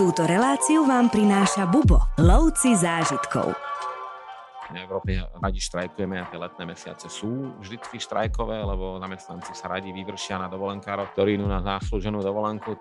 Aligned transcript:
Túto 0.00 0.24
reláciu 0.24 0.88
vám 0.88 1.12
prináša 1.12 1.68
Bubo, 1.68 2.00
lovci 2.16 2.72
zážitkov. 2.72 3.52
V 4.72 4.76
Európe 4.80 5.20
radi 5.20 5.60
štrajkujeme 5.60 6.16
a 6.16 6.24
tie 6.24 6.40
letné 6.40 6.64
mesiace 6.64 7.12
sú 7.12 7.52
vždycky 7.60 8.00
štrajkové, 8.00 8.64
lebo 8.64 8.96
zamestnanci 8.96 9.52
sa 9.52 9.68
radi 9.68 9.92
vyvršia 9.92 10.40
na 10.40 10.48
dovolenkárov, 10.48 11.12
ktorí 11.12 11.36
idú 11.36 11.44
na 11.44 11.60
zaslúženú 11.60 12.24
dovolenku 12.24 12.80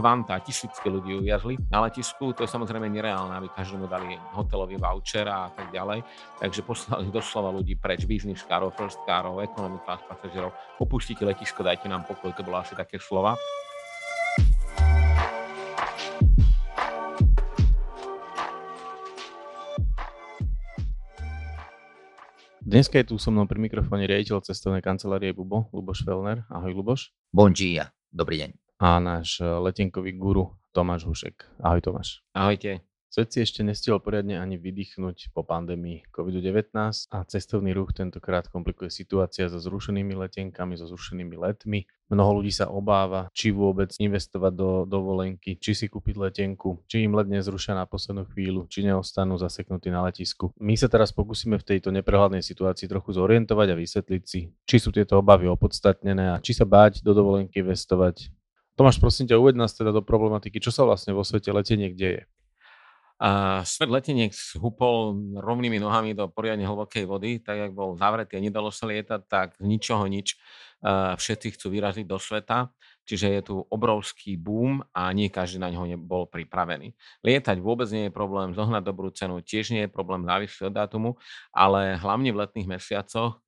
kvanta, 0.00 0.40
tisícky 0.40 0.88
ľudí 0.88 1.20
uviazli 1.20 1.60
na 1.68 1.84
letisku. 1.84 2.32
To 2.32 2.48
je 2.48 2.48
samozrejme 2.48 2.88
nereálne, 2.88 3.36
aby 3.36 3.52
každému 3.52 3.84
dali 3.84 4.16
hotelový 4.32 4.80
voucher 4.80 5.28
a 5.28 5.52
tak 5.52 5.68
ďalej. 5.68 6.08
Takže 6.40 6.64
poslali 6.64 7.12
doslova 7.12 7.52
ľudí 7.52 7.76
preč, 7.76 8.08
business 8.08 8.40
károv, 8.48 8.72
first 8.72 9.04
károv, 9.04 9.44
economy 9.44 9.76
class 9.84 10.00
pasažerov. 10.08 10.56
Opustite 10.80 11.20
letisko, 11.20 11.60
dajte 11.60 11.84
nám 11.84 12.08
pokoj, 12.08 12.32
to 12.32 12.40
bolo 12.40 12.64
asi 12.64 12.72
také 12.72 12.96
slova. 12.96 13.36
Dneska 22.66 22.98
je 22.98 23.14
tu 23.14 23.14
so 23.14 23.30
mnou 23.30 23.46
pri 23.46 23.62
mikrofóne 23.62 24.10
riaditeľ 24.10 24.42
cestovnej 24.42 24.82
kancelárie 24.82 25.30
Bubo, 25.30 25.70
Luboš 25.70 26.02
Felner. 26.02 26.42
Ahoj 26.50 26.74
Luboš. 26.74 27.14
Bon 27.30 27.54
dia, 27.54 27.94
dobrý 28.10 28.42
deň. 28.42 28.50
A 28.82 28.98
náš 28.98 29.38
eh, 29.38 29.46
letenkový 29.46 30.18
guru 30.18 30.50
Tomáš 30.74 31.06
Hušek. 31.06 31.62
Ahoj 31.62 31.78
Tomáš. 31.78 32.26
Ahojte. 32.34 32.82
Svet 33.16 33.32
si 33.32 33.40
ešte 33.40 33.64
nestihol 33.64 33.96
poriadne 34.04 34.36
ani 34.36 34.60
vydýchnuť 34.60 35.32
po 35.32 35.40
pandémii 35.40 36.04
COVID-19 36.12 36.76
a 37.08 37.24
cestovný 37.24 37.72
ruch 37.72 37.96
tentokrát 37.96 38.44
komplikuje 38.44 38.92
situácia 38.92 39.48
so 39.48 39.56
zrušenými 39.56 40.12
letenkami, 40.12 40.76
so 40.76 40.84
zrušenými 40.84 41.32
letmi. 41.32 41.88
Mnoho 42.12 42.44
ľudí 42.44 42.52
sa 42.52 42.68
obáva, 42.68 43.32
či 43.32 43.56
vôbec 43.56 43.96
investovať 43.96 44.52
do 44.52 44.84
dovolenky, 44.84 45.56
či 45.56 45.72
si 45.72 45.88
kúpiť 45.88 46.28
letenku, 46.28 46.84
či 46.84 47.08
im 47.08 47.16
let 47.16 47.24
nezrušia 47.32 47.72
na 47.72 47.88
poslednú 47.88 48.28
chvíľu, 48.36 48.68
či 48.68 48.84
neostanú 48.84 49.40
zaseknutí 49.40 49.88
na 49.88 50.04
letisku. 50.04 50.52
My 50.60 50.76
sa 50.76 50.92
teraz 50.92 51.08
pokúsime 51.08 51.56
v 51.56 51.72
tejto 51.72 51.88
neprehľadnej 51.96 52.44
situácii 52.44 52.84
trochu 52.84 53.16
zorientovať 53.16 53.72
a 53.72 53.80
vysvetliť 53.80 54.22
si, 54.28 54.52
či 54.68 54.76
sú 54.76 54.92
tieto 54.92 55.24
obavy 55.24 55.48
opodstatnené 55.48 56.36
a 56.36 56.40
či 56.44 56.52
sa 56.52 56.68
báť 56.68 57.00
do 57.00 57.16
dovolenky 57.16 57.64
investovať. 57.64 58.28
Tomáš, 58.76 59.00
prosím 59.00 59.24
ťa, 59.24 59.40
uved 59.40 59.56
nás 59.56 59.72
teda 59.72 59.88
do 59.88 60.04
problematiky, 60.04 60.60
čo 60.60 60.68
sa 60.68 60.84
vlastne 60.84 61.16
vo 61.16 61.24
svete 61.24 61.48
leteniek 61.48 61.96
deje. 61.96 62.28
A 63.16 63.64
svet 63.64 63.88
leteniek 63.88 64.28
hupol 64.60 65.16
rovnými 65.40 65.80
nohami 65.80 66.12
do 66.12 66.28
poriadne 66.28 66.68
hlbokej 66.68 67.08
vody, 67.08 67.40
tak 67.40 67.56
jak 67.56 67.72
bol 67.72 67.96
zavretý 67.96 68.36
a 68.36 68.44
nedalo 68.44 68.68
sa 68.68 68.84
lietať, 68.84 69.20
tak 69.24 69.48
z 69.56 69.64
ničoho 69.64 70.04
nič 70.04 70.36
všetci 71.16 71.56
chcú 71.56 71.72
vyraziť 71.72 72.04
do 72.04 72.20
sveta, 72.20 72.68
čiže 73.08 73.26
je 73.32 73.40
tu 73.48 73.56
obrovský 73.72 74.36
boom 74.36 74.84
a 74.92 75.08
nie 75.16 75.32
každý 75.32 75.56
na 75.56 75.72
ňo 75.72 75.96
bol 75.96 76.28
pripravený. 76.28 76.92
Lietať 77.24 77.56
vôbec 77.64 77.88
nie 77.88 78.06
je 78.06 78.12
problém, 78.12 78.52
zohnať 78.52 78.84
dobrú 78.84 79.08
cenu 79.08 79.40
tiež 79.40 79.72
nie 79.72 79.88
je 79.88 79.90
problém, 79.90 80.28
závisí 80.28 80.60
od 80.60 80.76
dátumu, 80.76 81.16
ale 81.56 81.96
hlavne 81.96 82.28
v 82.28 82.44
letných 82.44 82.68
mesiacoch 82.68 83.40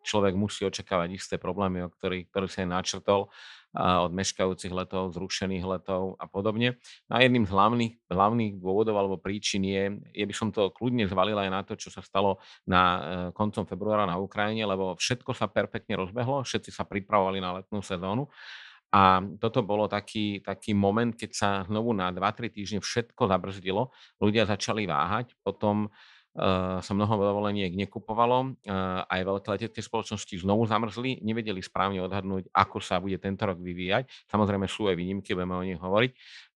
človek 0.00 0.32
musí 0.32 0.64
očakávať 0.64 1.20
isté 1.20 1.36
problémy, 1.36 1.84
o 1.84 1.92
ktorých, 1.92 2.32
ktorých 2.32 2.52
sa 2.56 2.64
aj 2.64 2.68
načrtol 2.72 3.28
od 3.76 4.12
meškajúcich 4.16 4.72
letov, 4.72 5.12
zrušených 5.12 5.64
letov 5.64 6.16
a 6.16 6.24
podobne. 6.24 6.80
No 7.06 7.20
a 7.20 7.24
jedným 7.24 7.44
z 7.44 7.52
hlavných, 7.52 7.94
hlavných 8.08 8.52
dôvodov 8.56 8.96
alebo 8.96 9.20
príčin 9.20 9.60
je, 9.64 10.00
je 10.16 10.24
by 10.24 10.34
som 10.34 10.48
to 10.48 10.72
kľudne 10.72 11.04
zvalil 11.04 11.36
aj 11.36 11.50
na 11.52 11.60
to, 11.62 11.76
čo 11.76 11.92
sa 11.92 12.00
stalo 12.00 12.40
na 12.64 12.82
e, 12.82 13.00
koncom 13.36 13.68
februára 13.68 14.08
na 14.08 14.16
Ukrajine, 14.16 14.64
lebo 14.64 14.96
všetko 14.96 15.36
sa 15.36 15.52
perfektne 15.52 16.00
rozbehlo, 16.00 16.42
všetci 16.42 16.72
sa 16.72 16.88
pripravovali 16.88 17.38
na 17.44 17.60
letnú 17.60 17.84
sezónu. 17.84 18.32
A 18.88 19.20
toto 19.36 19.60
bolo 19.60 19.84
taký, 19.84 20.40
taký 20.40 20.72
moment, 20.72 21.12
keď 21.12 21.30
sa 21.36 21.48
znovu 21.68 21.92
na 21.92 22.08
2-3 22.08 22.48
týždne 22.48 22.80
všetko 22.80 23.28
zabrzdilo, 23.28 23.92
ľudia 24.16 24.48
začali 24.48 24.88
váhať, 24.88 25.36
potom 25.44 25.92
uh, 25.92 26.17
sa 26.78 26.92
mnoho 26.94 27.18
dovoleniek 27.18 27.74
nekupovalo, 27.74 28.38
uh, 28.54 29.02
aj 29.10 29.20
veľké 29.26 29.48
letecké 29.58 29.80
spoločnosti 29.82 30.38
znovu 30.38 30.70
zamrzli, 30.70 31.18
nevedeli 31.20 31.58
správne 31.58 31.98
odhadnúť, 32.06 32.54
ako 32.54 32.78
sa 32.78 33.02
bude 33.02 33.18
tento 33.18 33.42
rok 33.42 33.58
vyvíjať. 33.58 34.06
Samozrejme 34.30 34.70
sú 34.70 34.86
aj 34.86 34.94
výnimky, 34.94 35.34
budeme 35.34 35.58
o 35.58 35.66
nich 35.66 35.78
hovoriť. 35.78 36.10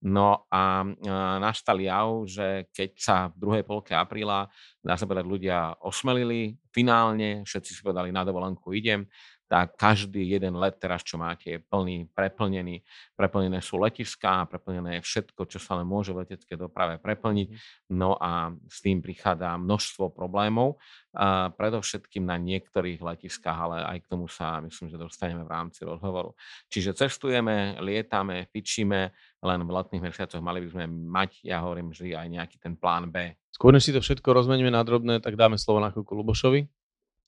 No 0.07 0.47
a 0.47 0.87
uh, 0.87 1.37
nastal 1.43 1.83
jav, 1.83 2.23
že 2.23 2.71
keď 2.71 2.89
sa 2.95 3.15
v 3.31 3.35
druhej 3.43 3.63
polke 3.67 3.91
apríla, 3.91 4.47
dá 4.79 4.95
sa 4.95 5.03
povedať, 5.03 5.27
ľudia 5.27 5.75
osmelili, 5.83 6.55
finálne 6.71 7.43
všetci 7.43 7.71
si 7.75 7.81
povedali, 7.83 8.09
na 8.15 8.23
dovolenku 8.23 8.71
idem, 8.71 9.05
tak 9.53 9.77
každý 9.77 10.33
jeden 10.33 10.57
let 10.57 10.81
teraz, 10.81 11.05
čo 11.05 11.21
máte, 11.21 11.45
je 11.45 11.59
plný, 11.61 12.09
preplnený. 12.09 12.81
Preplnené 13.13 13.61
sú 13.61 13.77
letiská, 13.77 14.49
preplnené 14.49 14.97
je 14.97 15.05
všetko, 15.05 15.45
čo 15.45 15.61
sa 15.61 15.77
len 15.77 15.85
môže 15.85 16.09
v 16.09 16.25
leteckej 16.25 16.57
doprave 16.57 16.97
preplniť. 16.97 17.47
Mhm. 17.53 17.57
No 17.93 18.17
a 18.17 18.49
s 18.65 18.81
tým 18.81 19.05
prichádza 19.05 19.53
množstvo 19.61 20.09
problémov, 20.09 20.81
a 21.13 21.53
predovšetkým 21.53 22.25
na 22.25 22.41
niektorých 22.41 22.97
letiskách, 22.97 23.53
ale 23.53 23.85
aj 23.85 23.97
k 24.01 24.09
tomu 24.09 24.25
sa 24.25 24.57
myslím, 24.65 24.89
že 24.89 24.97
dostaneme 24.97 25.45
v 25.45 25.53
rámci 25.53 25.85
rozhovoru. 25.85 26.33
Čiže 26.73 26.97
cestujeme, 26.97 27.77
lietame, 27.77 28.49
fičíme, 28.49 29.13
len 29.45 29.59
v 29.61 29.69
letných 29.69 30.09
mesiacoch 30.09 30.41
mali 30.41 30.65
by 30.65 30.69
sme 30.73 30.83
mať, 30.89 31.45
ja 31.45 31.61
hovorím 31.61 31.93
vždy, 31.93 32.17
aj 32.17 32.27
nejaký 32.33 32.57
ten 32.57 32.73
plán 32.73 33.13
B. 33.13 33.37
Skôr 33.53 33.69
než 33.69 33.85
si 33.85 33.93
to 33.93 34.01
všetko 34.01 34.33
rozmeníme 34.33 34.73
na 34.73 34.81
drobné, 34.81 35.21
tak 35.21 35.37
dáme 35.37 35.61
slovo 35.61 35.77
na 35.77 35.93
chvíľku 35.93 36.17
Lubošovi. 36.17 36.65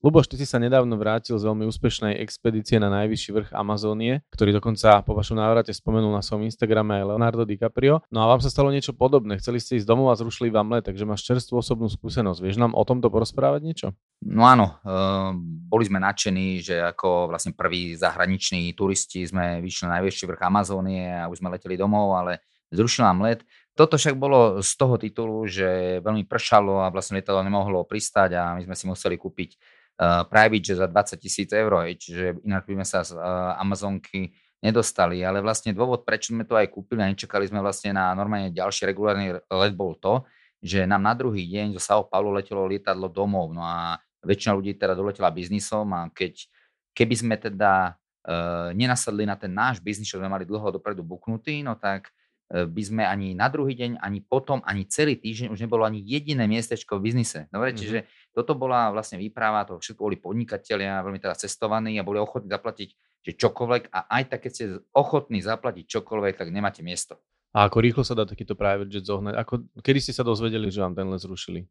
Luboš, 0.04 0.28
ty 0.28 0.36
si 0.36 0.44
sa 0.44 0.60
nedávno 0.60 1.00
vrátil 1.00 1.40
z 1.40 1.48
veľmi 1.48 1.64
úspešnej 1.72 2.20
expedície 2.20 2.78
na 2.84 2.92
najvyšší 2.92 3.30
vrch 3.32 3.50
Amazónie, 3.56 4.22
ktorý 4.30 4.52
dokonca 4.52 5.00
po 5.08 5.16
vašom 5.16 5.40
návrate 5.40 5.72
spomenul 5.72 6.12
na 6.12 6.20
svojom 6.20 6.44
Instagrame 6.46 7.00
aj 7.00 7.16
Leonardo 7.16 7.48
DiCaprio. 7.48 8.04
No 8.12 8.22
a 8.22 8.30
vám 8.30 8.44
sa 8.44 8.52
stalo 8.52 8.76
niečo 8.76 8.92
podobné. 8.92 9.40
Chceli 9.40 9.64
ste 9.64 9.80
ísť 9.80 9.88
domov 9.88 10.12
a 10.12 10.20
zrušili 10.20 10.52
vám 10.52 10.68
let, 10.76 10.86
takže 10.86 11.08
máš 11.08 11.24
čerstvú 11.24 11.64
osobnú 11.64 11.88
skúsenosť. 11.88 12.44
Vieš 12.44 12.60
nám 12.60 12.76
o 12.76 12.84
tomto 12.84 13.08
porozprávať 13.08 13.62
niečo? 13.64 13.88
No 14.28 14.44
áno, 14.44 14.78
uh, 14.84 15.34
boli 15.72 15.88
sme 15.88 16.04
nadšení, 16.04 16.60
že 16.60 16.76
ako 16.86 17.32
vlastne 17.32 17.56
prví 17.56 17.96
zahraniční 17.96 18.76
turisti 18.76 19.24
sme 19.24 19.64
vyšli 19.64 19.90
na 19.90 20.04
najvyšší 20.04 20.28
vrch 20.28 20.42
Amazónie 20.44 21.08
a 21.08 21.32
už 21.32 21.40
sme 21.40 21.50
leteli 21.56 21.80
domov, 21.80 22.14
ale 22.20 22.44
zrušil 22.70 23.08
nám 23.08 23.26
let. 23.26 23.42
Toto 23.76 24.00
však 24.00 24.16
bolo 24.16 24.64
z 24.64 24.72
toho 24.80 24.96
titulu, 24.96 25.44
že 25.52 26.00
veľmi 26.00 26.24
pršalo 26.30 26.80
a 26.80 26.94
vlastne 26.94 27.20
lietadlo 27.20 27.44
nemohlo 27.44 27.84
pristať 27.84 28.40
a 28.40 28.44
my 28.56 28.64
sme 28.64 28.76
si 28.76 28.86
museli 28.88 29.20
kúpiť 29.20 29.60
uh, 30.00 30.24
private 30.28 30.66
že 30.66 30.76
za 30.76 30.88
20 30.88 31.24
tisíc 31.24 31.50
eur, 31.52 31.88
čiže 31.96 32.42
inak 32.44 32.68
by 32.68 32.74
sme 32.82 32.86
sa 32.88 33.00
z 33.04 33.16
uh, 33.16 33.56
Amazonky 33.60 34.36
nedostali, 34.64 35.22
ale 35.22 35.40
vlastne 35.40 35.76
dôvod, 35.76 36.04
prečo 36.08 36.34
sme 36.34 36.48
to 36.48 36.58
aj 36.58 36.72
kúpili 36.74 37.06
a 37.06 37.12
nečakali 37.12 37.46
sme 37.46 37.62
vlastne 37.62 37.94
na 37.94 38.12
normálne 38.18 38.50
ďalší 38.50 38.90
regulárny 38.90 39.38
let 39.38 39.74
bol 39.78 39.94
to, 40.00 40.26
že 40.64 40.90
nám 40.90 41.06
na 41.06 41.14
druhý 41.14 41.46
deň 41.46 41.78
zo 41.78 41.82
Sao 41.84 42.02
Paulo 42.10 42.34
letelo 42.34 42.66
lietadlo 42.66 43.12
domov, 43.12 43.54
no 43.54 43.62
a 43.62 44.02
väčšina 44.26 44.58
ľudí 44.58 44.74
teda 44.74 44.98
doletela 44.98 45.30
biznisom 45.30 45.86
a 45.94 46.10
keď, 46.10 46.50
keby 46.98 47.16
sme 47.16 47.36
teda 47.38 47.94
uh, 48.26 48.74
nenasadli 48.74 49.30
na 49.30 49.38
ten 49.38 49.54
náš 49.54 49.78
biznis, 49.78 50.10
čo 50.10 50.18
sme 50.18 50.32
mali 50.32 50.50
dlho 50.50 50.74
dopredu 50.74 51.06
buknutý, 51.06 51.62
no 51.62 51.78
tak 51.78 52.10
E, 52.46 52.70
by 52.70 52.82
sme 52.86 53.04
ani 53.06 53.34
na 53.34 53.50
druhý 53.50 53.74
deň, 53.74 53.98
ani 53.98 54.22
potom, 54.22 54.62
ani 54.70 54.86
celý 54.86 55.18
týždeň 55.18 55.50
už 55.50 55.66
nebolo 55.66 55.82
ani 55.82 55.98
jediné 56.06 56.46
miestečko 56.46 57.02
v 57.02 57.10
biznise. 57.10 57.50
Dobre, 57.50 57.74
mm-hmm. 57.74 57.82
čiže 57.82 58.00
toto 58.36 58.52
bola 58.60 58.92
vlastne 58.92 59.16
výprava, 59.16 59.64
to 59.64 59.80
všetko 59.80 60.02
boli 60.12 60.20
podnikatelia, 60.20 61.00
veľmi 61.00 61.24
teda 61.24 61.40
cestovaní 61.40 61.96
a 61.96 62.04
boli 62.04 62.20
ochotní 62.20 62.52
zaplatiť 62.52 62.90
že 63.26 63.34
čokoľvek 63.42 63.90
a 63.90 64.00
aj 64.22 64.24
tak, 64.30 64.40
keď 64.46 64.52
ste 64.54 64.66
ochotní 64.94 65.42
zaplatiť 65.42 65.90
čokoľvek, 65.90 66.38
tak 66.38 66.54
nemáte 66.54 66.86
miesto. 66.86 67.18
A 67.58 67.66
ako 67.72 67.82
rýchlo 67.82 68.04
sa 68.06 68.14
dá 68.14 68.28
takýto 68.28 68.54
private 68.54 68.92
jet 68.92 69.08
zohnať? 69.08 69.34
Ako, 69.40 69.54
kedy 69.80 70.00
ste 70.04 70.14
sa 70.14 70.28
dozvedeli, 70.28 70.68
že 70.70 70.84
vám 70.84 70.94
ten 70.94 71.08
let 71.08 71.24
zrušili? 71.24 71.66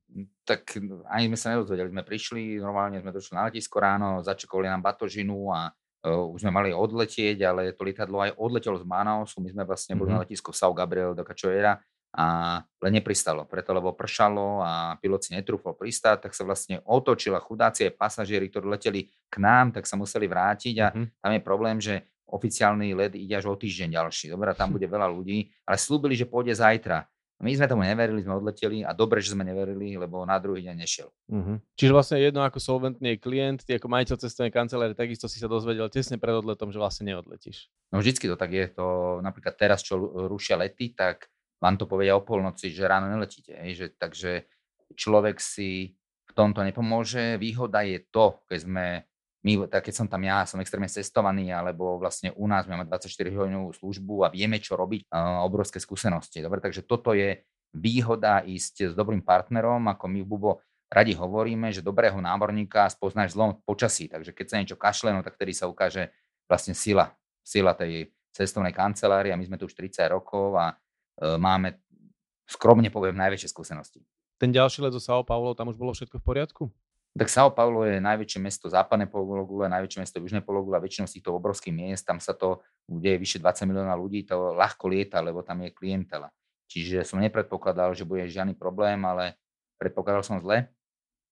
Tak 0.49 0.81
ani 1.13 1.29
sme 1.29 1.39
sa 1.39 1.53
nedozvedeli. 1.55 1.93
Sme 1.93 2.03
prišli, 2.03 2.57
normálne 2.57 3.05
sme 3.05 3.13
došli 3.13 3.37
na 3.37 3.47
letisko 3.53 3.77
ráno, 3.85 4.25
začakovali 4.25 4.67
nám 4.73 4.83
batožinu 4.83 5.53
a 5.53 5.71
už 6.09 6.41
sme 6.41 6.53
mali 6.57 6.73
odletieť, 6.73 7.39
ale 7.45 7.77
to 7.77 7.85
lietadlo 7.85 8.25
aj 8.25 8.33
odletelo 8.35 8.81
z 8.81 8.85
Manausu, 8.89 9.41
my 9.45 9.49
sme 9.53 9.65
vlastne 9.65 9.95
boli 9.95 10.11
mm-hmm. 10.11 10.21
na 10.21 10.25
letisku 10.25 10.51
São 10.57 10.73
Gabriel 10.73 11.17
do 11.17 11.23
Cachoeira 11.23 11.79
a 12.15 12.59
len 12.63 12.93
nepristalo, 12.95 13.43
preto 13.43 13.75
lebo 13.75 13.91
pršalo 13.91 14.63
a 14.63 14.95
pilot 15.03 15.27
si 15.27 15.31
netrúfol 15.35 15.75
pristať, 15.75 16.31
tak 16.31 16.33
sa 16.33 16.47
vlastne 16.47 16.79
otočila 16.87 17.43
chudáci 17.43 17.91
aj 17.91 17.99
pasažieri, 17.99 18.47
ktorí 18.47 18.71
leteli 18.71 19.11
k 19.27 19.37
nám, 19.43 19.75
tak 19.75 19.91
sa 19.91 19.99
museli 19.99 20.31
vrátiť 20.31 20.75
a 20.79 20.87
mm-hmm. 20.95 21.07
tam 21.19 21.33
je 21.35 21.41
problém, 21.43 21.77
že 21.83 22.07
oficiálny 22.31 22.95
let 22.95 23.13
ide 23.19 23.35
až 23.35 23.51
o 23.51 23.59
týždeň 23.59 23.99
ďalší. 23.99 24.31
Dobre, 24.31 24.55
tam 24.55 24.71
bude 24.79 24.87
veľa 24.87 25.11
ľudí, 25.11 25.51
ale 25.67 25.75
slúbili, 25.75 26.15
že 26.15 26.31
pôjde 26.31 26.55
zajtra. 26.55 27.03
My 27.43 27.51
sme 27.51 27.67
tomu 27.67 27.83
neverili, 27.83 28.23
sme 28.23 28.39
odleteli 28.39 28.87
a 28.87 28.95
dobre, 28.95 29.19
že 29.19 29.35
sme 29.35 29.43
neverili, 29.43 29.99
lebo 29.99 30.23
na 30.23 30.39
druhý 30.39 30.65
deň 30.71 30.77
nešiel. 30.79 31.11
Uh-huh. 31.29 31.59
Čiže 31.75 31.93
vlastne 31.93 32.23
jedno 32.23 32.47
ako 32.47 32.63
solventný 32.63 33.19
klient, 33.19 33.67
ty 33.67 33.75
ako 33.75 33.91
majiteľ 33.91 34.17
cestovnej 34.23 34.55
kancelárie, 34.55 34.95
takisto 34.95 35.27
si 35.27 35.43
sa 35.43 35.51
dozvedel 35.51 35.91
tesne 35.91 36.15
pred 36.15 36.31
odletom, 36.31 36.71
že 36.71 36.79
vlastne 36.79 37.11
neodletíš. 37.11 37.69
No 37.91 37.99
vždycky 37.99 38.31
to 38.31 38.39
tak 38.39 38.55
je. 38.55 38.71
To 38.79 39.19
napríklad 39.19 39.59
teraz, 39.59 39.83
čo 39.83 39.99
rušia 40.31 40.57
lety, 40.63 40.95
tak 40.95 41.27
vám 41.65 41.81
to 41.81 41.89
povedia 41.89 42.13
o 42.13 42.21
polnoci, 42.21 42.69
že 42.69 42.85
ráno 42.85 43.09
neletíte. 43.09 43.57
Hej, 43.57 43.73
že, 43.73 43.87
takže 43.97 44.33
človek 44.93 45.41
si 45.41 45.97
v 46.29 46.33
tomto 46.37 46.61
nepomôže. 46.61 47.41
Výhoda 47.41 47.81
je 47.89 48.05
to, 48.13 48.45
keď 48.45 48.59
sme 48.61 48.87
my, 49.45 49.69
tak 49.69 49.89
keď 49.89 49.95
som 49.97 50.07
tam 50.09 50.25
ja, 50.25 50.45
som 50.45 50.61
extrémne 50.61 50.89
cestovaný, 50.89 51.53
alebo 51.53 52.01
vlastne 52.01 52.33
u 52.37 52.45
nás 52.49 52.65
máme 52.69 52.85
24 52.89 53.09
hodinovú 53.33 53.77
službu 53.77 54.25
a 54.25 54.33
vieme, 54.33 54.57
čo 54.61 54.77
robiť, 54.77 55.09
uh, 55.09 55.45
obrovské 55.45 55.81
skúsenosti. 55.81 56.41
Dobre, 56.41 56.65
takže 56.65 56.85
toto 56.85 57.13
je 57.13 57.45
výhoda 57.77 58.41
ísť 58.45 58.93
s 58.93 58.95
dobrým 58.97 59.21
partnerom, 59.21 59.85
ako 59.89 60.05
my 60.09 60.21
v 60.25 60.29
Bubo 60.29 60.53
radi 60.89 61.13
hovoríme, 61.13 61.69
že 61.75 61.85
dobrého 61.85 62.17
námorníka 62.25 62.89
spoznáš 62.89 63.37
zlom 63.37 63.61
počasí, 63.67 64.09
takže 64.09 64.33
keď 64.33 64.47
sa 64.47 64.57
niečo 64.63 64.77
kašle, 64.81 65.13
no 65.13 65.21
tak 65.21 65.37
vtedy 65.37 65.53
sa 65.53 65.69
ukáže 65.69 66.09
vlastne 66.47 66.73
sila, 66.73 67.13
sila 67.43 67.75
tej 67.77 68.15
cestovnej 68.31 68.73
kancelárie 68.73 69.35
a 69.35 69.39
my 69.39 69.45
sme 69.45 69.59
tu 69.59 69.67
už 69.67 69.75
30 69.75 70.07
rokov 70.15 70.55
a 70.57 70.79
máme, 71.21 71.79
skromne 72.49 72.91
poviem, 72.91 73.17
najväčšie 73.17 73.51
skúsenosti. 73.51 74.01
Ten 74.39 74.51
ďalší 74.51 74.83
let 74.83 74.93
zo 74.93 75.03
São 75.03 75.23
Paulo, 75.23 75.55
tam 75.55 75.71
už 75.71 75.79
bolo 75.79 75.95
všetko 75.95 76.19
v 76.19 76.25
poriadku? 76.25 76.65
Tak 77.15 77.31
São 77.31 77.47
Paulo 77.55 77.87
je 77.87 78.03
najväčšie 78.03 78.43
mesto 78.43 78.67
západnej 78.67 79.07
pologule, 79.07 79.71
najväčšie 79.71 80.03
mesto 80.03 80.19
južnej 80.19 80.43
pologule 80.43 80.75
a 80.75 80.83
väčšinou 80.83 81.07
z 81.07 81.23
týchto 81.23 81.31
obrovských 81.31 81.71
miest, 81.71 82.03
tam 82.03 82.19
sa 82.19 82.35
to, 82.35 82.59
kde 82.91 83.15
je 83.15 83.23
vyše 83.23 83.39
20 83.39 83.71
milióna 83.71 83.95
ľudí, 83.95 84.27
to 84.27 84.59
ľahko 84.59 84.91
lieta, 84.91 85.23
lebo 85.23 85.47
tam 85.47 85.63
je 85.63 85.71
klientela. 85.71 86.35
Čiže 86.67 87.07
som 87.07 87.23
nepredpokladal, 87.23 87.95
že 87.95 88.03
bude 88.03 88.27
žiadny 88.27 88.59
problém, 88.59 88.99
ale 89.07 89.39
predpokladal 89.79 90.27
som 90.27 90.43
zle, 90.43 90.67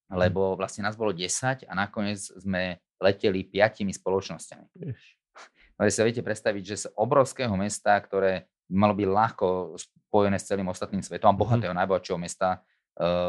mhm. 0.07 0.15
lebo 0.15 0.55
vlastne 0.55 0.87
nás 0.87 0.95
bolo 0.95 1.11
10 1.11 1.67
a 1.67 1.73
nakoniec 1.75 2.23
sme 2.23 2.79
leteli 3.03 3.43
piatimi 3.43 3.91
spoločnosťami. 3.91 4.67
No 5.75 5.89
si 5.91 5.99
sa 5.99 6.07
viete 6.07 6.23
predstaviť, 6.23 6.63
že 6.63 6.77
z 6.79 6.87
obrovského 6.95 7.51
mesta, 7.59 7.99
ktoré 7.99 8.47
malo 8.73 8.97
byť 8.97 9.09
ľahko 9.09 9.77
spojené 9.77 10.37
s 10.41 10.49
celým 10.49 10.69
ostatným 10.69 11.05
svetom 11.05 11.33
a 11.33 11.35
mhm. 11.37 11.41
bohatého, 11.41 11.73
mm. 11.73 11.79
najbohatšieho 11.85 12.19
mesta 12.21 12.49
e, 12.57 12.59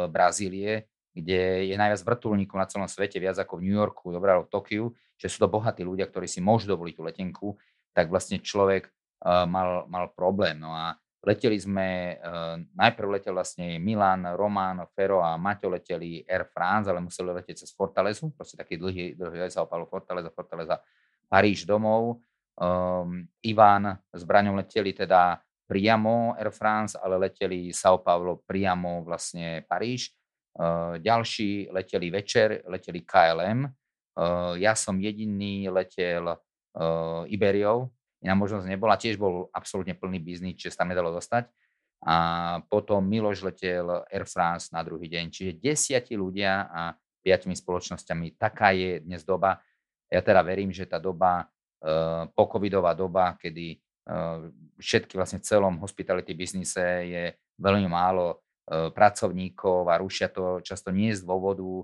Brazílie, 0.07 0.88
kde 1.13 1.69
je 1.69 1.75
najviac 1.78 2.01
vrtulníkov 2.01 2.57
na 2.57 2.66
celom 2.66 2.90
svete, 2.90 3.22
viac 3.22 3.38
ako 3.38 3.62
v 3.62 3.69
New 3.69 3.78
Yorku, 3.78 4.10
dobrá, 4.10 4.42
v 4.42 4.50
Tokiu, 4.50 4.90
že 5.13 5.30
sú 5.30 5.45
to 5.45 5.48
bohatí 5.48 5.86
ľudia, 5.86 6.10
ktorí 6.10 6.25
si 6.25 6.42
môžu 6.42 6.74
dovoliť 6.74 6.94
tú 6.98 7.04
letenku, 7.06 7.48
tak 7.94 8.10
vlastne 8.10 8.42
človek 8.42 8.90
uh, 8.90 9.45
mal, 9.45 9.86
mal 9.86 10.10
problém. 10.10 10.57
No 10.57 10.74
a 10.74 10.98
leteli 11.22 11.62
sme, 11.62 12.18
uh, 12.18 12.57
najprv 12.74 13.22
letel 13.22 13.38
vlastne 13.38 13.78
Milan, 13.78 14.25
Roman, 14.34 14.89
Fero 14.98 15.22
a 15.22 15.38
Maťo 15.38 15.69
leteli 15.69 16.25
Air 16.25 16.50
France, 16.50 16.89
ale 16.89 16.98
museli 16.98 17.30
letieť 17.30 17.62
cez 17.62 17.69
Fortalezu, 17.78 18.34
proste 18.34 18.57
taký 18.57 18.81
dlhý, 18.81 19.13
dlhý 19.13 19.54
sa 19.54 19.69
opalo 19.69 19.86
Fortaleza, 19.86 20.34
Fortaleza, 20.34 20.81
Paríž 21.30 21.69
domov. 21.69 22.25
Um, 22.53 23.25
Ivan 23.41 23.97
s 24.13 24.21
Braňom 24.21 24.61
leteli 24.61 24.94
teda 24.94 25.41
priamo 25.65 26.38
Air 26.38 26.53
France, 26.53 26.94
ale 27.00 27.17
leteli 27.17 27.73
São 27.73 27.97
Paulo 27.97 28.45
priamo 28.45 29.01
vlastne 29.01 29.65
Paríž 29.65 30.13
Eh, 30.53 30.94
ďalší 31.01 31.73
leteli 31.73 32.13
večer, 32.13 32.61
leteli 32.69 33.01
KLM. 33.01 33.65
Eh, 33.65 34.53
ja 34.61 34.77
som 34.77 35.01
jediný 35.01 35.65
letel 35.73 36.29
eh, 36.29 37.33
Iberiou, 37.33 37.89
iná 38.21 38.38
možnosť 38.38 38.69
nebola, 38.69 39.01
tiež 39.01 39.17
bol 39.17 39.50
absolútne 39.50 39.97
plný 39.97 40.21
biznis, 40.21 40.61
čiže 40.61 40.77
sa 40.77 40.85
tam 40.85 40.94
nedalo 40.94 41.09
dostať. 41.09 41.50
A 42.05 42.15
potom 42.69 43.01
Miloš 43.01 43.41
letel 43.41 44.05
Air 44.13 44.29
France 44.29 44.69
na 44.69 44.85
druhý 44.85 45.09
deň, 45.09 45.25
čiže 45.33 45.57
desiatí 45.57 46.13
ľudia 46.13 46.69
a 46.69 46.94
piatimi 47.25 47.57
spoločnosťami. 47.57 48.38
Taká 48.38 48.77
je 48.77 49.01
dnes 49.01 49.25
doba. 49.25 49.57
Ja 50.05 50.21
teda 50.21 50.45
verím, 50.45 50.69
že 50.69 50.85
tá 50.85 51.01
doba, 51.01 51.50
pocovidová 52.31 52.95
doba, 52.95 53.35
kedy 53.35 53.75
všetky 54.80 55.19
vlastne 55.19 55.44
v 55.44 55.47
celom 55.47 55.75
hospitality 55.83 56.31
biznise 56.31 57.07
je 57.07 57.24
veľmi 57.59 57.91
málo 57.91 58.44
E, 58.63 58.95
pracovníkov 58.95 59.91
a 59.91 60.00
rušia 60.00 60.31
to 60.31 60.63
často 60.63 60.95
nie 60.95 61.12
z 61.12 61.27
dôvodu, 61.27 61.83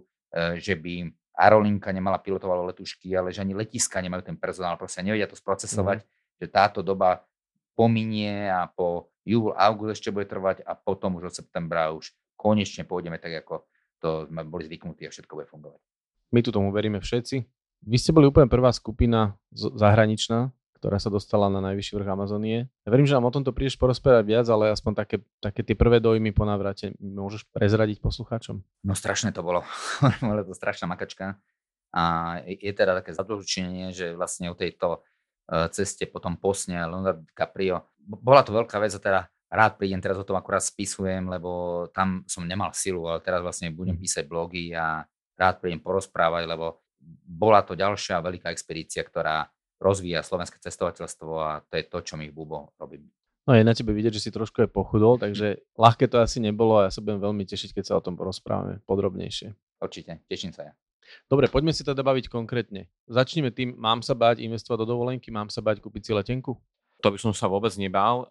že 0.62 0.78
by 0.78 1.12
aerolinka 1.36 1.90
nemala 1.90 2.22
pilotovalo 2.22 2.70
letušky, 2.72 3.12
ale 3.18 3.34
že 3.34 3.42
ani 3.42 3.58
letiska 3.58 4.00
nemajú 4.00 4.32
ten 4.32 4.38
personál, 4.38 4.78
proste 4.78 5.02
nevedia 5.02 5.26
to 5.28 5.36
sprocesovať, 5.36 6.06
mm. 6.06 6.08
že 6.40 6.48
táto 6.48 6.80
doba 6.86 7.26
pominie 7.74 8.46
a 8.48 8.70
po 8.70 9.10
júl, 9.26 9.52
august 9.58 10.00
ešte 10.00 10.14
bude 10.14 10.30
trvať 10.30 10.62
a 10.64 10.78
potom 10.78 11.18
už 11.18 11.34
od 11.34 11.36
septembra 11.36 11.92
už 11.92 12.14
konečne 12.38 12.86
pôjdeme 12.86 13.18
tak, 13.18 13.44
ako 13.44 13.66
to 14.00 14.30
sme 14.30 14.46
boli 14.48 14.70
zvyknutí 14.70 15.04
a 15.04 15.12
všetko 15.12 15.34
bude 15.34 15.50
fungovať. 15.50 15.82
My 16.30 16.40
tu 16.46 16.54
tomu 16.54 16.70
veríme 16.72 17.02
všetci. 17.02 17.44
Vy 17.84 17.98
ste 18.00 18.12
boli 18.12 18.28
úplne 18.28 18.52
prvá 18.52 18.72
skupina 18.76 19.40
zahraničná, 19.54 20.52
ktorá 20.80 20.96
sa 20.96 21.12
dostala 21.12 21.52
na 21.52 21.60
najvyšší 21.60 22.00
vrch 22.00 22.10
Amazonie. 22.12 22.72
Ja 22.88 22.90
verím, 22.92 23.04
že 23.04 23.16
nám 23.16 23.28
o 23.28 23.36
tomto 23.36 23.52
prídeš 23.52 23.76
porozprávať 23.76 24.24
viac, 24.24 24.48
ale 24.48 24.72
aspoň 24.72 24.92
také, 24.96 25.18
také 25.44 25.62
tie 25.64 25.76
prvé 25.76 26.00
dojmy 26.00 26.32
po 26.32 26.48
návrate 26.48 26.96
môžeš 27.04 27.48
prezradiť 27.52 28.00
poslucháčom? 28.00 28.64
No 28.88 28.94
strašné 28.96 29.36
to 29.36 29.44
bolo. 29.44 29.68
Bola 30.24 30.44
to 30.48 30.56
strašná 30.56 30.88
makačka. 30.88 31.36
A 31.92 32.38
je 32.46 32.72
teda 32.72 32.96
také 33.04 33.12
zadlženie, 33.12 33.92
že 33.92 34.16
vlastne 34.16 34.48
o 34.48 34.56
tejto 34.56 35.04
e, 35.52 35.68
ceste 35.74 36.08
potom 36.08 36.40
posne 36.40 36.80
Leonardo 36.80 37.28
DiCaprio. 37.28 37.84
Bola 38.00 38.46
to 38.46 38.56
veľká 38.56 38.78
vec 38.80 38.94
a 38.96 39.02
teda 39.02 39.22
rád 39.50 39.82
prídem, 39.82 40.00
teraz 40.00 40.16
o 40.16 40.24
tom 40.24 40.38
akurát 40.38 40.62
spisujem, 40.62 41.26
lebo 41.26 41.84
tam 41.90 42.22
som 42.30 42.46
nemal 42.46 42.72
silu, 42.78 43.10
ale 43.10 43.20
teraz 43.26 43.42
vlastne 43.42 43.74
budem 43.74 43.98
mhm. 43.98 44.02
písať 44.06 44.24
blogy 44.30 44.72
a 44.72 45.04
rád 45.36 45.60
prídem 45.60 45.82
porozprávať, 45.82 46.46
lebo 46.46 46.80
bola 47.26 47.64
to 47.64 47.74
ďalšia 47.74 48.20
veľká 48.20 48.52
expedícia, 48.52 49.02
ktorá 49.02 49.48
rozvíja 49.80 50.22
slovenské 50.22 50.60
cestovateľstvo 50.60 51.32
a 51.40 51.64
to 51.64 51.74
je 51.80 51.84
to, 51.88 51.98
čo 52.04 52.14
my 52.20 52.28
v 52.28 52.36
Bubo 52.36 52.76
robíme. 52.76 53.08
No 53.48 53.58
je 53.58 53.66
na 53.66 53.74
tebe 53.74 53.96
vidieť, 53.96 54.14
že 54.14 54.30
si 54.30 54.36
trošku 54.36 54.62
aj 54.62 54.70
pochudol, 54.70 55.18
takže 55.18 55.64
ľahké 55.74 56.06
to 56.12 56.22
asi 56.22 56.38
nebolo 56.38 56.78
a 56.78 56.86
ja 56.86 56.92
sa 56.94 57.02
budem 57.02 57.18
veľmi 57.18 57.48
tešiť, 57.50 57.74
keď 57.74 57.84
sa 57.88 57.98
o 57.98 58.04
tom 58.04 58.14
porozprávame 58.14 58.84
podrobnejšie. 58.86 59.56
Určite, 59.82 60.22
teším 60.30 60.54
sa 60.54 60.70
ja. 60.70 60.74
Dobre, 61.26 61.50
poďme 61.50 61.74
si 61.74 61.82
teda 61.82 62.06
baviť 62.06 62.30
konkrétne. 62.30 62.86
Začneme 63.10 63.50
tým, 63.50 63.74
mám 63.74 64.06
sa 64.06 64.14
báť 64.14 64.46
investovať 64.46 64.86
do 64.86 64.94
dovolenky, 64.94 65.34
mám 65.34 65.50
sa 65.50 65.66
báť 65.66 65.82
kúpiť 65.82 66.02
si 66.06 66.12
letenku? 66.14 66.62
To 67.00 67.16
by 67.16 67.18
som 67.18 67.32
sa 67.32 67.48
vôbec 67.48 67.72
nebal. 67.80 68.28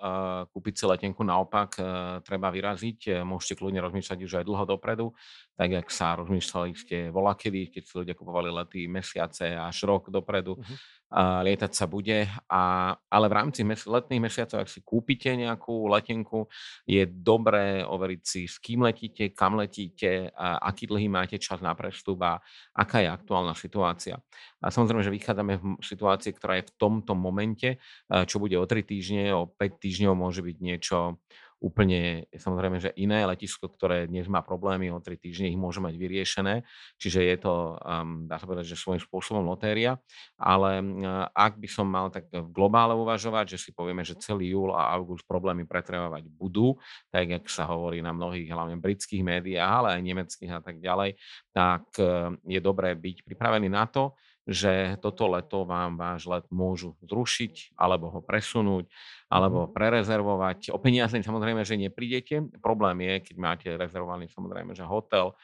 Kúpiť 0.53 0.75
si 0.76 0.85
letenku 0.85 1.25
naopak 1.25 1.81
treba 2.20 2.53
vyraziť. 2.53 3.25
Môžete 3.25 3.56
kľudne 3.56 3.81
rozmýšľať 3.81 4.19
už 4.29 4.32
aj 4.38 4.44
dlho 4.44 4.65
dopredu, 4.69 5.17
tak 5.56 5.73
jak 5.73 5.88
sa 5.88 6.20
rozmýšľali 6.20 6.70
ste 6.76 7.09
volakedy, 7.09 7.73
keď 7.73 7.82
si 7.88 7.93
ľudia 7.97 8.12
kupovali 8.12 8.53
lety 8.53 8.85
mesiace 8.85 9.56
až 9.56 9.88
rok 9.88 10.12
dopredu. 10.12 10.61
Uh-huh 10.61 10.98
lietať 11.17 11.73
sa 11.73 11.89
bude. 11.89 12.29
A, 12.53 12.93
ale 13.09 13.27
v 13.29 13.37
rámci 13.37 13.65
mes- 13.65 13.89
letných 13.89 14.29
mesiacov, 14.29 14.65
ak 14.65 14.69
si 14.69 14.85
kúpite 14.85 15.33
nejakú 15.33 15.89
letenku, 15.89 16.49
je 16.85 17.09
dobré 17.09 17.81
overiť 17.85 18.23
si, 18.23 18.43
s 18.45 18.61
kým 18.61 18.85
letíte, 18.85 19.33
kam 19.33 19.57
letíte, 19.57 20.29
a 20.37 20.61
aký 20.69 20.85
dlhý 20.85 21.09
máte 21.09 21.41
čas 21.41 21.65
na 21.65 21.73
prestup 21.73 22.21
a 22.25 22.41
aká 22.77 23.01
je 23.01 23.09
aktuálna 23.09 23.57
situácia. 23.57 24.21
A 24.61 24.69
samozrejme, 24.69 25.01
že 25.01 25.15
vychádzame 25.15 25.55
v 25.57 25.65
situácii, 25.81 26.33
ktorá 26.37 26.61
je 26.61 26.69
v 26.69 26.75
tomto 26.77 27.17
momente, 27.17 27.81
čo 28.29 28.37
bude 28.37 28.57
o 28.61 28.69
3 28.69 28.85
týždne, 28.85 29.33
o 29.33 29.49
5 29.49 29.81
týždňov 29.81 30.13
môže 30.13 30.45
byť 30.45 30.57
niečo 30.61 31.21
úplne 31.59 32.31
samozrejme, 32.31 32.79
že 32.79 32.95
iné 32.95 33.27
letisko, 33.27 33.67
ktoré 33.67 34.07
dnes 34.07 34.31
má 34.31 34.43
problémy, 34.47 34.95
o 34.95 35.03
3 35.03 35.19
týždne 35.19 35.50
ich 35.50 35.59
môže 35.59 35.83
mať 35.83 35.95
vyriešené, 35.99 36.62
čiže 37.03 37.21
je 37.27 37.37
to, 37.43 37.75
um, 37.83 38.31
dá 38.31 38.38
sa 38.38 38.47
povedať, 38.47 38.71
že 38.71 38.79
svojím 38.79 39.03
spôsobom 39.03 39.43
lotéria, 39.43 39.99
ale 40.38 40.79
uh, 40.79 41.27
ak 41.35 41.59
by 41.59 41.69
som 41.69 41.91
mal 41.91 42.15
tak 42.15 42.31
v 42.31 42.49
globále 42.55 42.95
uvažovať, 42.95 43.59
že 43.59 43.69
si 43.69 43.71
povieme, 43.75 44.07
že 44.07 44.15
celý 44.23 44.55
júl 44.55 44.71
a 44.71 44.95
august 44.95 45.27
problémy 45.27 45.67
pretrvávať 45.67 46.31
budú, 46.31 46.79
tak 47.11 47.27
jak 47.27 47.45
sa 47.50 47.67
hovorí 47.67 47.99
na 47.99 48.15
mnohých, 48.15 48.47
hlavne 48.55 48.79
britských 48.79 49.27
médiách, 49.27 49.73
ale 49.83 49.88
aj 49.99 50.03
nemeckých 50.07 50.53
a 50.55 50.61
tak 50.62 50.79
ďalej, 50.79 51.19
tak 51.50 51.91
uh, 51.99 52.31
je 52.47 52.61
dobré 52.62 52.95
byť 52.95 53.27
pripravený 53.27 53.67
na 53.67 53.91
to, 53.91 54.15
že 54.49 54.97
toto 55.05 55.28
leto 55.28 55.69
vám 55.69 56.00
váš 56.00 56.25
let 56.25 56.49
môžu 56.49 56.97
zrušiť 57.05 57.76
alebo 57.76 58.09
ho 58.09 58.21
presunúť 58.25 58.88
alebo 59.28 59.69
mhm. 59.69 59.76
prerezervovať. 59.76 60.73
O 60.73 60.81
peniaze 60.81 61.12
samozrejme, 61.21 61.61
že 61.69 61.76
neprídete. 61.76 62.49
Problém 62.64 63.05
je, 63.05 63.14
keď 63.28 63.37
máte 63.37 63.69
rezervovaný 63.76 64.33
samozrejme, 64.33 64.73
že 64.73 64.88
hotel 64.88 65.37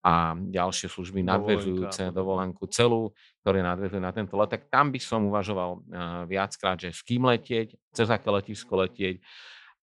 a 0.00 0.32
ďalšie 0.32 0.88
služby 0.88 1.20
nadvezujúce 1.20 2.08
dovolenku 2.08 2.64
celú, 2.72 3.12
ktoré 3.44 3.60
nadvezujú 3.60 4.00
na 4.00 4.12
tento 4.16 4.32
let, 4.40 4.48
tak 4.48 4.72
tam 4.72 4.88
by 4.88 4.96
som 4.96 5.28
uvažoval 5.28 5.70
uh, 5.76 5.80
viackrát, 6.24 6.80
že 6.80 6.88
s 6.88 7.04
kým 7.04 7.28
letieť, 7.28 7.76
cez 7.92 8.08
aké 8.08 8.32
letisko 8.32 8.80
letieť 8.80 9.20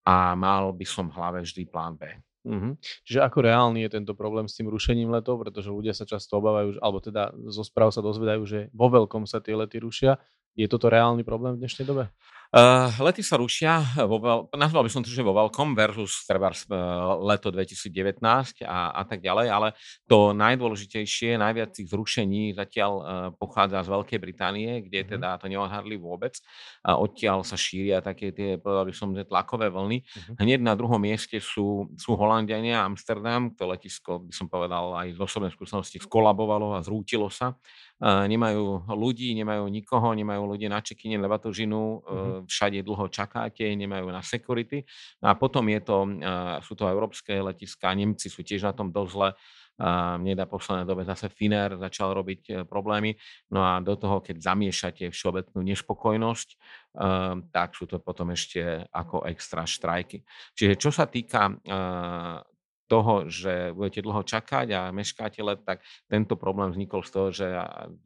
a 0.10 0.34
mal 0.34 0.74
by 0.74 0.86
som 0.90 1.14
v 1.14 1.22
hlave 1.22 1.46
vždy 1.46 1.70
plán 1.70 1.94
B. 2.02 2.18
Mm-hmm. 2.48 2.74
Čiže 3.04 3.20
ako 3.28 3.38
reálny 3.44 3.84
je 3.84 3.94
tento 4.00 4.16
problém 4.16 4.48
s 4.48 4.56
tým 4.56 4.72
rušením 4.72 5.12
letov, 5.12 5.44
pretože 5.44 5.68
ľudia 5.68 5.92
sa 5.92 6.08
často 6.08 6.40
obávajú, 6.40 6.80
alebo 6.80 7.04
teda 7.04 7.36
zo 7.52 7.64
správ 7.68 7.92
sa 7.92 8.00
dozvedajú, 8.00 8.42
že 8.48 8.60
vo 8.72 8.88
veľkom 8.88 9.28
sa 9.28 9.44
tie 9.44 9.54
lety 9.54 9.84
rušia. 9.84 10.16
Je 10.56 10.66
toto 10.66 10.88
reálny 10.88 11.22
problém 11.28 11.60
v 11.60 11.68
dnešnej 11.68 11.86
dobe? 11.86 12.10
Uh, 12.48 12.88
lety 13.04 13.20
sa 13.20 13.36
rušia, 13.36 13.84
vo 14.08 14.48
nazval 14.56 14.88
by 14.88 14.92
som 14.92 15.04
to, 15.04 15.12
že 15.12 15.20
vo 15.20 15.36
veľkom 15.36 15.76
versus 15.76 16.24
treba 16.24 16.48
uh, 16.48 17.20
leto 17.20 17.52
2019 17.52 18.24
a, 18.64 18.96
a 18.96 19.04
tak 19.04 19.20
ďalej, 19.20 19.48
ale 19.52 19.68
to 20.08 20.32
najdôležitejšie, 20.32 21.36
najviac 21.36 21.76
tých 21.76 21.92
zrušení 21.92 22.56
zatiaľ 22.56 22.92
uh, 22.96 23.06
pochádza 23.36 23.84
z 23.84 23.92
Veľkej 23.92 24.20
Británie, 24.24 24.70
kde 24.88 25.00
mm. 25.04 25.08
teda 25.12 25.30
to 25.44 25.52
neodhadli 25.52 26.00
vôbec. 26.00 26.40
A 26.88 26.96
odtiaľ 26.96 27.44
sa 27.44 27.60
šíria 27.60 28.00
také 28.00 28.32
tie, 28.32 28.56
povedal 28.56 28.88
by 28.88 28.94
som, 28.96 29.12
že 29.12 29.28
tlakové 29.28 29.68
vlny. 29.68 30.08
Mm. 30.08 30.36
Hneď 30.40 30.60
na 30.64 30.80
druhom 30.80 31.04
mieste 31.04 31.44
sú, 31.44 31.92
sú 32.00 32.16
Holandiania, 32.16 32.88
Amsterdam, 32.88 33.52
to 33.60 33.68
letisko, 33.68 34.24
by 34.24 34.32
som 34.32 34.48
povedal, 34.48 34.96
aj 34.96 35.16
z 35.16 35.20
osobnej 35.20 35.52
skúsenosti 35.52 36.00
skolabovalo 36.00 36.80
a 36.80 36.84
zrútilo 36.86 37.28
sa 37.28 37.60
nemajú 37.98 38.94
ľudí, 38.94 39.34
nemajú 39.42 39.66
nikoho, 39.74 40.14
nemajú 40.14 40.54
ľudí 40.54 40.70
na 40.70 40.86
čekine, 40.86 41.18
Lebatožinu, 41.18 42.06
Mhm. 42.06 42.37
Všade 42.46 42.86
dlho 42.86 43.10
čakáte, 43.10 43.66
nemajú 43.66 44.12
na 44.14 44.22
security. 44.22 44.86
No 45.24 45.32
a 45.32 45.34
potom 45.34 45.66
je 45.72 45.80
to, 45.82 45.98
sú 46.62 46.78
to 46.78 46.86
európske 46.86 47.34
letiská, 47.34 47.96
Nemci 47.96 48.30
sú 48.30 48.46
tiež 48.46 48.70
na 48.70 48.74
tom 48.78 48.94
dosť 48.94 49.12
zle. 49.16 49.30
A 49.78 50.18
na 50.18 50.46
poslednej 50.50 50.90
dobe 50.90 51.06
zase 51.06 51.30
Finer 51.30 51.78
začal 51.78 52.18
robiť 52.18 52.42
e, 52.50 52.54
problémy. 52.66 53.14
No 53.54 53.62
a 53.62 53.78
do 53.78 53.94
toho, 53.94 54.26
keď 54.26 54.42
zamiešate 54.42 55.14
všeobecnú 55.14 55.62
nespokojnosť, 55.62 56.50
um, 56.98 57.46
tak 57.54 57.78
sú 57.78 57.86
to 57.86 58.02
potom 58.02 58.34
ešte 58.34 58.90
ako 58.90 59.30
extra 59.30 59.70
štrajky. 59.70 60.26
Čiže 60.58 60.82
čo 60.82 60.90
sa 60.90 61.06
týka 61.06 61.54
uh, 61.54 62.42
toho, 62.88 63.28
že 63.28 63.76
budete 63.76 64.00
dlho 64.00 64.24
čakať 64.24 64.68
a 64.72 64.82
meškáte 64.96 65.44
let, 65.44 65.62
tak 65.68 65.84
tento 66.08 66.40
problém 66.40 66.72
vznikol 66.72 67.04
z 67.04 67.12
toho, 67.12 67.28
že 67.36 67.48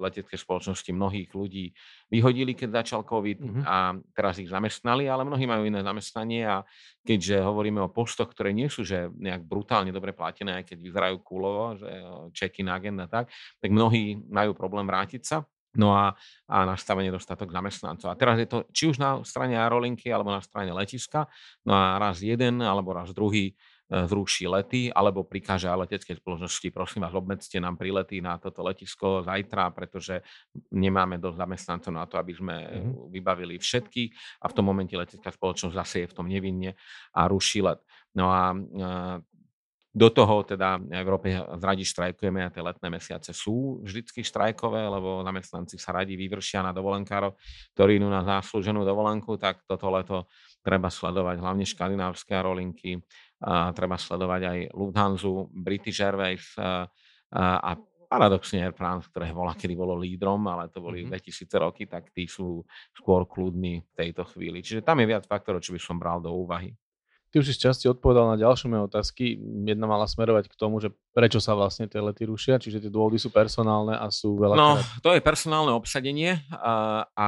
letecké 0.02 0.36
spoločnosti 0.36 0.90
mnohých 0.90 1.30
ľudí 1.32 1.72
vyhodili, 2.10 2.58
keď 2.58 2.84
začal 2.84 3.06
COVID 3.06 3.40
mm-hmm. 3.40 3.64
a 3.64 3.96
teraz 4.12 4.42
ich 4.42 4.50
zamestnali, 4.50 5.06
ale 5.06 5.22
mnohí 5.24 5.46
majú 5.46 5.70
iné 5.70 5.86
zamestnanie 5.86 6.44
a 6.50 6.66
keďže 7.06 7.46
hovoríme 7.46 7.80
o 7.80 7.94
postoch, 7.94 8.34
ktoré 8.34 8.52
nie 8.52 8.68
sú 8.68 8.82
že 8.82 9.08
nejak 9.14 9.46
brutálne 9.46 9.94
dobre 9.94 10.12
platené, 10.12 10.60
aj 10.60 10.74
keď 10.74 10.78
vyzerajú 10.82 11.18
kúlovo, 11.22 11.78
že 11.78 11.90
check-in 12.34 12.68
agent 12.68 13.06
a 13.06 13.08
tak, 13.08 13.26
tak 13.62 13.70
mnohí 13.70 14.18
majú 14.28 14.58
problém 14.58 14.90
vrátiť 14.90 15.24
sa. 15.24 15.46
No 15.72 15.96
a, 15.96 16.12
a 16.52 16.68
nastavenie 16.68 17.16
dostatok 17.16 17.48
zamestnancov. 17.48 18.12
A 18.12 18.20
teraz 18.20 18.36
je 18.36 18.44
to 18.44 18.68
či 18.76 18.92
už 18.92 19.00
na 19.00 19.24
strane 19.24 19.56
aerolinky 19.56 20.12
alebo 20.12 20.28
na 20.28 20.44
strane 20.44 20.68
letiska. 20.76 21.32
No 21.64 21.72
a 21.72 21.96
raz 21.96 22.20
jeden 22.20 22.60
alebo 22.60 22.92
raz 22.92 23.16
druhý 23.16 23.56
E, 23.56 23.71
zruší 23.92 24.48
lety 24.48 24.88
alebo 24.88 25.28
prikáže 25.28 25.68
aj 25.68 25.84
leteckej 25.84 26.16
spoločnosti, 26.24 26.68
prosím 26.72 27.04
vás, 27.04 27.12
obmedzte 27.12 27.60
nám 27.60 27.76
prilety 27.76 28.24
na 28.24 28.40
toto 28.40 28.64
letisko 28.64 29.28
zajtra, 29.28 29.68
pretože 29.76 30.24
nemáme 30.72 31.20
dosť 31.20 31.38
zamestnancov 31.38 31.92
na 31.92 32.08
to, 32.08 32.16
aby 32.16 32.32
sme 32.32 32.56
mm-hmm. 32.56 33.12
vybavili 33.12 33.60
všetkých 33.60 34.10
a 34.40 34.46
v 34.48 34.56
tom 34.56 34.64
momente 34.64 34.96
letecká 34.96 35.28
spoločnosť 35.36 35.76
zase 35.76 35.96
je 36.08 36.08
v 36.08 36.16
tom 36.16 36.28
nevinne 36.32 36.80
a 37.12 37.22
ruší 37.28 37.60
let. 37.60 37.84
No 38.16 38.32
a 38.32 38.56
e, 38.56 38.58
do 39.92 40.08
toho 40.08 40.48
teda 40.48 40.80
v 40.80 40.96
Európe 40.96 41.36
radi 41.36 41.84
štrajkujeme 41.84 42.48
a 42.48 42.52
tie 42.52 42.64
letné 42.64 42.88
mesiace 42.88 43.36
sú 43.36 43.84
vždycky 43.84 44.24
štrajkové, 44.24 44.88
lebo 44.88 45.20
zamestnanci 45.20 45.76
sa 45.76 45.92
radi 45.92 46.16
vyvršia 46.16 46.64
na 46.64 46.72
dovolenkárov, 46.72 47.36
ktorí 47.76 48.00
idú 48.00 48.08
na 48.08 48.24
zásluženú 48.24 48.88
dovolenku, 48.88 49.36
tak 49.36 49.68
toto 49.68 49.92
leto 49.92 50.32
treba 50.64 50.88
sledovať 50.88 51.44
hlavne 51.44 51.68
škandinávské 51.68 52.40
rolinky, 52.40 53.04
treba 53.74 53.98
sledovať 53.98 54.42
aj 54.46 54.60
Lufthansa, 54.78 55.50
British 55.50 56.00
Airways 56.00 56.46
a, 56.62 57.74
paradoxne 58.12 58.60
Air 58.60 58.76
France, 58.76 59.08
ktoré 59.08 59.32
bola, 59.32 59.56
kedy 59.56 59.72
bolo 59.72 59.96
lídrom, 59.96 60.44
ale 60.52 60.68
to 60.68 60.84
boli 60.84 61.08
mm-hmm. 61.08 61.48
2000 61.48 61.64
roky, 61.64 61.88
tak 61.88 62.12
tí 62.12 62.28
sú 62.28 62.60
skôr 62.92 63.24
kľudní 63.24 63.88
v 63.88 63.94
tejto 63.96 64.28
chvíli. 64.28 64.60
Čiže 64.60 64.84
tam 64.84 65.00
je 65.00 65.08
viac 65.08 65.24
faktorov, 65.24 65.64
čo 65.64 65.72
by 65.72 65.80
som 65.80 65.96
bral 65.96 66.20
do 66.20 66.28
úvahy. 66.36 66.76
Ty 67.32 67.40
už 67.40 67.48
si 67.48 67.56
z 67.56 67.72
časti 67.72 67.86
odpovedal 67.88 68.36
na 68.36 68.36
ďalšie 68.36 68.68
moje 68.68 68.92
otázky. 68.92 69.40
Jedna 69.64 69.88
mala 69.88 70.04
smerovať 70.04 70.52
k 70.52 70.60
tomu, 70.60 70.84
že 70.84 70.92
prečo 71.12 71.44
sa 71.44 71.52
vlastne 71.54 71.92
tie 71.92 72.00
lety 72.00 72.24
rušia, 72.24 72.56
čiže 72.56 72.80
tie 72.80 72.92
dôvody 72.92 73.20
sú 73.20 73.28
personálne 73.30 74.00
a 74.00 74.08
sú 74.08 74.40
veľa. 74.40 74.56
No, 74.56 74.80
to 75.04 75.12
je 75.12 75.20
personálne 75.20 75.76
obsadenie 75.76 76.40
a, 76.52 77.04
a, 77.12 77.28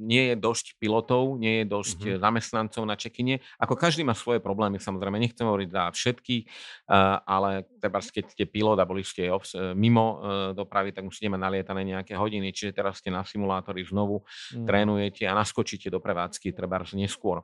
nie 0.00 0.32
je 0.32 0.34
dosť 0.40 0.80
pilotov, 0.80 1.36
nie 1.36 1.62
je 1.62 1.64
dosť 1.68 1.98
mm-hmm. 2.00 2.20
zamestnancov 2.24 2.82
na 2.88 2.96
čekine. 2.96 3.44
Ako 3.60 3.76
každý 3.76 4.08
má 4.08 4.16
svoje 4.16 4.40
problémy, 4.40 4.80
samozrejme, 4.80 5.20
nechcem 5.20 5.44
hovoriť 5.44 5.68
za 5.68 5.84
všetkých, 5.92 6.44
ale 7.28 7.68
treba, 7.76 8.00
keď 8.00 8.24
ste 8.32 8.44
pilot 8.48 8.80
a 8.80 8.88
boli 8.88 9.04
ste 9.04 9.28
mimo 9.76 10.06
e, 10.08 10.16
dopravy, 10.56 10.96
tak 10.96 11.04
musíte 11.04 11.28
mať 11.28 11.40
nalietané 11.44 11.84
nejaké 11.84 12.16
hodiny, 12.16 12.56
čiže 12.56 12.72
teraz 12.72 13.04
ste 13.04 13.12
na 13.12 13.20
simulátori 13.22 13.84
znovu 13.84 14.24
mm. 14.24 14.64
trénujete 14.64 15.22
a 15.28 15.36
naskočíte 15.36 15.92
do 15.92 16.00
prevádzky, 16.00 16.56
treba 16.56 16.80
neskôr. 16.94 17.42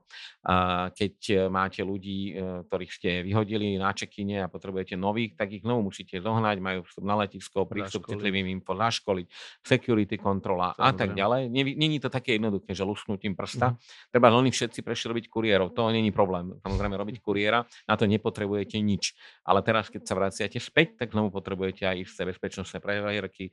Keď 0.95 1.51
máte 1.51 1.85
ľudí, 1.85 2.33
e, 2.33 2.65
ktorých 2.65 2.93
ste 2.93 3.11
vyhodili 3.27 3.77
na 3.77 3.93
čekine 3.93 4.47
a 4.47 4.49
potrebujete 4.49 4.97
nových, 4.97 5.34
tak 5.35 5.53
ich 5.53 5.63
znovu 5.63 5.91
musíte 5.91 6.17
zohnať, 6.23 6.57
majú 6.63 6.81
vstup 6.87 7.05
na 7.05 7.19
letisko, 7.21 7.67
prístup 7.67 8.07
k 8.07 8.17
citlivým 8.17 8.47
info, 8.55 8.79
zaškoliť, 8.79 9.27
security 9.67 10.17
kontrola 10.17 10.73
a 10.79 10.91
tak 10.95 11.13
ďalej. 11.13 11.51
Není 11.53 11.99
to 11.99 12.09
také 12.09 12.39
jednoduché, 12.39 12.73
že 12.73 12.87
lusknutím 12.87 13.35
prsta. 13.35 13.75
Mm. 13.75 13.77
Treba 14.15 14.27
len 14.31 14.49
všetci 14.49 14.81
prešli 14.81 15.07
robiť 15.11 15.25
kuriérov. 15.29 15.75
To 15.75 15.91
není 15.91 16.15
problém. 16.15 16.55
Samozrejme 16.63 16.95
robiť 16.95 17.17
kuriéra, 17.21 17.67
na 17.91 17.95
to 17.99 18.07
nepotrebujete 18.07 18.79
nič. 18.79 19.19
Ale 19.43 19.61
teraz, 19.67 19.91
keď 19.91 20.03
sa 20.07 20.15
vraciate 20.15 20.59
späť, 20.63 20.97
tak 21.03 21.11
znovu 21.11 21.35
potrebujete 21.35 21.85
aj 21.85 21.97
isté 21.99 22.23
bezpečnostné 22.23 22.79
previerky. 22.79 23.51
E, 23.51 23.53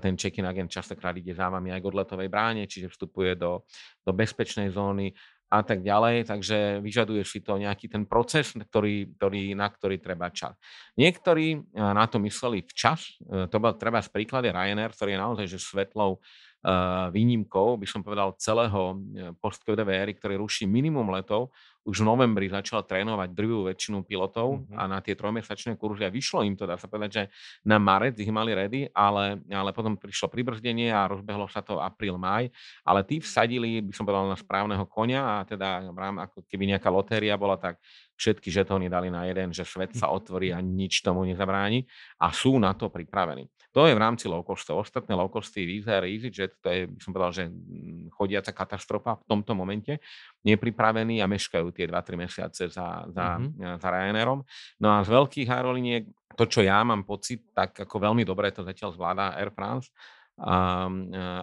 ten 0.00 0.16
check-in 0.16 0.48
agent 0.48 0.72
častokrát 0.72 1.12
ide 1.14 1.36
za 1.36 1.52
vami 1.52 1.70
aj 1.70 1.80
k 1.84 1.88
odletovej 1.92 2.28
bráne, 2.32 2.64
čiže 2.64 2.88
vstupuje 2.88 3.36
do, 3.36 3.68
do 4.02 4.12
bezpečnej 4.16 4.72
zóny 4.72 5.12
a 5.50 5.60
tak 5.66 5.82
ďalej, 5.82 6.30
takže 6.30 6.78
vyžaduje 6.78 7.26
si 7.26 7.42
to 7.42 7.58
nejaký 7.58 7.90
ten 7.90 8.06
proces, 8.06 8.54
ktorý, 8.54 9.18
ktorý, 9.18 9.58
na 9.58 9.66
ktorý 9.66 9.98
treba 9.98 10.30
čas. 10.30 10.54
Niektorí 10.94 11.58
eh, 11.58 11.62
na 11.74 12.06
to 12.06 12.22
mysleli 12.22 12.62
včas, 12.62 13.18
eh, 13.26 13.50
to 13.50 13.58
bol 13.58 13.74
treba 13.74 13.98
z 13.98 14.14
príklade 14.14 14.54
Ryanair, 14.54 14.94
ktorý 14.94 15.18
je 15.18 15.20
naozaj 15.20 15.46
že 15.50 15.58
svetlou 15.58 16.22
uh, 16.22 17.08
výnimkou, 17.10 17.80
by 17.80 17.86
som 17.88 18.04
povedal, 18.04 18.36
celého 18.36 19.00
post-covidovej 19.40 19.96
éry, 19.96 20.12
ktorý 20.14 20.44
ruší 20.44 20.68
minimum 20.68 21.08
letov, 21.10 21.50
už 21.90 22.06
v 22.06 22.08
novembri 22.08 22.46
začal 22.46 22.86
trénovať 22.86 23.34
drvivú 23.34 23.66
väčšinu 23.66 24.06
pilotov 24.06 24.62
mm-hmm. 24.62 24.78
a 24.78 24.82
na 24.86 24.98
tie 25.02 25.18
trojmesačné 25.18 25.74
kurzy 25.74 26.06
a 26.06 26.14
vyšlo 26.14 26.46
im 26.46 26.54
to, 26.54 26.70
dá 26.70 26.78
sa 26.78 26.86
povedať, 26.86 27.10
že 27.10 27.22
na 27.66 27.82
marec 27.82 28.14
ich 28.14 28.30
mali 28.30 28.54
ready, 28.54 28.86
ale, 28.94 29.42
ale 29.50 29.74
potom 29.74 29.98
prišlo 29.98 30.30
pribrzdenie 30.30 30.94
a 30.94 31.10
rozbehlo 31.10 31.50
sa 31.50 31.66
to 31.66 31.82
apríl, 31.82 32.14
maj, 32.14 32.46
ale 32.86 33.02
tí 33.02 33.18
vsadili, 33.18 33.82
by 33.82 33.90
som 33.90 34.06
povedal, 34.06 34.30
na 34.30 34.38
správneho 34.38 34.86
konia 34.86 35.42
a 35.42 35.42
teda 35.42 35.90
ako 36.30 36.46
keby 36.46 36.70
nejaká 36.70 36.86
lotéria 36.86 37.34
bola, 37.34 37.58
tak 37.58 37.82
všetky 38.20 38.52
žetóny 38.52 38.92
dali 38.92 39.08
na 39.08 39.24
jeden, 39.24 39.56
že 39.56 39.64
svet 39.64 39.96
sa 39.96 40.12
otvorí 40.12 40.52
a 40.52 40.60
nič 40.60 41.00
tomu 41.00 41.24
nezabráni 41.24 41.88
a 42.20 42.28
sú 42.28 42.60
na 42.60 42.76
to 42.76 42.92
pripravení. 42.92 43.48
To 43.70 43.86
je 43.86 43.94
v 43.94 44.02
rámci 44.02 44.26
low 44.26 44.42
costov. 44.42 44.82
Ostatné 44.82 45.14
low 45.14 45.30
costy, 45.30 45.62
Visa 45.62 46.02
EasyJet, 46.02 46.58
to 46.58 46.68
je, 46.74 46.80
by 46.90 47.00
som 47.00 47.14
povedal, 47.14 47.32
že 47.32 47.44
mm, 47.46 48.10
chodiaca 48.10 48.50
katastrofa 48.50 49.22
v 49.22 49.24
tomto 49.30 49.54
momente. 49.54 50.02
Nepripravení 50.42 51.22
a 51.22 51.30
meškajú 51.30 51.70
tie 51.70 51.86
2-3 51.86 52.18
mesiace 52.18 52.66
za, 52.66 53.06
za, 53.06 53.38
mm-hmm. 53.38 53.78
za 53.78 53.88
Ryanairom. 53.88 54.42
No 54.82 54.88
a 54.90 55.06
z 55.06 55.14
veľkých 55.14 55.48
aerolíniek, 55.48 56.02
to, 56.34 56.50
čo 56.50 56.66
ja 56.66 56.82
mám 56.82 57.06
pocit, 57.06 57.54
tak 57.54 57.86
ako 57.86 58.10
veľmi 58.10 58.26
dobre 58.26 58.50
to 58.50 58.66
zatiaľ 58.66 58.90
zvláda 58.90 59.38
Air 59.38 59.54
France, 59.54 59.94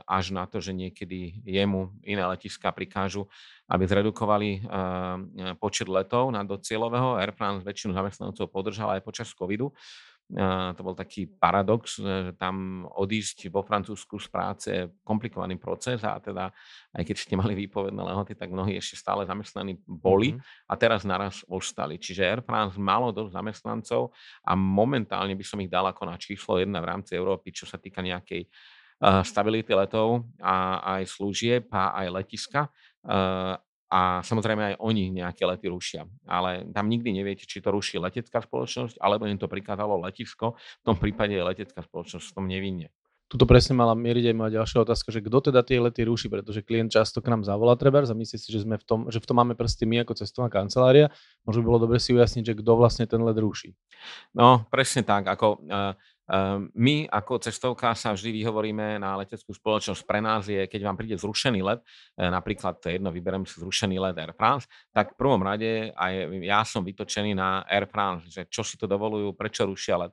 až 0.10 0.25
na 0.34 0.50
to, 0.50 0.58
že 0.58 0.74
niekedy 0.74 1.38
jemu 1.46 1.94
iné 2.01 2.25
letiska 2.25 2.74
prikážu, 2.74 3.30
aby 3.70 3.86
zredukovali 3.86 4.66
uh, 4.66 5.54
počet 5.62 5.86
letov 5.86 6.34
na 6.34 6.42
do 6.42 6.58
cieľového. 6.58 7.22
Air 7.22 7.36
France 7.38 7.62
väčšinu 7.62 7.94
zamestnancov 7.94 8.50
podržala 8.50 8.98
aj 8.98 9.06
počas 9.06 9.30
covidu 9.38 9.70
to 10.75 10.82
bol 10.84 10.92
taký 10.92 11.24
paradox, 11.24 12.04
že 12.04 12.36
tam 12.36 12.84
odísť 12.84 13.48
vo 13.48 13.63
Francúzsku 13.63 14.20
z 14.20 14.27
práce 14.27 14.68
je 14.68 14.92
komplikovaný 15.08 15.56
proces 15.56 16.04
a 16.04 16.20
teda 16.20 16.51
aj 16.92 17.04
keď 17.08 17.16
ste 17.16 17.39
mali 17.39 17.56
výpovedné 17.56 17.96
lehoty, 18.04 18.36
tak 18.36 18.51
mnohí 18.51 18.75
ešte 18.75 19.00
stále 19.00 19.24
zamestnaní 19.24 19.80
boli 19.88 20.36
mm-hmm. 20.36 20.68
a 20.68 20.74
teraz 20.75 21.08
naraz 21.08 21.48
ostali. 21.48 21.96
Čiže 21.96 22.27
Air 22.27 22.42
France 22.44 22.75
malo 22.75 23.16
dosť 23.16 23.39
zamestnancov 23.39 24.12
a 24.44 24.51
momentálne 24.60 25.32
by 25.32 25.46
som 25.48 25.63
ich 25.63 25.72
dal 25.72 25.88
ako 25.88 26.04
na 26.04 26.20
číslo 26.20 26.60
jedna 26.60 26.84
v 26.84 26.89
rámci 26.92 27.16
Európy, 27.16 27.56
čo 27.56 27.63
sa 27.63 27.80
týka 27.80 28.04
nejakej 28.04 28.51
stability 29.01 29.74
letov 29.77 30.25
a 30.42 30.82
aj 30.98 31.04
služieb 31.06 31.70
a 31.70 31.94
aj 32.01 32.08
letiska 32.10 32.62
a 33.88 34.20
samozrejme 34.20 34.75
aj 34.75 34.75
oni 34.84 35.16
nejaké 35.16 35.48
lety 35.48 35.72
rušia. 35.72 36.04
Ale 36.27 36.68
tam 36.75 36.92
nikdy 36.92 37.16
neviete, 37.16 37.48
či 37.48 37.63
to 37.63 37.72
ruší 37.72 38.04
letecká 38.04 38.44
spoločnosť, 38.44 39.00
alebo 39.00 39.24
im 39.32 39.39
to 39.39 39.48
prikázalo 39.48 39.96
letisko. 40.04 40.60
V 40.84 40.84
tom 40.84 41.00
prípade 41.00 41.32
je 41.32 41.44
letecká 41.44 41.80
spoločnosť 41.80 42.25
v 42.27 42.36
tom 42.36 42.46
nevinne. 42.51 42.92
Tuto 43.27 43.44
presne 43.44 43.75
mala 43.75 43.92
mieriť 43.92 44.32
aj 44.32 44.36
moja 44.39 44.51
ďalšia 44.56 44.88
otázka, 44.88 45.12
že 45.12 45.20
kto 45.20 45.51
teda 45.51 45.60
tie 45.60 45.84
lety 45.84 46.08
ruší, 46.08 46.32
pretože 46.32 46.63
klient 46.63 46.96
často 46.96 47.20
k 47.20 47.27
nám 47.27 47.44
zavolá 47.44 47.75
treba 47.75 48.00
a 48.00 48.16
myslí 48.16 48.39
si, 48.39 48.48
že, 48.48 48.63
sme 48.63 48.80
v 48.80 48.86
tom, 48.88 49.00
že 49.12 49.20
v 49.20 49.27
tom 49.27 49.36
máme 49.36 49.51
prsty 49.51 49.84
my 49.84 50.08
ako 50.08 50.16
cestovná 50.16 50.48
kancelária. 50.48 51.12
Možno 51.44 51.60
by 51.60 51.68
bolo 51.68 51.80
dobre 51.84 52.00
si 52.00 52.16
ujasniť, 52.16 52.44
že 52.44 52.54
kto 52.56 52.72
vlastne 52.80 53.04
ten 53.04 53.20
let 53.20 53.36
ruší. 53.36 53.75
No, 54.32 54.63
presne 54.72 55.04
tak. 55.04 55.27
Ako, 55.27 55.60
uh, 55.60 55.92
my 56.75 57.07
ako 57.07 57.39
cestovka 57.39 57.96
sa 57.96 58.12
vždy 58.12 58.43
vyhovoríme 58.43 59.00
na 59.00 59.15
leteckú 59.15 59.55
spoločnosť. 59.55 60.03
Pre 60.03 60.19
nás 60.19 60.43
je, 60.43 60.60
keď 60.67 60.81
vám 60.84 61.00
príde 61.00 61.15
zrušený 61.15 61.63
let, 61.63 61.79
e, 62.19 62.27
napríklad 62.27 62.84
to 62.84 62.91
jedno, 62.91 63.15
vyberiem 63.15 63.48
si 63.48 63.63
zrušený 63.63 63.96
let 63.96 64.19
Air 64.19 64.36
France, 64.36 64.67
tak 64.91 65.15
v 65.15 65.24
prvom 65.24 65.39
rade 65.39 65.96
aj 65.96 66.13
ja 66.43 66.67
som 66.67 66.84
vytočený 66.84 67.31
na 67.31 67.63
Air 67.72 67.88
France, 67.88 68.27
že 68.27 68.43
čo 68.51 68.60
si 68.60 68.75
to 68.75 68.91
dovolujú, 68.91 69.31
prečo 69.39 69.63
rušia 69.63 70.03
let. 70.03 70.12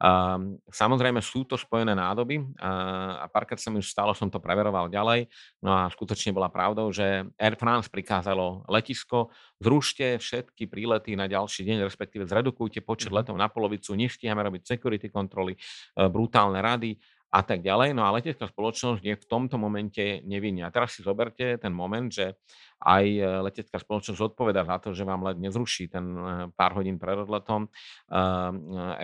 Um, 0.00 0.56
samozrejme 0.72 1.20
sú 1.20 1.44
to 1.44 1.60
spojené 1.60 1.92
nádoby 1.92 2.40
uh, 2.40 3.20
a 3.20 3.28
párkrát 3.28 3.60
sa 3.60 3.68
mi 3.68 3.84
už 3.84 3.92
stalo, 3.92 4.16
som 4.16 4.32
to 4.32 4.40
preveroval 4.40 4.88
ďalej, 4.88 5.28
no 5.60 5.76
a 5.76 5.92
skutočne 5.92 6.32
bola 6.32 6.48
pravdou, 6.48 6.88
že 6.88 7.28
Air 7.36 7.60
France 7.60 7.92
prikázalo 7.92 8.64
letisko, 8.72 9.28
zrušte 9.60 10.16
všetky 10.16 10.72
prílety 10.72 11.20
na 11.20 11.28
ďalší 11.28 11.68
deň, 11.68 11.84
respektíve 11.84 12.24
zredukujte 12.24 12.80
počet 12.80 13.12
mhm. 13.12 13.16
letov 13.20 13.36
na 13.36 13.52
polovicu, 13.52 13.92
nestíhame 13.92 14.40
robiť 14.40 14.72
security 14.72 15.12
kontroly, 15.12 15.52
uh, 15.52 16.08
brutálne 16.08 16.64
rady 16.64 16.96
a 17.30 17.40
tak 17.46 17.62
ďalej. 17.62 17.94
No 17.94 18.02
a 18.02 18.14
letecká 18.16 18.50
spoločnosť 18.50 19.02
je 19.06 19.14
v 19.14 19.28
tomto 19.30 19.54
momente 19.54 20.18
nevinne. 20.26 20.66
A 20.66 20.74
teraz 20.74 20.98
si 20.98 21.06
zoberte 21.06 21.60
ten 21.62 21.70
moment, 21.70 22.10
že 22.10 22.34
aj 22.80 23.04
e, 23.04 23.20
letecká 23.44 23.76
spoločnosť 23.76 24.32
odpoveda 24.32 24.64
za 24.64 24.76
to, 24.80 24.96
že 24.96 25.04
vám 25.04 25.20
let 25.28 25.36
nezruší 25.36 25.92
ten 25.92 26.04
e, 26.16 26.20
pár 26.56 26.72
hodín 26.80 26.96
pred 26.96 27.20
odletom. 27.20 27.68
E, 27.68 27.70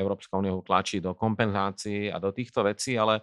Európska 0.01 0.41
únia 0.41 0.57
ho 0.57 0.65
tlačí 0.65 1.05
do 1.05 1.13
kompenzácií 1.13 2.09
a 2.09 2.17
do 2.17 2.33
týchto 2.33 2.65
vecí, 2.65 2.97
ale 2.97 3.21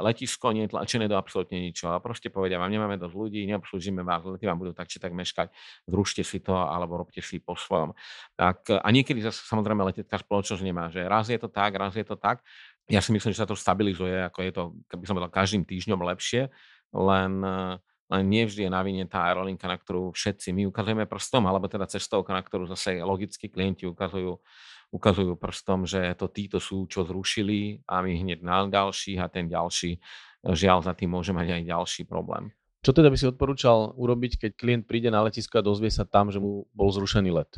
letisko 0.00 0.54
nie 0.54 0.66
je 0.66 0.74
tlačené 0.74 1.10
do 1.10 1.18
absolútne 1.18 1.58
ničoho. 1.58 1.94
A 1.94 2.02
proste 2.02 2.30
povedia 2.30 2.58
vám, 2.58 2.70
nemáme 2.70 2.96
dosť 2.96 3.14
ľudí, 3.14 3.40
neobslúžime 3.50 4.06
vás, 4.06 4.22
lety 4.22 4.46
vám 4.46 4.58
budú 4.62 4.72
tak 4.72 4.86
či 4.86 5.02
tak 5.02 5.10
meškať, 5.10 5.50
zrušte 5.90 6.22
si 6.22 6.38
to 6.38 6.54
alebo 6.54 7.02
robte 7.02 7.18
si 7.18 7.42
po 7.42 7.58
svojom. 7.58 7.94
Tak, 8.38 8.70
a 8.70 8.88
niekedy 8.90 9.22
zase 9.22 9.42
samozrejme 9.46 9.82
letecká 9.82 10.18
spoločnosť 10.22 10.62
nemá, 10.62 10.88
že 10.88 11.02
raz 11.06 11.26
je 11.26 11.38
to 11.38 11.50
tak, 11.50 11.74
raz 11.74 11.94
je 11.98 12.06
to 12.06 12.14
tak. 12.14 12.42
Ja 12.90 12.98
si 13.02 13.14
myslím, 13.14 13.30
že 13.30 13.42
sa 13.42 13.48
to 13.48 13.54
stabilizuje, 13.54 14.26
ako 14.26 14.38
je 14.42 14.52
to, 14.52 14.62
keby 14.90 15.04
som 15.06 15.14
povedal, 15.18 15.34
každým 15.34 15.62
týždňom 15.62 16.00
lepšie, 16.02 16.50
len 16.90 17.32
len 18.10 18.24
nie 18.26 18.42
vždy 18.42 18.66
je 18.66 18.70
na 18.70 18.82
vine 18.82 19.06
tá 19.06 19.30
aerolinka, 19.30 19.70
na 19.70 19.78
ktorú 19.78 20.10
všetci 20.10 20.50
my 20.50 20.66
ukazujeme 20.66 21.06
prstom, 21.06 21.46
alebo 21.46 21.70
teda 21.70 21.86
cestovka, 21.86 22.34
na 22.34 22.42
ktorú 22.42 22.66
zase 22.66 22.98
logicky 23.06 23.46
klienti 23.46 23.86
ukazujú, 23.86 24.42
ukazujú 24.90 25.38
prstom, 25.38 25.86
že 25.86 26.18
to 26.18 26.26
títo 26.26 26.58
sú, 26.58 26.90
čo 26.90 27.06
zrušili 27.06 27.86
a 27.86 28.02
my 28.02 28.10
hneď 28.10 28.42
na 28.42 28.66
ďalších 28.66 29.18
a 29.22 29.30
ten 29.30 29.46
ďalší 29.46 30.02
žiaľ 30.42 30.82
za 30.82 30.92
tým 30.98 31.14
môže 31.14 31.30
mať 31.30 31.60
aj 31.60 31.62
ďalší 31.70 32.02
problém. 32.10 32.50
Čo 32.80 32.96
teda 32.96 33.12
by 33.12 33.16
si 33.20 33.28
odporúčal 33.28 33.92
urobiť, 33.92 34.40
keď 34.40 34.50
klient 34.56 34.84
príde 34.88 35.12
na 35.12 35.20
letisko 35.20 35.60
a 35.60 35.66
dozvie 35.66 35.92
sa 35.92 36.08
tam, 36.08 36.32
že 36.32 36.40
mu 36.40 36.64
bol 36.72 36.88
zrušený 36.88 37.30
let? 37.30 37.52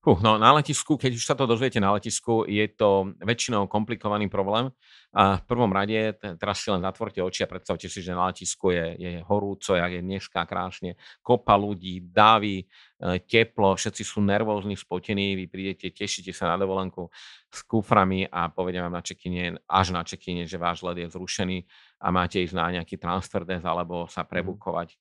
Uh, 0.00 0.16
no 0.24 0.40
na 0.40 0.56
letisku, 0.56 0.96
keď 0.96 1.12
už 1.12 1.24
sa 1.28 1.36
to 1.36 1.44
dozviete 1.44 1.76
na 1.76 1.92
letisku, 1.92 2.48
je 2.48 2.64
to 2.72 3.12
väčšinou 3.20 3.68
komplikovaný 3.68 4.32
problém. 4.32 4.72
A 5.12 5.36
v 5.36 5.44
prvom 5.44 5.68
rade, 5.68 6.16
teraz 6.40 6.64
si 6.64 6.72
len 6.72 6.80
zatvorte 6.80 7.20
oči 7.20 7.44
a 7.44 7.50
predstavte 7.50 7.84
si, 7.84 8.00
že 8.00 8.16
na 8.16 8.32
letisku 8.32 8.72
je, 8.72 8.96
je 8.96 9.10
horúco, 9.28 9.76
jak 9.76 9.92
je 9.92 10.00
dneska 10.00 10.40
krásne, 10.48 10.96
kopa 11.20 11.52
ľudí, 11.58 12.00
davy, 12.00 12.64
e, 12.64 13.18
teplo, 13.28 13.76
všetci 13.76 14.00
sú 14.00 14.24
nervózni, 14.24 14.78
spotení, 14.78 15.36
vy 15.36 15.50
prídete, 15.52 15.92
tešíte 15.92 16.32
sa 16.32 16.54
na 16.54 16.56
dovolenku 16.56 17.10
s 17.50 17.60
kuframi 17.66 18.24
a 18.30 18.48
povedia 18.48 18.86
vám 18.86 18.96
na 18.96 19.04
čekine, 19.04 19.58
až 19.66 19.92
na 19.92 20.06
čekine, 20.06 20.46
že 20.46 20.56
váš 20.56 20.80
let 20.86 20.96
je 20.96 21.10
zrušený 21.10 21.66
a 22.00 22.08
máte 22.08 22.40
ísť 22.40 22.56
na 22.56 22.80
nejaký 22.80 22.96
transfer 22.96 23.44
desk 23.44 23.64
alebo 23.68 24.08
sa 24.08 24.24
mhm. 24.24 24.28
prebukovať 24.32 24.88
e, 24.92 24.96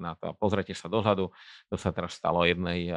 na 0.00 0.16
to. 0.16 0.32
Pozrite 0.40 0.72
sa 0.72 0.88
dozadu, 0.88 1.28
to 1.68 1.76
sa 1.76 1.92
teraz 1.92 2.16
stalo 2.16 2.42
jednej 2.48 2.88
e, 2.88 2.96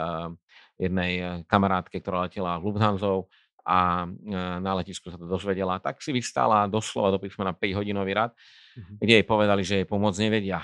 jednej 0.79 1.13
eh, 1.19 1.29
kamarátke, 1.45 1.99
ktorá 1.99 2.25
letela 2.25 2.57
Lufthansa 2.57 3.27
a 3.67 4.07
eh, 4.07 4.57
na 4.63 4.71
letisku 4.79 5.11
sa 5.11 5.19
to 5.19 5.27
dozvedela, 5.27 5.77
tak 5.83 5.99
si 5.99 6.15
vystala 6.15 6.65
doslova 6.71 7.11
do 7.11 7.19
písmena 7.19 7.51
5 7.51 7.77
hodinový 7.83 8.15
rad, 8.15 8.31
mm-hmm. 8.31 8.97
kde 9.03 9.13
jej 9.19 9.25
povedali, 9.27 9.61
že 9.67 9.83
jej 9.83 9.87
pomôcť 9.87 10.19
nevedia. 10.23 10.63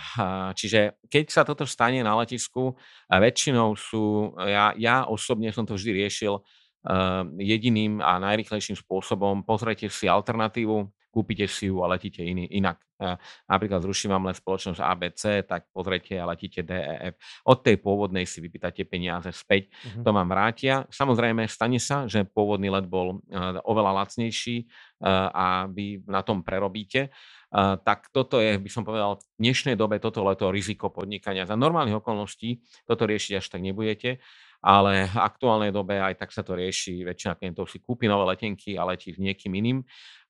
Čiže 0.55 1.03
keď 1.11 1.25
sa 1.27 1.43
toto 1.43 1.67
stane 1.67 1.99
na 2.01 2.15
letisku, 2.15 2.79
väčšinou 3.11 3.75
sú, 3.75 4.33
ja, 4.39 4.71
ja 4.79 5.03
osobne 5.05 5.51
som 5.51 5.67
to 5.67 5.75
vždy 5.75 5.91
riešil 6.07 6.39
eh, 6.39 7.21
jediným 7.43 7.99
a 7.99 8.17
najrychlejším 8.23 8.79
spôsobom, 8.79 9.43
pozrite 9.43 9.91
si 9.91 10.07
alternatívu, 10.07 10.87
kúpite 11.15 11.47
si 11.47 11.71
ju 11.71 11.79
a 11.79 11.87
letíte 11.87 12.19
iný, 12.19 12.43
inak. 12.51 12.83
Napríklad 13.47 13.79
zruším 13.79 14.11
vám 14.11 14.27
len 14.27 14.35
spoločnosť 14.35 14.83
ABC, 14.83 15.23
tak 15.47 15.71
pozrite 15.71 16.19
a 16.19 16.27
letíte 16.27 16.59
DEF. 16.67 17.15
Od 17.47 17.63
tej 17.63 17.79
pôvodnej 17.79 18.27
si 18.27 18.43
vypýtate 18.43 18.83
peniaze 18.83 19.31
späť, 19.31 19.71
uh-huh. 19.71 20.03
to 20.03 20.09
vám 20.11 20.27
vrátia. 20.27 20.83
Samozrejme, 20.91 21.47
stane 21.47 21.79
sa, 21.79 22.03
že 22.11 22.27
pôvodný 22.27 22.67
let 22.67 22.91
bol 22.91 23.23
oveľa 23.63 24.03
lacnejší 24.03 24.67
a 25.31 25.71
vy 25.71 26.03
na 26.03 26.19
tom 26.19 26.43
prerobíte. 26.43 27.15
Tak 27.55 28.11
toto 28.11 28.43
je, 28.43 28.59
by 28.59 28.67
som 28.67 28.83
povedal, 28.83 29.15
v 29.15 29.23
dnešnej 29.39 29.79
dobe 29.79 30.03
toto 30.03 30.19
leto 30.27 30.51
riziko 30.51 30.91
podnikania. 30.91 31.47
Za 31.47 31.55
normálnych 31.55 32.03
okolností 32.03 32.59
toto 32.83 33.07
riešiť 33.07 33.39
až 33.39 33.45
tak 33.47 33.63
nebudete 33.63 34.19
ale 34.65 35.05
v 35.05 35.17
aktuálnej 35.21 35.69
dobe 35.69 36.01
aj 36.01 36.17
tak 36.17 36.33
sa 36.33 36.41
to 36.41 36.57
rieši. 36.57 37.05
Väčšina 37.05 37.37
klientov 37.37 37.69
si 37.69 37.77
kúpi 37.77 38.09
nové 38.09 38.33
letenky 38.33 38.73
a 38.81 38.89
letí 38.89 39.13
s 39.13 39.21
niekým 39.21 39.53
iným. 39.53 39.85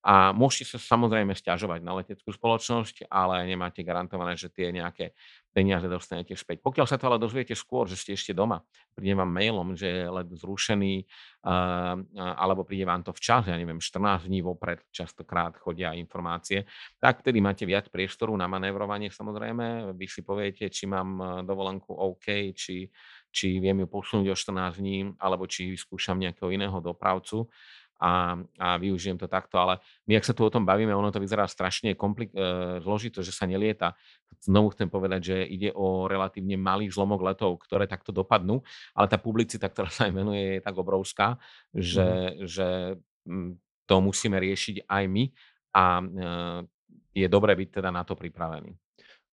A 0.06 0.30
môžete 0.38 0.78
sa 0.78 0.78
samozrejme 0.78 1.34
stiažovať 1.34 1.82
na 1.82 1.98
leteckú 1.98 2.30
spoločnosť, 2.30 3.10
ale 3.10 3.50
nemáte 3.50 3.82
garantované, 3.82 4.38
že 4.38 4.54
tie 4.54 4.70
nejaké 4.70 5.18
peniaze 5.50 5.90
dostanete 5.90 6.38
späť. 6.38 6.62
Pokiaľ 6.62 6.86
sa 6.86 7.02
to 7.02 7.10
ale 7.10 7.18
dozviete 7.18 7.58
skôr, 7.58 7.90
že 7.90 7.98
ste 7.98 8.14
ešte 8.14 8.30
doma, 8.30 8.62
príde 8.94 9.18
vám 9.18 9.34
mailom, 9.34 9.74
že 9.74 9.90
je 9.90 10.06
let 10.06 10.30
zrušený, 10.30 11.10
alebo 12.22 12.62
príde 12.62 12.86
vám 12.86 13.02
to 13.02 13.18
včas, 13.18 13.50
ja 13.50 13.58
neviem, 13.58 13.82
14 13.82 14.30
dní 14.30 14.46
vopred, 14.46 14.86
častokrát 14.94 15.58
chodia 15.58 15.98
informácie, 15.98 16.70
tak 17.02 17.26
vtedy 17.26 17.42
máte 17.42 17.66
viac 17.66 17.90
priestoru 17.90 18.38
na 18.38 18.46
manévrovanie 18.46 19.10
samozrejme. 19.10 19.98
Vy 19.98 20.06
si 20.06 20.22
poviete, 20.22 20.70
či 20.70 20.86
mám 20.86 21.42
dovolenku 21.50 21.98
OK, 21.98 22.54
či, 22.54 22.86
či 23.34 23.58
viem 23.58 23.82
ju 23.82 23.88
posunúť 23.90 24.28
o 24.30 24.38
14 24.38 24.78
dní, 24.78 25.18
alebo 25.18 25.50
či 25.50 25.74
vyskúšam 25.74 26.22
nejakého 26.22 26.54
iného 26.54 26.78
dopravcu 26.78 27.50
a, 28.00 28.36
a 28.60 28.68
využijem 28.76 29.16
to 29.16 29.28
takto. 29.28 29.56
Ale 29.56 29.80
my, 30.08 30.20
ak 30.20 30.28
sa 30.28 30.36
tu 30.36 30.44
o 30.44 30.52
tom 30.52 30.68
bavíme, 30.68 30.92
ono 30.92 31.10
to 31.12 31.24
vyzerá 31.24 31.48
strašne 31.48 31.96
komplik- 31.96 32.36
e, 32.36 32.80
zložito, 32.84 33.24
že 33.24 33.32
sa 33.32 33.48
nelieta. 33.48 33.96
Znovu 34.44 34.76
chcem 34.76 34.92
povedať, 34.92 35.22
že 35.34 35.38
ide 35.48 35.70
o 35.72 36.06
relatívne 36.06 36.60
malý 36.60 36.92
zlomok 36.92 37.24
letov, 37.24 37.64
ktoré 37.64 37.88
takto 37.88 38.12
dopadnú, 38.12 38.62
ale 38.94 39.08
tá 39.08 39.16
publicita, 39.16 39.72
ktorá 39.72 39.88
sa 39.90 40.06
aj 40.08 40.14
venuje, 40.14 40.60
je 40.60 40.62
tak 40.62 40.76
obrovská, 40.76 41.40
že, 41.72 42.06
mm. 42.06 42.46
že 42.46 42.68
to 43.86 43.96
musíme 44.02 44.38
riešiť 44.38 44.86
aj 44.86 45.04
my 45.08 45.24
a 45.76 45.84
e, 46.02 46.06
je 47.16 47.28
dobré 47.32 47.56
byť 47.56 47.80
teda 47.80 47.90
na 47.96 48.04
to 48.04 48.14
pripravený. 48.14 48.76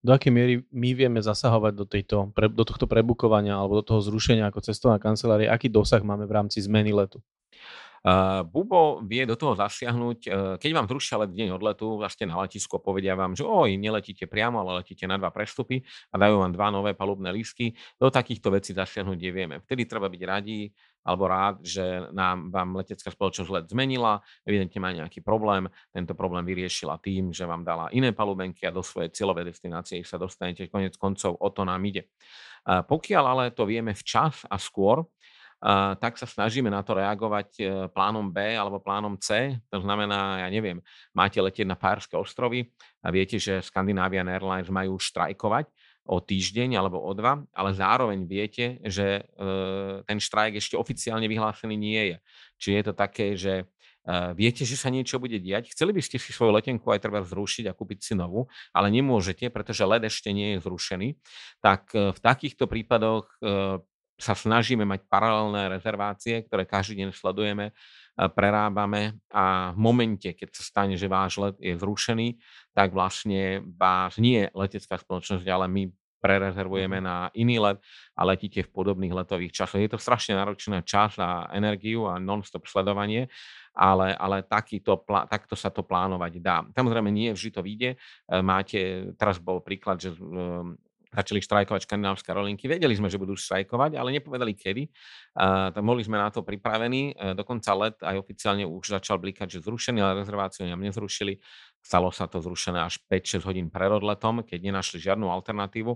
Do 0.02 0.10
akej 0.10 0.34
miery 0.34 0.54
my 0.74 0.98
vieme 0.98 1.22
zasahovať 1.22 1.72
do, 1.78 1.86
tejto, 1.86 2.16
do 2.34 2.64
tohto 2.66 2.90
prebukovania 2.90 3.54
alebo 3.54 3.78
do 3.78 3.86
toho 3.86 4.02
zrušenia 4.02 4.50
ako 4.50 4.58
cestovná 4.58 4.98
kancelária? 4.98 5.54
Aký 5.54 5.70
dosah 5.70 6.02
máme 6.02 6.26
v 6.26 6.34
rámci 6.42 6.58
zmeny 6.58 6.90
letu? 6.90 7.22
Uh, 8.02 8.42
Bubo 8.42 8.98
vie 9.06 9.22
do 9.22 9.38
toho 9.38 9.54
zasiahnuť, 9.54 10.18
uh, 10.26 10.32
keď 10.58 10.70
vám 10.74 10.90
zrušia 10.90 11.22
let 11.22 11.30
deň 11.38 11.54
odletu, 11.54 11.86
vlastne 11.94 12.26
na 12.26 12.42
letisku 12.42 12.82
povedia 12.82 13.14
vám, 13.14 13.38
že 13.38 13.46
oj, 13.46 13.78
neletíte 13.78 14.26
priamo, 14.26 14.58
ale 14.58 14.82
letíte 14.82 15.06
na 15.06 15.22
dva 15.22 15.30
prestupy 15.30 15.86
a 16.10 16.18
dajú 16.18 16.42
vám 16.42 16.50
dva 16.50 16.74
nové 16.74 16.98
palubné 16.98 17.30
lístky. 17.30 17.78
Do 18.02 18.10
takýchto 18.10 18.50
vecí 18.50 18.74
zasiahnuť 18.74 19.18
nevieme. 19.22 19.62
Vtedy 19.62 19.86
treba 19.86 20.10
byť 20.10 20.22
radí 20.26 20.74
alebo 21.06 21.30
rád, 21.30 21.62
že 21.62 22.10
nám 22.10 22.50
vám 22.50 22.78
letecká 22.78 23.10
spoločnosť 23.10 23.50
let 23.54 23.66
zmenila, 23.70 24.18
evidentne 24.46 24.78
má 24.82 24.90
nejaký 24.94 25.22
problém, 25.22 25.70
tento 25.94 26.14
problém 26.18 26.42
vyriešila 26.42 26.98
tým, 27.02 27.30
že 27.30 27.46
vám 27.46 27.62
dala 27.62 27.86
iné 27.94 28.10
palubenky 28.10 28.66
a 28.66 28.74
do 28.74 28.82
svojej 28.82 29.14
cieľovej 29.14 29.50
destinácie 29.50 30.02
sa 30.02 30.18
dostanete 30.18 30.66
konec 30.70 30.94
koncov, 30.98 31.38
o 31.38 31.48
to 31.54 31.62
nám 31.66 31.82
ide. 31.86 32.06
Pokiaľ 32.62 33.24
ale 33.26 33.44
to 33.50 33.66
vieme 33.66 33.90
včas 33.90 34.46
a 34.46 34.54
skôr, 34.54 35.02
tak 36.02 36.18
sa 36.18 36.26
snažíme 36.26 36.66
na 36.66 36.82
to 36.82 36.98
reagovať 36.98 37.48
e, 37.62 37.62
plánom 37.94 38.34
B 38.34 38.58
alebo 38.58 38.82
plánom 38.82 39.14
C. 39.22 39.54
To 39.70 39.78
znamená, 39.78 40.42
ja 40.42 40.48
neviem, 40.50 40.82
máte 41.14 41.38
letieť 41.38 41.70
na 41.70 41.78
Fárske 41.78 42.18
ostrovy 42.18 42.66
a 42.98 43.14
viete, 43.14 43.38
že 43.38 43.62
Scandinavian 43.62 44.26
Airlines 44.26 44.66
majú 44.66 44.98
štrajkovať 44.98 45.70
o 46.02 46.18
týždeň 46.18 46.74
alebo 46.74 46.98
o 46.98 47.14
dva, 47.14 47.46
ale 47.54 47.78
zároveň 47.78 48.26
viete, 48.26 48.82
že 48.82 49.22
e, 49.22 50.02
ten 50.02 50.18
štrajk 50.18 50.58
ešte 50.58 50.74
oficiálne 50.74 51.30
vyhlásený 51.30 51.78
nie 51.78 52.02
je. 52.10 52.16
Čiže 52.58 52.74
je 52.74 52.84
to 52.90 52.94
také, 52.98 53.26
že 53.38 53.54
e, 53.62 53.64
viete, 54.34 54.66
že 54.66 54.74
sa 54.74 54.90
niečo 54.90 55.22
bude 55.22 55.38
diať, 55.38 55.70
chceli 55.70 55.94
by 55.94 56.02
ste 56.02 56.18
si 56.18 56.34
svoju 56.34 56.58
letenku 56.58 56.90
aj 56.90 57.06
treba 57.06 57.22
zrušiť 57.22 57.70
a 57.70 57.76
kúpiť 57.78 58.02
si 58.02 58.18
novú, 58.18 58.50
ale 58.74 58.90
nemôžete, 58.90 59.46
pretože 59.54 59.86
led 59.86 60.02
ešte 60.02 60.34
nie 60.34 60.58
je 60.58 60.66
zrušený, 60.66 61.08
tak 61.62 61.94
v 61.94 62.18
takýchto 62.18 62.66
prípadoch 62.66 63.30
sa 64.20 64.38
snažíme 64.38 64.86
mať 64.86 65.08
paralelné 65.10 65.72
rezervácie, 65.72 66.46
ktoré 66.46 66.68
každý 66.68 67.02
deň 67.02 67.10
sledujeme, 67.10 67.74
prerábame 68.14 69.18
a 69.32 69.72
v 69.72 69.78
momente, 69.80 70.30
keď 70.36 70.48
sa 70.52 70.62
stane, 70.62 70.94
že 71.00 71.08
váš 71.08 71.40
let 71.40 71.56
je 71.58 71.74
zrušený, 71.74 72.36
tak 72.76 72.92
vlastne 72.92 73.64
vás 73.64 74.20
nie 74.20 74.46
letecká 74.52 75.00
spoločnosť, 75.00 75.48
ale 75.48 75.66
my 75.66 75.82
prerezervujeme 76.22 77.02
mhm. 77.02 77.04
na 77.04 77.16
iný 77.34 77.58
let 77.58 77.82
a 78.14 78.22
letíte 78.22 78.62
v 78.62 78.70
podobných 78.70 79.10
letových 79.10 79.64
časoch. 79.64 79.82
Je 79.82 79.90
to 79.90 79.98
strašne 79.98 80.38
náročná 80.38 80.86
čas 80.86 81.18
a 81.18 81.50
energiu 81.50 82.06
a 82.06 82.22
non-stop 82.22 82.70
sledovanie, 82.70 83.26
ale, 83.74 84.14
ale 84.14 84.46
takýto, 84.46 85.02
takto 85.26 85.58
sa 85.58 85.74
to 85.74 85.82
plánovať 85.82 86.32
dá. 86.38 86.62
Samozrejme, 86.76 87.10
nie 87.10 87.34
vždy 87.34 87.50
to 87.50 87.60
vyjde. 87.64 87.90
Máte, 88.44 89.10
teraz 89.18 89.42
bol 89.42 89.64
príklad, 89.64 89.98
že 89.98 90.14
začali 91.12 91.44
štrajkovať 91.44 91.84
škandinávské 91.84 92.32
rolinky. 92.32 92.64
Vedeli 92.66 92.96
sme, 92.96 93.12
že 93.12 93.20
budú 93.20 93.36
štrajkovať, 93.36 94.00
ale 94.00 94.16
nepovedali 94.16 94.56
kedy. 94.56 94.88
Uh, 95.36 95.68
boli 95.84 96.00
sme 96.00 96.16
na 96.16 96.32
to 96.32 96.40
pripravení. 96.40 97.12
Uh, 97.12 97.36
dokonca 97.36 97.70
let 97.76 97.96
aj 98.00 98.16
oficiálne 98.16 98.64
už 98.64 98.96
začal 98.96 99.20
blikať, 99.20 99.60
že 99.60 99.64
zrušený, 99.64 100.00
ale 100.00 100.24
rezerváciu 100.24 100.64
nám 100.64 100.80
nezrušili. 100.80 101.36
Stalo 101.84 102.08
sa 102.08 102.24
to 102.24 102.40
zrušené 102.40 102.80
až 102.80 102.96
5-6 103.12 103.44
hodín 103.44 103.66
pred 103.68 103.92
odletom, 103.92 104.40
keď 104.40 104.72
nenašli 104.72 104.98
žiadnu 104.98 105.28
alternatívu. 105.28 105.92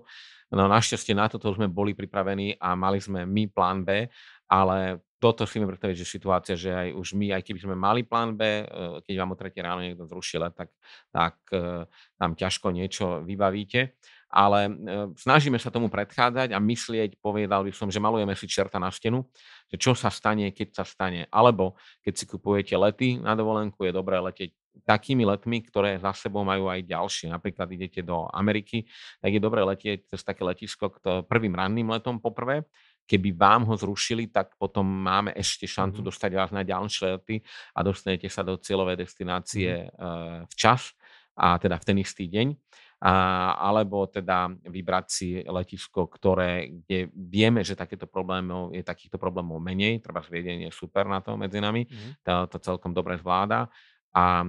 No 0.55 0.63
našťastie 0.71 1.17
na 1.17 1.27
toto 1.27 1.51
sme 1.51 1.67
boli 1.67 1.97
pripravení 1.97 2.55
a 2.63 2.79
mali 2.79 3.03
sme 3.03 3.27
my 3.27 3.51
plán 3.51 3.83
B, 3.83 4.07
ale 4.47 5.03
toto 5.17 5.49
si 5.49 5.57
mi 5.57 5.67
predstaviť, 5.67 5.97
že 5.97 6.07
situácia, 6.07 6.55
že 6.55 6.71
aj 6.71 6.89
už 6.93 7.17
my, 7.17 7.33
aj 7.35 7.43
keby 7.43 7.59
sme 7.65 7.75
mali 7.75 8.05
plán 8.05 8.37
B, 8.37 8.63
e, 8.63 8.65
keď 9.01 9.15
vám 9.17 9.33
o 9.33 9.39
tretie 9.41 9.65
ráno 9.65 9.81
niekto 9.81 10.05
zrušil, 10.05 10.45
tak, 10.53 10.69
tak 11.09 11.41
e, 11.51 11.89
tam 12.21 12.37
ťažko 12.37 12.69
niečo 12.71 13.25
vybavíte. 13.25 13.97
Ale 14.27 14.67
e, 14.67 14.71
snažíme 15.15 15.57
sa 15.57 15.71
tomu 15.71 15.87
predchádzať 15.87 16.51
a 16.51 16.59
myslieť, 16.59 17.23
povedal 17.23 17.63
by 17.63 17.73
som, 17.73 17.89
že 17.89 18.03
malujeme 18.03 18.35
si 18.35 18.51
čerta 18.51 18.77
na 18.83 18.91
stenu, 18.91 19.23
že 19.71 19.77
čo 19.79 19.95
sa 19.95 20.11
stane, 20.11 20.51
keď 20.51 20.83
sa 20.83 20.85
stane. 20.85 21.31
Alebo 21.31 21.79
keď 22.03 22.15
si 22.15 22.25
kupujete 22.27 22.75
lety 22.75 23.23
na 23.23 23.39
dovolenku, 23.39 23.87
je 23.87 23.95
dobré 23.95 24.19
letieť 24.19 24.51
takými 24.85 25.25
letmi, 25.25 25.65
ktoré 25.65 25.97
za 25.97 26.13
sebou 26.13 26.45
majú 26.45 26.69
aj 26.69 26.85
ďalšie. 26.85 27.33
Napríklad 27.33 27.71
idete 27.73 28.05
do 28.05 28.29
Ameriky, 28.29 28.85
tak 29.23 29.33
je 29.33 29.41
dobré 29.41 29.65
letieť 29.65 30.13
cez 30.13 30.21
také 30.21 30.45
letisko 30.45 30.93
prvým 31.25 31.57
ranným 31.57 31.89
letom 31.97 32.21
poprvé, 32.21 32.69
keby 33.07 33.33
vám 33.33 33.71
ho 33.71 33.75
zrušili, 33.79 34.29
tak 34.29 34.59
potom 34.59 34.85
máme 34.85 35.33
ešte 35.33 35.65
šancu 35.65 36.03
mm-hmm. 36.03 36.11
dostať 36.11 36.31
vás 36.35 36.51
na 36.51 36.67
ďalšie 36.67 37.17
lety 37.17 37.37
a 37.73 37.79
dostanete 37.87 38.27
sa 38.27 38.43
do 38.43 38.59
cieľovej 38.59 39.07
destinácie 39.07 39.87
mm-hmm. 39.87 40.51
včas 40.51 40.93
a 41.39 41.57
teda 41.57 41.79
v 41.79 41.87
ten 41.87 41.97
istý 42.03 42.27
deň. 42.27 42.57
Alebo 42.97 44.09
teda 44.09 44.49
vybrať 44.65 45.07
si 45.07 45.29
letisko, 45.45 46.09
ktoré, 46.09 46.73
kde 46.81 47.13
vieme, 47.13 47.61
že 47.61 47.77
takéto 47.77 48.09
problémov, 48.09 48.73
je 48.73 48.81
takýchto 48.81 49.21
problémov 49.21 49.61
menej, 49.61 50.01
treba 50.01 50.25
zviedenie 50.25 50.73
super 50.73 51.05
na 51.05 51.21
to 51.21 51.37
medzi 51.37 51.61
nami, 51.61 51.85
mm-hmm. 51.85 52.25
to, 52.25 52.57
to 52.57 52.59
celkom 52.65 52.97
dobre 52.97 53.21
zvláda 53.21 53.69
a 54.17 54.25
e, 54.41 54.49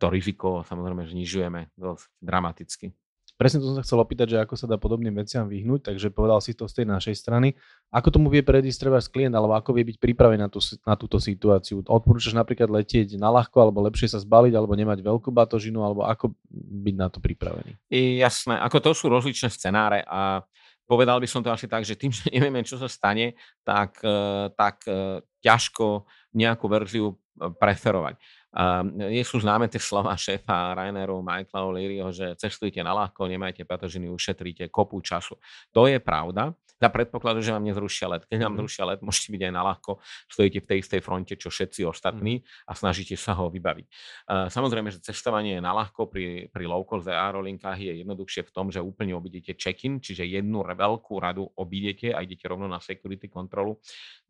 to 0.00 0.06
riziko 0.08 0.64
samozrejme 0.64 1.04
znižujeme 1.04 1.76
dosť 1.76 2.08
dramaticky. 2.24 2.86
Presne 3.40 3.64
to 3.64 3.72
som 3.72 3.80
sa 3.80 3.84
chcel 3.88 3.96
opýtať, 4.04 4.36
že 4.36 4.44
ako 4.44 4.52
sa 4.52 4.68
dá 4.68 4.76
podobným 4.76 5.16
veciam 5.16 5.48
vyhnúť, 5.48 5.88
takže 5.88 6.12
povedal 6.12 6.44
si 6.44 6.52
to 6.52 6.68
z 6.68 6.84
tej 6.84 6.86
našej 6.92 7.16
strany. 7.16 7.56
Ako 7.88 8.12
tomu 8.12 8.28
vie 8.28 8.44
predísť 8.44 8.84
treba 8.84 9.00
klient, 9.00 9.32
alebo 9.32 9.56
ako 9.56 9.72
vie 9.72 9.88
byť 9.88 9.96
pripravený 9.96 10.44
na, 10.44 10.52
tú, 10.52 10.60
na 10.84 10.92
túto 10.92 11.16
situáciu? 11.16 11.80
Odporúčaš 11.80 12.36
napríklad 12.36 12.68
letieť 12.68 13.16
na 13.16 13.32
ľahko, 13.32 13.56
alebo 13.56 13.80
lepšie 13.88 14.12
sa 14.12 14.20
zbaliť, 14.20 14.52
alebo 14.52 14.76
nemať 14.76 15.00
veľkú 15.00 15.32
batožinu, 15.32 15.80
alebo 15.80 16.04
ako 16.04 16.36
byť 16.84 16.94
na 17.00 17.08
to 17.08 17.24
pripravený? 17.24 17.80
I 17.88 18.20
jasné, 18.20 18.60
ako 18.60 18.76
to 18.84 18.90
sú 18.92 19.08
rozličné 19.08 19.48
scenáre 19.48 20.04
a 20.04 20.44
povedal 20.90 21.16
by 21.16 21.28
som 21.30 21.38
to 21.38 21.48
asi 21.48 21.64
tak, 21.64 21.86
že 21.86 21.94
tým, 21.94 22.10
že 22.18 22.28
nevieme, 22.28 22.60
čo 22.60 22.76
sa 22.76 22.92
stane, 22.92 23.38
tak, 23.64 24.04
e, 24.04 24.52
tak 24.52 24.84
e, 24.84 25.24
ťažko 25.40 26.04
nejakú 26.34 26.66
verziu 26.68 27.06
e, 27.08 27.14
preferovať. 27.56 28.20
A 28.50 28.82
nie 28.82 29.22
sú 29.22 29.38
známe 29.38 29.70
tie 29.70 29.78
slova 29.78 30.18
šéfa 30.18 30.74
Raineru 30.74 31.22
Michaela 31.22 31.70
O'Learyho, 31.70 32.10
že 32.10 32.34
cestujte 32.34 32.82
na 32.82 32.90
ľahko, 32.90 33.30
nemajte 33.30 33.62
patožiny, 33.62 34.10
ušetríte 34.10 34.66
kopu 34.74 34.98
času. 34.98 35.38
To 35.70 35.86
je 35.86 36.02
pravda, 36.02 36.50
za 36.80 36.88
predpokladu, 36.88 37.44
že 37.44 37.52
vám 37.52 37.68
nezrušia 37.68 38.08
let. 38.08 38.22
Keď 38.24 38.40
vám 38.40 38.56
mm. 38.56 38.60
zrušia 38.64 38.84
let, 38.88 39.00
môžete 39.04 39.28
byť 39.36 39.42
aj 39.44 39.52
na 39.52 39.62
ľahko, 39.68 40.00
stojíte 40.32 40.64
v 40.64 40.66
tej 40.66 40.78
istej 40.80 41.00
fronte, 41.04 41.34
čo 41.36 41.52
všetci 41.52 41.84
ostatní 41.84 42.40
a 42.64 42.72
snažíte 42.72 43.20
sa 43.20 43.36
ho 43.36 43.52
vybaviť. 43.52 43.86
Samozrejme, 44.48 44.88
že 44.88 45.04
cestovanie 45.04 45.60
na 45.60 45.76
ľahko 45.76 46.08
pri, 46.08 46.48
pri 46.48 46.64
low-cost 46.64 47.04
aerolinkách 47.04 47.76
je 47.84 47.92
jednoduchšie 48.00 48.48
v 48.48 48.50
tom, 48.56 48.72
že 48.72 48.80
úplne 48.80 49.12
obidete 49.12 49.52
check-in, 49.52 50.00
čiže 50.00 50.24
jednu 50.24 50.64
veľkú 50.64 51.20
radu 51.20 51.52
obidete 51.60 52.16
a 52.16 52.24
idete 52.24 52.48
rovno 52.48 52.64
na 52.64 52.80
security 52.80 53.28
kontrolu, 53.28 53.76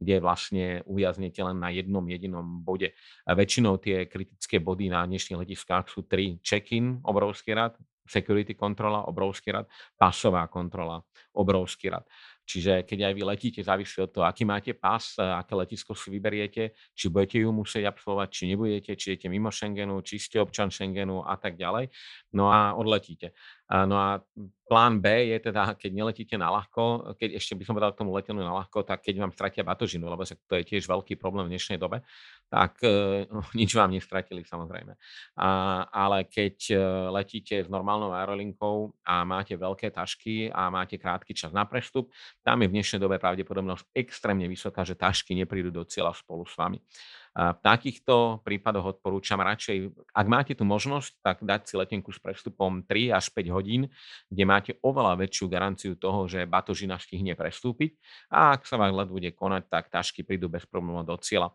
kde 0.02 0.18
vlastne 0.18 0.83
uviaznete 0.90 1.38
len 1.46 1.62
na 1.62 1.70
jednom 1.70 2.02
jedinom 2.02 2.66
bode. 2.66 2.98
A 3.30 3.38
väčšinou 3.38 3.78
tie 3.78 4.10
kritické 4.11 4.59
body 4.59 4.90
na 4.90 5.07
dnešných 5.07 5.46
letiskách 5.46 5.87
sú 5.87 6.03
tri 6.03 6.42
check-in, 6.42 6.99
obrovský 7.07 7.55
rad, 7.55 7.79
security 8.11 8.59
kontrola, 8.59 9.07
obrovský 9.07 9.55
rad, 9.55 9.70
pasová 9.94 10.51
kontrola, 10.51 10.99
obrovský 11.38 11.94
rad. 11.94 12.03
Čiže 12.42 12.83
keď 12.83 13.07
aj 13.07 13.14
vy 13.14 13.23
letíte, 13.23 13.61
závisí 13.62 14.03
od 14.03 14.11
toho, 14.11 14.27
aký 14.27 14.42
máte 14.42 14.75
pas, 14.75 14.99
aké 15.14 15.55
letisko 15.55 15.94
si 15.94 16.11
vyberiete, 16.11 16.75
či 16.99 17.07
budete 17.07 17.38
ju 17.38 17.55
musieť 17.55 17.87
absolvovať, 17.87 18.29
či 18.35 18.42
nebudete, 18.51 18.90
či 18.99 19.14
idete 19.14 19.31
mimo 19.31 19.55
Schengenu, 19.55 20.03
či 20.03 20.18
ste 20.18 20.42
občan 20.42 20.75
Schengenu 20.75 21.23
a 21.23 21.38
tak 21.38 21.55
ďalej. 21.55 21.94
No 22.35 22.51
a 22.51 22.75
odletíte. 22.75 23.38
No 23.70 23.94
a 23.94 24.18
plán 24.66 24.99
B 24.99 25.31
je 25.31 25.38
teda, 25.46 25.79
keď 25.79 25.90
neletíte 25.94 26.35
na 26.35 26.51
ľahko, 26.51 27.14
keď 27.14 27.38
ešte 27.38 27.55
by 27.55 27.62
som 27.62 27.79
povedal 27.79 27.94
k 27.94 28.03
tomu 28.03 28.11
letenú 28.18 28.42
na 28.42 28.51
ľahko, 28.59 28.83
tak 28.83 29.07
keď 29.07 29.23
vám 29.23 29.31
stratia 29.31 29.62
batožinu, 29.62 30.11
lebo 30.11 30.27
to 30.27 30.55
je 30.59 30.66
tiež 30.66 30.90
veľký 30.90 31.23
problém 31.23 31.46
v 31.46 31.55
dnešnej 31.55 31.79
dobe, 31.79 32.03
tak 32.51 32.83
e, 32.83 33.25
nič 33.59 33.71
vám 33.79 33.95
nestratili 33.95 34.43
samozrejme. 34.43 34.99
A, 35.39 35.49
ale 35.87 36.27
keď 36.27 36.57
e, 36.69 36.77
letíte 37.15 37.63
s 37.63 37.71
normálnou 37.71 38.11
aerolinkou 38.11 38.91
a 39.07 39.23
máte 39.23 39.55
veľké 39.55 39.95
tašky 39.95 40.51
a 40.51 40.69
máte 40.69 40.99
krátky 40.99 41.31
čas 41.33 41.55
na 41.55 41.63
prestup, 41.63 42.11
tam 42.43 42.61
je 42.61 42.69
v 42.69 42.75
dnešnej 42.75 42.99
dobe 42.99 43.23
pravdepodobnosť 43.23 43.95
extrémne 43.95 44.51
vysoká, 44.51 44.83
že 44.83 44.99
tašky 44.99 45.39
neprídu 45.39 45.71
do 45.71 45.87
cieľa 45.87 46.13
spolu 46.19 46.43
s 46.43 46.59
vami. 46.59 46.83
V 47.31 47.61
takýchto 47.62 48.43
prípadoch 48.43 48.99
odporúčam 48.99 49.38
radšej, 49.38 49.95
ak 50.11 50.27
máte 50.27 50.53
tu 50.59 50.66
možnosť, 50.66 51.23
tak 51.23 51.37
dať 51.47 51.61
si 51.62 51.75
letenku 51.79 52.11
s 52.11 52.19
prestupom 52.19 52.83
3 52.83 53.14
až 53.14 53.31
5 53.31 53.55
hodín, 53.55 53.87
kde 54.27 54.43
máte 54.43 54.73
oveľa 54.83 55.14
väčšiu 55.14 55.47
garanciu 55.47 55.95
toho, 55.95 56.27
že 56.27 56.43
batožina 56.51 56.99
stihne 56.99 57.38
prestúpiť 57.38 57.95
a 58.35 58.59
ak 58.59 58.66
sa 58.66 58.75
vám 58.83 58.99
let 58.99 59.07
bude 59.14 59.31
konať, 59.31 59.62
tak 59.71 59.95
tašky 59.95 60.27
prídu 60.27 60.51
bez 60.51 60.66
problémov 60.66 61.07
do 61.07 61.14
cieľa. 61.23 61.55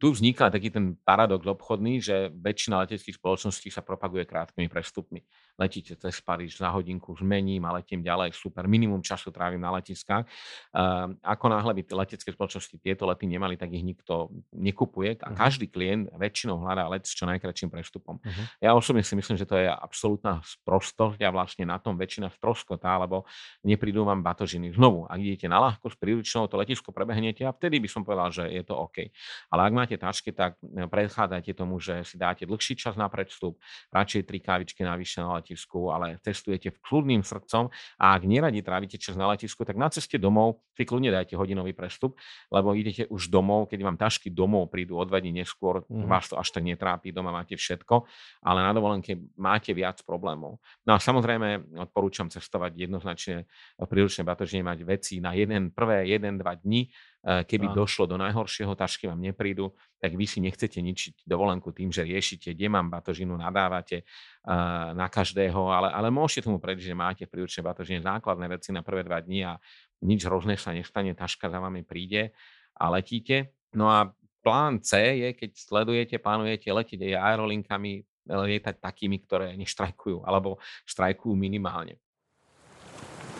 Tu 0.00 0.08
vzniká 0.08 0.48
taký 0.48 0.72
ten 0.72 0.96
paradox 1.04 1.44
obchodný, 1.44 2.00
že 2.00 2.32
väčšina 2.32 2.88
leteckých 2.88 3.20
spoločností 3.20 3.68
sa 3.68 3.84
propaguje 3.84 4.24
krátkými 4.24 4.72
prestupmi. 4.72 5.20
Letíte 5.60 5.92
cez 6.00 6.24
Paríž 6.24 6.56
za 6.56 6.72
hodinku, 6.72 7.12
zmením 7.20 7.68
a 7.68 7.76
letím 7.76 8.00
ďalej, 8.00 8.32
super, 8.32 8.64
minimum 8.64 9.04
času 9.04 9.28
trávim 9.28 9.60
na 9.60 9.76
letiskách. 9.76 10.24
Uh, 10.72 11.12
ako 11.20 11.52
náhle 11.52 11.76
by 11.76 11.82
letecké 11.92 12.32
spoločnosti 12.32 12.80
tieto 12.80 13.04
lety 13.04 13.28
nemali, 13.28 13.60
tak 13.60 13.76
ich 13.76 13.84
nikto 13.84 14.32
nekupuje 14.56 15.20
a 15.20 15.28
mhm. 15.30 15.36
každý 15.36 15.68
klient 15.68 16.08
väčšinou 16.16 16.64
hľadá 16.64 16.88
let 16.88 17.04
s 17.04 17.12
čo 17.12 17.28
najkračším 17.28 17.68
prestupom. 17.68 18.16
Uh-huh. 18.24 18.44
Ja 18.64 18.72
osobne 18.72 19.04
si 19.04 19.12
myslím, 19.12 19.36
že 19.36 19.44
to 19.44 19.60
je 19.60 19.68
absolútna 19.68 20.40
sprostosť 20.40 21.20
a 21.20 21.28
vlastne 21.28 21.68
na 21.68 21.76
tom 21.76 22.00
väčšina 22.00 22.32
stroskotá, 22.32 22.96
lebo 22.96 23.28
neprídu 23.60 24.08
vám 24.08 24.24
batožiny. 24.24 24.72
Znovu, 24.72 25.04
ak 25.04 25.20
idete 25.20 25.44
na 25.44 25.60
ľahko 25.60 25.92
s 25.92 25.96
príručnou, 26.00 26.48
to 26.48 26.56
letisko 26.56 26.88
prebehnete 26.88 27.44
a 27.44 27.52
vtedy 27.52 27.84
by 27.84 27.88
som 27.90 28.00
povedal, 28.00 28.32
že 28.32 28.48
je 28.48 28.62
to 28.64 28.72
OK. 28.72 29.12
Ale 29.52 29.60
ak 29.68 29.72
máte 29.76 29.89
máte 29.90 29.98
tašky, 29.98 30.30
tak 30.30 30.54
e, 30.62 30.86
predchádzajte 30.86 31.52
tomu, 31.58 31.82
že 31.82 32.06
si 32.06 32.14
dáte 32.14 32.46
dlhší 32.46 32.78
čas 32.78 32.94
na 32.94 33.10
predstup, 33.10 33.58
radšej 33.90 34.22
tri 34.22 34.38
kávičky 34.38 34.86
navyše 34.86 35.18
na 35.18 35.42
letisku, 35.42 35.90
ale 35.90 36.22
testujete 36.22 36.70
v 36.70 36.78
kľudným 36.78 37.26
srdcom 37.26 37.74
a 37.98 38.04
ak 38.14 38.22
neradi 38.22 38.62
trávite 38.62 39.02
čas 39.02 39.18
na 39.18 39.26
letisku, 39.34 39.66
tak 39.66 39.74
na 39.74 39.90
ceste 39.90 40.14
domov 40.14 40.62
si 40.78 40.86
kľudne 40.86 41.10
dajte 41.10 41.34
hodinový 41.34 41.74
prestup, 41.74 42.14
lebo 42.54 42.78
idete 42.78 43.10
už 43.10 43.34
domov, 43.34 43.66
keď 43.66 43.80
vám 43.82 43.98
tašky 43.98 44.30
domov 44.30 44.70
prídu 44.70 44.94
o 44.94 45.02
dva 45.02 45.18
dní 45.18 45.42
neskôr, 45.42 45.82
mm. 45.90 46.06
vás 46.06 46.30
to 46.30 46.38
až 46.38 46.54
tak 46.54 46.62
netrápi, 46.62 47.10
doma 47.10 47.34
máte 47.34 47.58
všetko, 47.58 48.06
ale 48.46 48.62
na 48.62 48.70
dovolenke 48.70 49.18
máte 49.34 49.74
viac 49.74 49.98
problémov. 50.06 50.62
No 50.86 50.94
a 50.94 50.98
samozrejme 51.02 51.82
odporúčam 51.82 52.30
cestovať 52.30 52.78
jednoznačne 52.78 53.50
príručné 53.82 54.22
batožne 54.22 54.62
mať 54.62 54.86
veci 54.86 55.18
na 55.18 55.34
jeden, 55.34 55.74
prvé 55.74 56.06
jeden, 56.06 56.38
dva 56.38 56.54
dní, 56.54 56.86
keby 57.20 57.66
no. 57.68 57.84
došlo 57.84 58.08
do 58.08 58.16
najhoršieho, 58.16 58.72
tašky 58.72 59.04
vám 59.04 59.20
neprídu, 59.20 59.76
tak 60.00 60.16
vy 60.16 60.24
si 60.24 60.40
nechcete 60.40 60.80
ničiť 60.80 61.28
dovolenku 61.28 61.68
tým, 61.68 61.92
že 61.92 62.08
riešite, 62.08 62.56
kde 62.56 62.72
mám 62.72 62.88
batožinu, 62.88 63.36
nadávate 63.36 64.08
uh, 64.48 64.96
na 64.96 65.04
každého, 65.12 65.68
ale, 65.68 65.92
ale 65.92 66.08
môžete 66.08 66.48
tomu 66.48 66.56
prejsť, 66.56 66.80
že 66.80 66.94
máte 66.96 67.22
v 67.28 67.32
príručnej 67.36 67.60
batožine 67.60 68.00
základné 68.00 68.48
veci 68.48 68.72
na 68.72 68.80
prvé 68.80 69.04
dva 69.04 69.20
dní 69.20 69.44
a 69.44 69.60
nič 70.00 70.24
hrozné 70.24 70.56
sa 70.56 70.72
nestane, 70.72 71.12
taška 71.12 71.52
za 71.52 71.60
vami 71.60 71.84
príde 71.84 72.32
a 72.80 72.88
letíte. 72.88 73.52
No 73.76 73.92
a 73.92 74.08
plán 74.40 74.80
C 74.80 74.96
je, 75.20 75.28
keď 75.36 75.50
sledujete, 75.60 76.16
plánujete 76.16 76.72
letieť 76.72 77.00
aj 77.04 77.14
aerolinkami, 77.20 78.00
lietať 78.24 78.80
takými, 78.80 79.20
ktoré 79.28 79.52
neštrajkujú 79.60 80.24
alebo 80.24 80.56
štrajkujú 80.88 81.36
minimálne. 81.36 82.00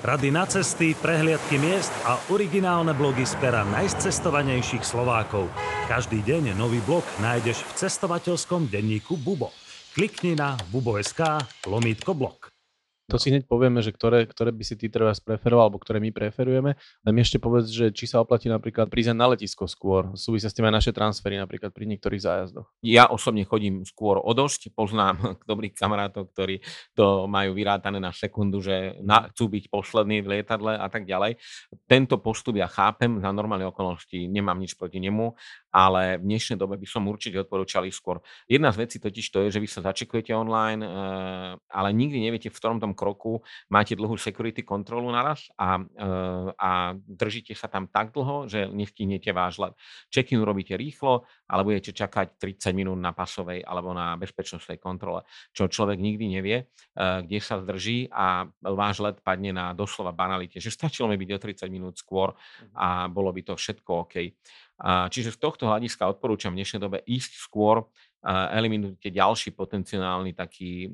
Rady 0.00 0.32
na 0.32 0.48
cesty, 0.48 0.96
prehliadky 0.96 1.60
miest 1.60 1.92
a 2.08 2.16
originálne 2.32 2.96
blogy 2.96 3.28
z 3.28 3.36
pera 3.36 3.68
najcestovanejších 3.68 4.80
Slovákov. 4.80 5.52
Každý 5.92 6.24
deň 6.24 6.56
nový 6.56 6.80
blog 6.88 7.04
nájdeš 7.20 7.60
v 7.68 7.84
cestovateľskom 7.84 8.64
denníku 8.72 9.20
Bubo. 9.20 9.52
Klikni 9.92 10.32
na 10.32 10.56
bubo.sk 10.72 11.44
lomítko 11.68 12.16
blog. 12.16 12.49
To 13.10 13.18
si 13.18 13.34
hneď 13.34 13.50
povieme, 13.50 13.82
že 13.82 13.90
ktoré, 13.90 14.22
ktoré 14.22 14.54
by 14.54 14.62
si 14.62 14.78
ty 14.78 14.86
treba 14.86 15.10
preferoval, 15.10 15.66
alebo 15.66 15.82
ktoré 15.82 15.98
my 15.98 16.14
preferujeme. 16.14 16.78
Mi 17.10 17.20
ešte 17.26 17.42
povedz, 17.42 17.74
že 17.74 17.90
či 17.90 18.06
sa 18.06 18.22
oplatí 18.22 18.46
napríklad 18.46 18.86
prísť 18.86 19.18
na 19.18 19.34
letisko 19.34 19.66
skôr. 19.66 20.14
Súvisia 20.14 20.46
s 20.46 20.54
tým 20.54 20.70
aj 20.70 20.78
naše 20.78 20.92
transfery 20.94 21.34
napríklad 21.34 21.74
pri 21.74 21.90
niektorých 21.90 22.22
zájazdoch. 22.22 22.70
Ja 22.86 23.10
osobne 23.10 23.42
chodím 23.42 23.82
skôr 23.82 24.22
o 24.22 24.30
dosť. 24.30 24.70
Poznám 24.70 25.34
dobrých 25.50 25.74
kamarátov, 25.74 26.30
ktorí 26.30 26.62
to 26.94 27.26
majú 27.26 27.58
vyrátané 27.58 27.98
na 27.98 28.14
sekundu, 28.14 28.62
že 28.62 28.94
na, 29.02 29.26
chcú 29.34 29.50
byť 29.58 29.74
poslední 29.74 30.22
v 30.22 30.38
lietadle 30.38 30.78
a 30.78 30.86
tak 30.86 31.02
ďalej. 31.02 31.34
Tento 31.90 32.22
postup 32.22 32.62
ja 32.62 32.70
chápem, 32.70 33.18
za 33.18 33.34
normálne 33.34 33.66
okolnosti 33.66 34.30
nemám 34.30 34.62
nič 34.62 34.78
proti 34.78 35.02
nemu, 35.02 35.34
ale 35.74 36.22
v 36.22 36.30
dnešnej 36.30 36.58
dobe 36.58 36.78
by 36.78 36.86
som 36.86 37.10
určite 37.10 37.42
odporúčal 37.42 37.82
skôr. 37.90 38.20
Jedna 38.44 38.70
z 38.70 38.86
vecí 38.86 38.96
totiž 39.00 39.26
to 39.32 39.38
je, 39.46 39.56
že 39.56 39.62
vy 39.62 39.68
sa 39.70 39.80
začekujete 39.80 40.36
online, 40.36 40.84
eh, 40.84 41.52
ale 41.72 41.88
nikdy 41.90 42.22
neviete, 42.22 42.52
v 42.52 42.58
ktorom 42.60 42.78
tom 42.78 42.92
kroku 43.00 43.40
máte 43.72 43.96
dlhú 43.96 44.20
security 44.20 44.60
kontrolu 44.60 45.08
naraz 45.08 45.48
a, 45.56 45.80
a 46.60 46.92
držíte 46.92 47.56
sa 47.56 47.72
tam 47.72 47.88
tak 47.88 48.12
dlho, 48.12 48.44
že 48.44 48.68
nestihnete 48.68 49.32
váš 49.32 49.56
let. 49.56 49.72
Check-in 50.12 50.44
robíte 50.44 50.76
rýchlo, 50.76 51.24
ale 51.48 51.64
budete 51.64 51.96
čakať 51.96 52.36
30 52.36 52.76
minút 52.76 53.00
na 53.00 53.16
pasovej 53.16 53.64
alebo 53.64 53.96
na 53.96 54.20
bezpečnostnej 54.20 54.76
kontrole, 54.76 55.24
čo 55.56 55.72
človek 55.72 55.96
nikdy 55.96 56.26
nevie, 56.28 56.68
kde 56.92 57.38
sa 57.40 57.56
zdrží 57.64 58.12
a 58.12 58.44
váš 58.60 59.00
let 59.00 59.16
padne 59.24 59.56
na 59.56 59.72
doslova 59.72 60.12
banalite, 60.12 60.60
že 60.60 60.68
stačilo 60.68 61.08
mi 61.08 61.16
byť 61.16 61.30
o 61.32 61.38
30 61.40 61.72
minút 61.72 61.96
skôr 61.96 62.36
mhm. 62.36 62.76
a 62.76 62.88
bolo 63.08 63.32
by 63.32 63.40
to 63.40 63.54
všetko 63.56 63.90
OK. 64.04 64.14
Čiže 64.80 65.36
z 65.36 65.38
tohto 65.38 65.68
hľadiska 65.68 66.08
odporúčam 66.08 66.56
v 66.56 66.64
dnešnej 66.64 66.80
dobe 66.80 67.04
ísť 67.04 67.36
skôr, 67.36 67.84
eliminujte 68.24 69.08
ďalší 69.08 69.56
potenciálny 69.56 70.36
taký 70.36 70.92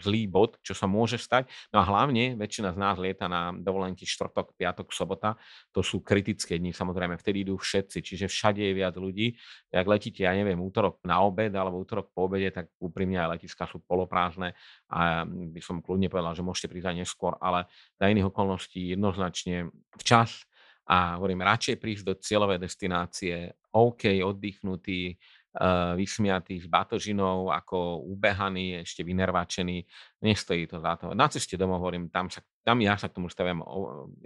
zlý 0.00 0.22
bod, 0.28 0.56
čo 0.64 0.72
sa 0.72 0.88
môže 0.88 1.20
stať. 1.20 1.48
No 1.72 1.80
a 1.80 1.84
hlavne 1.84 2.40
väčšina 2.40 2.72
z 2.72 2.78
nás 2.80 2.96
lieta 2.96 3.28
na 3.28 3.52
dovolenky 3.52 4.08
štvrtok, 4.08 4.56
piatok, 4.56 4.88
sobota. 4.96 5.36
To 5.76 5.84
sú 5.84 6.00
kritické 6.00 6.56
dni, 6.56 6.72
samozrejme, 6.72 7.20
vtedy 7.20 7.44
idú 7.44 7.60
všetci, 7.60 8.00
čiže 8.00 8.26
všade 8.32 8.64
je 8.64 8.72
viac 8.72 8.96
ľudí. 8.96 9.36
Ak 9.68 9.84
letíte, 9.84 10.24
ja 10.24 10.32
neviem, 10.32 10.56
útorok 10.56 11.04
na 11.04 11.20
obed 11.20 11.52
alebo 11.52 11.80
útorok 11.80 12.10
po 12.16 12.26
obede, 12.26 12.48
tak 12.48 12.72
úprimne 12.80 13.20
aj 13.20 13.38
letiska 13.38 13.68
sú 13.68 13.84
poloprázdne 13.84 14.56
a 14.88 15.28
by 15.28 15.60
som 15.60 15.84
kľudne 15.84 16.08
povedal, 16.08 16.32
že 16.32 16.40
môžete 16.40 16.72
prísť 16.72 16.88
aj 16.92 16.96
neskôr, 17.04 17.36
ale 17.38 17.68
za 18.00 18.08
iných 18.08 18.32
okolností 18.32 18.96
jednoznačne 18.96 19.68
včas 20.00 20.48
a 20.88 21.20
hovorím, 21.20 21.44
radšej 21.44 21.76
prísť 21.76 22.04
do 22.08 22.14
cieľovej 22.16 22.64
destinácie 22.64 23.52
OK, 23.76 24.24
oddychnutý, 24.24 25.20
uh, 25.56 25.96
vysmiatý 25.96 26.60
s 26.60 26.66
batožinou, 26.68 27.48
ako 27.48 28.04
ubehaný, 28.04 28.84
ešte 28.84 29.00
vynervačený. 29.00 29.84
Nestojí 30.20 30.68
to 30.68 30.82
za 30.82 30.98
to. 31.00 31.14
Na 31.14 31.30
ceste 31.30 31.56
domov 31.56 31.80
hovorím, 31.80 32.10
tam, 32.10 32.28
sa, 32.28 32.44
tam 32.60 32.82
ja 32.84 32.98
sa 32.98 33.08
k 33.08 33.16
tomu 33.16 33.32
staviam 33.32 33.64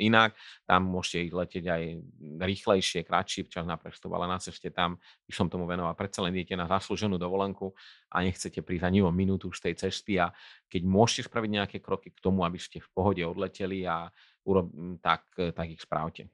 inak. 0.00 0.34
Tam 0.66 0.88
môžete 0.88 1.30
ísť 1.30 1.34
letieť 1.36 1.64
aj 1.68 1.82
rýchlejšie, 2.42 3.00
kratší 3.06 3.46
čas 3.46 3.68
na 3.68 3.78
prestup, 3.78 4.10
ale 4.16 4.26
na 4.26 4.40
ceste 4.42 4.72
tam 4.72 4.98
by 5.28 5.32
som 5.36 5.46
tomu 5.46 5.68
venoval. 5.68 5.94
Predsa 5.94 6.24
len 6.26 6.34
idete 6.34 6.58
na 6.58 6.66
zaslúženú 6.66 7.20
dovolenku 7.20 7.70
a 8.10 8.24
nechcete 8.24 8.64
prísť 8.64 8.88
ani 8.88 9.04
o 9.04 9.12
minútu 9.12 9.52
z 9.54 9.70
tej 9.70 9.74
cesty 9.88 10.18
a 10.18 10.32
keď 10.66 10.82
môžete 10.88 11.28
spraviť 11.28 11.50
nejaké 11.52 11.78
kroky 11.78 12.10
k 12.10 12.18
tomu, 12.18 12.42
aby 12.42 12.56
ste 12.58 12.80
v 12.80 12.88
pohode 12.90 13.22
odleteli 13.22 13.84
a 13.84 14.08
urob, 14.42 14.72
tak, 14.98 15.28
tak 15.36 15.66
ich 15.70 15.82
správte. 15.84 16.26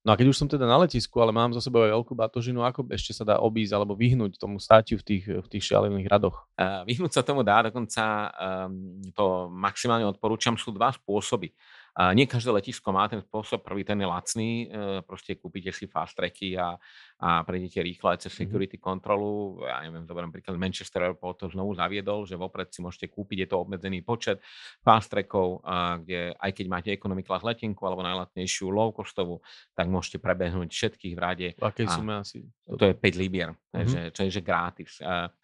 No 0.00 0.12
a 0.12 0.16
keď 0.16 0.32
už 0.32 0.38
som 0.40 0.48
teda 0.48 0.64
na 0.64 0.80
letisku, 0.80 1.20
ale 1.20 1.28
mám 1.28 1.52
za 1.52 1.60
sebou 1.60 1.84
aj 1.84 1.92
veľkú 1.92 2.16
batožinu, 2.16 2.64
ako 2.64 2.88
ešte 2.88 3.12
sa 3.12 3.20
dá 3.20 3.36
obísť 3.36 3.76
alebo 3.76 3.92
vyhnúť 3.92 4.40
tomu 4.40 4.56
státiu 4.56 4.96
v 4.96 5.04
tých, 5.04 5.24
v 5.28 5.44
tých 5.44 5.60
šialených 5.60 6.08
radoch? 6.08 6.48
Uh, 6.56 6.88
vyhnúť 6.88 7.20
sa 7.20 7.22
tomu 7.22 7.44
dá, 7.44 7.68
dokonca 7.68 8.32
um, 8.32 8.96
to 9.12 9.52
maximálne 9.52 10.08
odporúčam, 10.08 10.56
sú 10.56 10.72
dva 10.72 10.88
spôsoby. 10.88 11.52
A 12.00 12.16
nie 12.16 12.24
každé 12.24 12.48
letisko 12.48 12.96
má 12.96 13.04
ten 13.12 13.20
spôsob. 13.20 13.60
Prvý 13.60 13.84
ten 13.84 14.00
je 14.00 14.08
lacný, 14.08 14.50
e, 14.64 14.66
proste 15.04 15.36
kúpite 15.36 15.68
si 15.68 15.84
fast 15.84 16.16
tracky 16.16 16.56
a, 16.56 16.72
a 17.20 17.44
prejdete 17.44 17.84
rýchlo 17.84 18.08
aj 18.16 18.24
cez 18.24 18.32
mhm. 18.32 18.38
security 18.40 18.80
mm-hmm. 18.80 18.88
kontrolu. 18.88 19.60
Ja 19.68 19.84
neviem, 19.84 20.08
zoberiem 20.08 20.32
príklad, 20.32 20.56
Manchester 20.56 21.12
Airport 21.12 21.44
to 21.44 21.52
znovu 21.52 21.76
zaviedol, 21.76 22.24
že 22.24 22.40
vopred 22.40 22.72
si 22.72 22.80
môžete 22.80 23.12
kúpiť, 23.12 23.44
je 23.44 23.48
to 23.52 23.56
obmedzený 23.60 24.00
počet 24.00 24.40
fast 24.80 25.12
trackov, 25.12 25.60
kde 26.00 26.32
aj 26.40 26.50
keď 26.56 26.66
máte 26.72 26.88
economy 26.88 27.20
class 27.20 27.44
letenku 27.44 27.84
alebo 27.84 28.00
najlatnejšiu 28.00 28.72
low 28.72 28.96
costovú, 28.96 29.44
tak 29.76 29.92
môžete 29.92 30.24
prebehnúť 30.24 30.72
všetkých 30.72 31.12
v 31.12 31.20
rade. 31.20 31.48
Akej 31.60 31.84
sume 31.92 32.24
asi? 32.24 32.48
To 32.64 32.80
je 32.80 32.96
5 32.96 33.20
libier, 33.20 33.52
mm-hmm. 33.76 34.16
čo 34.16 34.24
je 34.24 34.30
že 34.32 34.40
gratis. 34.40 34.96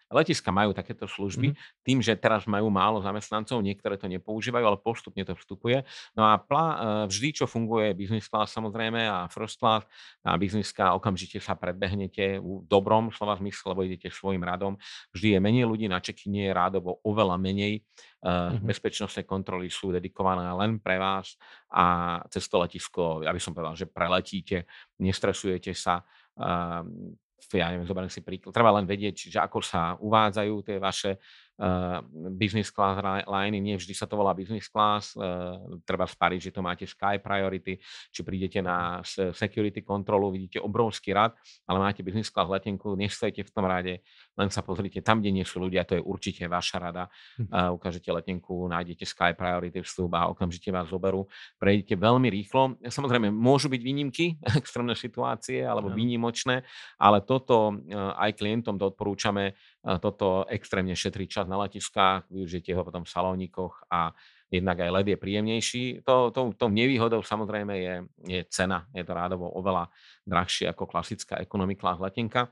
Letiska 0.07 0.55
majú 0.55 0.71
takéto 0.71 1.03
služby, 1.03 1.51
mm-hmm. 1.51 1.83
tým, 1.83 1.99
že 1.99 2.15
teraz 2.15 2.47
majú 2.47 2.71
málo 2.71 3.03
zamestnancov, 3.03 3.59
niektoré 3.59 3.99
to 3.99 4.07
nepoužívajú, 4.07 4.63
ale 4.63 4.79
postupne 4.79 5.19
to 5.27 5.35
vstupuje. 5.35 5.83
No 6.15 6.23
a 6.23 6.39
plá, 6.39 6.65
e, 6.65 6.77
vždy, 7.11 7.43
čo 7.43 7.45
funguje 7.45 7.91
business 7.91 8.31
class 8.31 8.55
samozrejme 8.55 9.03
a 9.03 9.27
first 9.27 9.59
class, 9.59 9.83
a 10.23 10.39
business 10.39 10.71
class 10.71 10.95
okamžite 10.95 11.43
sa 11.43 11.59
predbehnete 11.59 12.39
v 12.39 12.63
dobrom 12.65 13.11
slova 13.11 13.35
zmysle, 13.35 13.75
lebo 13.75 13.83
idete 13.83 14.07
svojim 14.07 14.39
radom. 14.39 14.79
Vždy 15.11 15.35
je 15.35 15.39
menej 15.43 15.65
ľudí 15.67 15.91
na 15.91 15.99
check-ine, 15.99 16.55
rádovo 16.55 17.03
oveľa 17.03 17.35
menej. 17.35 17.83
Mm-hmm. 18.23 18.63
Bezpečnostné 18.63 19.27
kontroly 19.27 19.67
sú 19.67 19.91
dedikované 19.91 20.47
len 20.55 20.79
pre 20.81 20.97
vás 20.97 21.35
a 21.69 22.17
cez 22.31 22.47
to 22.47 22.57
letisko, 22.63 23.21
ja 23.21 23.35
by 23.35 23.39
som 23.43 23.53
povedal, 23.53 23.75
že 23.77 23.85
preletíte, 23.85 24.65
nestresujete 25.03 25.75
sa, 25.77 26.01
ja 27.53 27.71
neviem, 27.71 27.87
zoberiem 27.87 28.11
si 28.11 28.25
príklad, 28.25 28.51
treba 28.51 28.73
len 28.73 28.89
vedieť, 28.89 29.31
že 29.31 29.39
ako 29.39 29.61
sa 29.61 29.95
uvádzajú 30.01 30.53
tie 30.65 30.77
vaše 30.81 31.11
uh, 31.61 32.01
business 32.33 32.73
class 32.73 32.99
liney, 33.23 33.61
nie 33.61 33.77
vždy 33.77 33.93
sa 33.93 34.09
to 34.09 34.17
volá 34.17 34.33
business 34.33 34.67
class, 34.67 35.13
uh, 35.15 35.55
treba 35.85 36.09
spariť, 36.09 36.49
že 36.49 36.51
to 36.51 36.65
máte 36.65 36.83
Sky 36.83 37.21
Priority, 37.21 37.77
či 38.11 38.19
prídete 38.25 38.59
na 38.59 39.05
security 39.31 39.85
kontrolu, 39.85 40.33
vidíte 40.33 40.59
obrovský 40.59 41.13
rad, 41.13 41.37
ale 41.69 41.77
máte 41.77 42.01
business 42.01 42.33
class 42.33 42.49
letenku, 42.49 42.97
nestojte 42.97 43.45
v 43.45 43.51
tom 43.53 43.65
rade, 43.69 44.01
len 44.37 44.49
sa 44.53 44.61
pozrite 44.61 45.01
tam, 45.01 45.19
kde 45.19 45.33
nie 45.33 45.45
sú 45.45 45.59
ľudia, 45.59 45.83
to 45.83 45.97
je 45.97 46.03
určite 46.05 46.45
vaša 46.45 46.77
rada, 46.77 47.03
uh, 47.09 47.73
ukážete 47.73 48.13
letenku, 48.13 48.69
nájdete 48.69 49.03
Sky 49.03 49.33
Priority 49.33 49.81
vstup 49.81 50.13
a 50.13 50.29
okamžite 50.29 50.69
vás 50.69 50.87
zoberú, 50.87 51.25
prejdete 51.57 51.97
veľmi 51.97 52.29
rýchlo. 52.29 52.77
Samozrejme, 52.85 53.33
môžu 53.33 53.67
byť 53.67 53.81
výnimky, 53.81 54.37
extrémne 54.61 54.93
situácie 54.93 55.65
alebo 55.65 55.89
výnimočné, 55.89 56.61
ale 57.01 57.25
toto 57.25 57.81
aj 57.93 58.37
klientom 58.37 58.77
to 58.77 58.93
odporúčame, 58.93 59.57
toto 59.81 60.45
extrémne 60.47 60.93
šetrí 60.93 61.25
čas 61.25 61.49
na 61.49 61.57
letiskách, 61.59 62.29
využite 62.29 62.71
ho 62.77 62.81
potom 62.85 63.03
v 63.03 63.11
salónikoch 63.11 63.83
a 63.89 64.13
jednak 64.47 64.79
aj 64.79 64.89
LED 64.91 65.07
je 65.15 65.17
príjemnejší. 65.19 65.83
To, 66.07 66.31
to, 66.31 66.55
to 66.55 66.65
nevýhodou 66.71 67.19
samozrejme 67.23 67.73
je, 67.75 67.95
je 68.27 68.41
cena. 68.47 68.87
Je 68.95 69.03
to 69.03 69.11
rádovo 69.11 69.51
oveľa 69.51 69.91
drahšie 70.23 70.71
ako 70.71 70.87
klasická 70.87 71.39
economy 71.43 71.75
class 71.75 71.99
letenka. 71.99 72.51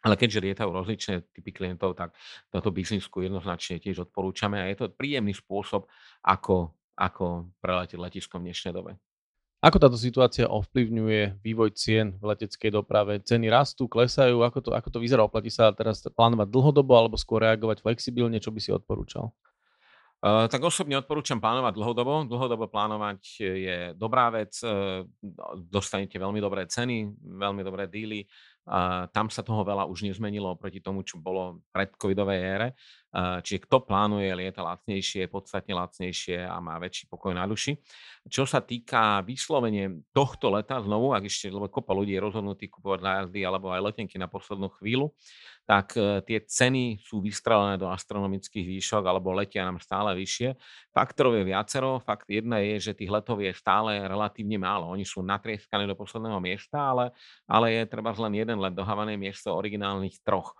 Ale 0.00 0.16
keďže 0.16 0.40
lietajú 0.40 0.70
rozličné 0.72 1.28
typy 1.28 1.52
klientov, 1.52 1.92
tak 1.92 2.16
toto 2.48 2.72
biznisku 2.72 3.20
jednoznačne 3.20 3.76
tiež 3.76 4.08
odporúčame 4.08 4.56
a 4.56 4.68
je 4.72 4.80
to 4.80 4.86
príjemný 4.88 5.36
spôsob, 5.36 5.84
ako, 6.24 6.72
ako 6.96 7.52
preletieť 7.60 8.00
letiskom 8.00 8.40
v 8.40 8.48
dnešnej 8.48 8.72
dobe. 8.72 8.96
Ako 9.60 9.76
táto 9.76 10.00
situácia 10.00 10.48
ovplyvňuje 10.48 11.44
vývoj 11.44 11.76
cien 11.76 12.16
v 12.16 12.32
leteckej 12.32 12.80
doprave? 12.80 13.20
Ceny 13.20 13.52
rastú, 13.52 13.92
klesajú? 13.92 14.40
Ako 14.40 14.64
to, 14.64 14.72
ako 14.72 14.88
to 14.88 14.98
vyzerá? 15.04 15.20
Oplatí 15.20 15.52
sa 15.52 15.68
teraz 15.76 16.00
plánovať 16.00 16.48
dlhodobo 16.48 16.96
alebo 16.96 17.20
skôr 17.20 17.44
reagovať 17.44 17.84
flexibilne? 17.84 18.40
Čo 18.40 18.56
by 18.56 18.60
si 18.64 18.72
odporúčal? 18.72 19.28
Uh, 20.20 20.48
tak 20.48 20.64
osobne 20.64 20.96
odporúčam 20.96 21.40
plánovať 21.44 21.76
dlhodobo. 21.76 22.24
Dlhodobo 22.24 22.72
plánovať 22.72 23.20
je 23.40 23.76
dobrá 24.00 24.32
vec. 24.32 24.56
Uh, 24.64 25.04
dostanete 25.68 26.16
veľmi 26.16 26.40
dobré 26.40 26.64
ceny, 26.64 27.12
veľmi 27.20 27.60
dobré 27.60 27.84
díly. 27.84 28.24
Tam 29.10 29.26
sa 29.26 29.42
toho 29.42 29.66
veľa 29.66 29.90
už 29.90 30.06
nezmenilo 30.06 30.54
oproti 30.54 30.78
tomu, 30.78 31.02
čo 31.02 31.18
bolo 31.18 31.66
pred 31.74 31.90
covidovej 31.98 32.38
ére. 32.38 32.68
Čiže 33.10 33.66
kto 33.66 33.82
plánuje 33.82 34.30
lieta 34.38 34.62
lacnejšie, 34.62 35.26
podstatne 35.26 35.74
lacnejšie 35.74 36.46
a 36.46 36.62
má 36.62 36.78
väčší 36.78 37.10
pokoj 37.10 37.34
na 37.34 37.42
duši. 37.42 37.74
Čo 38.30 38.46
sa 38.46 38.62
týka 38.62 39.26
vyslovene 39.26 40.06
tohto 40.14 40.54
leta 40.54 40.78
znovu, 40.78 41.10
ak 41.10 41.26
ešte, 41.26 41.50
lebo 41.50 41.66
kopa 41.66 41.90
ľudí 41.90 42.14
je 42.14 42.22
rozhodnutí 42.22 42.70
kupovať 42.70 43.00
nájazdy 43.02 43.40
alebo 43.42 43.74
aj 43.74 43.90
letenky 43.90 44.14
na 44.14 44.30
poslednú 44.30 44.70
chvíľu, 44.78 45.10
tak 45.66 45.94
e, 45.94 46.22
tie 46.26 46.38
ceny 46.42 46.98
sú 47.02 47.22
vystrelené 47.22 47.78
do 47.78 47.90
astronomických 47.90 48.66
výšok 48.78 49.02
alebo 49.06 49.34
letia 49.34 49.62
nám 49.66 49.78
stále 49.82 50.14
vyššie. 50.18 50.54
Faktorov 50.90 51.38
je 51.38 51.44
viacero. 51.46 52.02
Fakt 52.02 52.26
jedna 52.30 52.58
je, 52.58 52.90
že 52.90 52.98
tých 52.98 53.10
letov 53.10 53.38
je 53.38 53.54
stále 53.54 54.02
relatívne 54.02 54.58
málo. 54.58 54.90
Oni 54.90 55.06
sú 55.06 55.22
natrieskané 55.22 55.86
do 55.86 55.94
posledného 55.94 56.42
miesta, 56.42 56.90
ale, 56.90 57.14
ale 57.46 57.74
je 57.74 57.82
treba 57.86 58.10
len 58.14 58.34
jeden 58.38 58.58
let 58.58 58.74
dohávané 58.74 59.14
miesto 59.14 59.54
originálnych 59.54 60.18
troch 60.26 60.54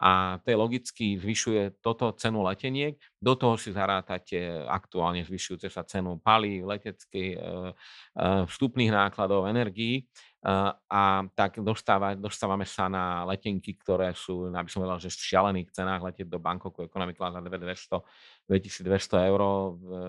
a 0.00 0.40
to 0.42 0.50
je 0.50 0.56
logicky 0.56 1.06
zvyšuje 1.18 1.80
toto 1.80 2.10
cenu 2.18 2.42
leteniek. 2.42 2.98
Do 3.18 3.38
toho 3.38 3.54
si 3.54 3.70
zarátate 3.70 4.66
aktuálne 4.66 5.22
zvyšujúce 5.22 5.70
sa 5.70 5.86
cenu 5.86 6.18
palív, 6.18 6.66
leteckých, 6.68 7.34
e, 7.34 7.40
e, 7.40 8.24
vstupných 8.46 8.92
nákladov, 8.92 9.46
energií 9.46 10.06
a 10.92 11.24
tak 11.32 11.56
dostáva, 11.64 12.12
dostávame 12.12 12.68
sa 12.68 12.84
na 12.92 13.24
letenky, 13.24 13.80
ktoré 13.80 14.12
sú, 14.12 14.52
aby 14.52 14.68
som 14.68 14.84
povedal, 14.84 15.00
že 15.00 15.08
v 15.08 15.28
šialených 15.32 15.72
cenách 15.72 16.04
letieť 16.04 16.28
do 16.28 16.36
Bangkoku 16.36 16.84
Economic 16.84 17.16
Class 17.16 17.32
za 17.32 17.40
2200, 17.40 18.04
2200 18.52 19.30
eur 19.32 19.40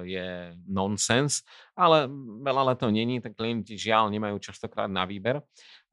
je 0.04 0.52
nonsens, 0.68 1.40
ale 1.72 2.12
veľa 2.44 2.76
letov 2.76 2.92
není, 2.92 3.24
tak 3.24 3.40
klienti 3.40 3.80
žiaľ 3.80 4.12
nemajú 4.12 4.36
častokrát 4.44 4.92
na 4.92 5.08
výber. 5.08 5.40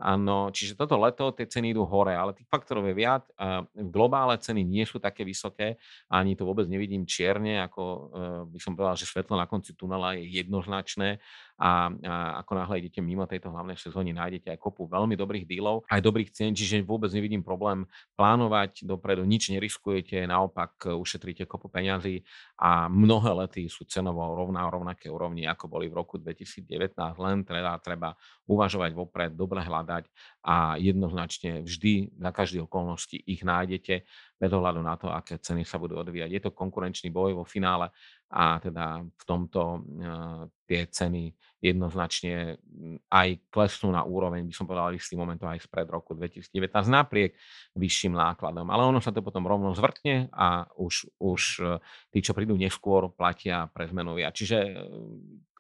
Áno, 0.03 0.51
čiže 0.51 0.75
toto 0.75 0.99
leto 0.99 1.31
tie 1.31 1.47
ceny 1.47 1.71
idú 1.71 1.87
hore, 1.87 2.11
ale 2.19 2.35
tých 2.35 2.51
faktorov 2.51 2.91
je 2.91 2.95
viac. 2.99 3.23
V 3.71 3.87
globále 3.87 4.35
ceny 4.35 4.67
nie 4.67 4.83
sú 4.83 4.99
také 4.99 5.23
vysoké, 5.23 5.79
ani 6.11 6.35
to 6.35 6.43
vôbec 6.43 6.67
nevidím 6.67 7.07
čierne, 7.07 7.63
ako 7.63 8.11
by 8.51 8.59
som 8.59 8.75
povedal, 8.75 8.99
že 8.99 9.07
svetlo 9.07 9.39
na 9.39 9.47
konci 9.47 9.79
tunela 9.79 10.19
je 10.19 10.27
jednoznačné 10.27 11.23
a, 11.59 11.89
a 11.93 12.15
ako 12.43 12.53
náhle 12.59 12.75
idete 12.85 13.01
mimo 13.05 13.29
tejto 13.29 13.53
hlavnej 13.53 13.77
sezóny, 13.77 14.13
nájdete 14.13 14.53
aj 14.53 14.59
kopu 14.59 14.89
veľmi 14.89 15.15
dobrých 15.15 15.45
dílov, 15.49 15.85
aj 15.89 16.01
dobrých 16.01 16.31
cien, 16.33 16.53
čiže 16.57 16.85
vôbec 16.85 17.13
nevidím 17.13 17.45
problém 17.45 17.85
plánovať 18.17 18.85
dopredu, 18.87 19.25
nič 19.25 19.53
neriskujete, 19.53 20.25
naopak 20.25 20.93
ušetríte 20.93 21.45
kopu 21.45 21.69
peňazí 21.69 22.25
a 22.59 22.89
mnohé 22.89 23.31
lety 23.47 23.69
sú 23.69 23.85
cenovo 23.89 24.33
rovná 24.33 24.67
rovnaké 24.69 25.13
úrovni, 25.13 25.45
ako 25.49 25.69
boli 25.69 25.87
v 25.91 25.99
roku 25.99 26.17
2019. 26.19 26.97
Len 26.99 27.37
treba, 27.45 27.77
treba 27.79 28.15
uvažovať 28.49 28.91
vopred, 28.93 29.31
dobre 29.35 29.63
hľadať 29.63 30.05
a 30.43 30.75
jednoznačne 30.75 31.63
vždy 31.63 32.19
na 32.19 32.35
každej 32.35 32.67
okolnosti 32.67 33.15
ich 33.15 33.47
nájdete 33.47 34.03
bez 34.43 34.51
ohľadu 34.51 34.83
na 34.83 34.99
to, 34.99 35.07
aké 35.07 35.39
ceny 35.39 35.63
sa 35.63 35.79
budú 35.79 36.03
odvíjať. 36.03 36.31
Je 36.35 36.43
to 36.43 36.51
konkurenčný 36.51 37.15
boj 37.15 37.39
vo 37.39 37.47
finále 37.47 37.95
a 38.27 38.59
teda 38.59 39.07
v 39.07 39.25
tomto 39.29 39.63
uh, 39.79 40.51
tie 40.67 40.91
ceny 40.91 41.31
jednoznačne 41.63 42.59
aj 43.07 43.29
klesnú 43.55 43.95
na 43.95 44.03
úroveň, 44.03 44.43
by 44.43 44.55
som 44.57 44.67
povedal, 44.67 44.99
istý 44.99 45.15
momentom 45.15 45.47
aj 45.47 45.63
spred 45.63 45.87
roku 45.87 46.19
2019 46.19 46.51
napriek 46.91 47.39
vyšším 47.79 48.19
nákladom. 48.19 48.67
Ale 48.67 48.83
ono 48.83 48.99
sa 48.99 49.15
to 49.15 49.23
potom 49.23 49.47
rovno 49.47 49.71
zvrtne 49.71 50.27
a 50.35 50.67
už, 50.75 51.07
už 51.23 51.43
e, 51.63 51.79
tí, 52.11 52.19
čo 52.19 52.35
prídu 52.35 52.59
neskôr, 52.59 53.15
platia 53.15 53.71
pre 53.71 53.87
zmenu 53.95 54.19
viac. 54.19 54.35
Čiže 54.35 54.59
e, 54.59 54.71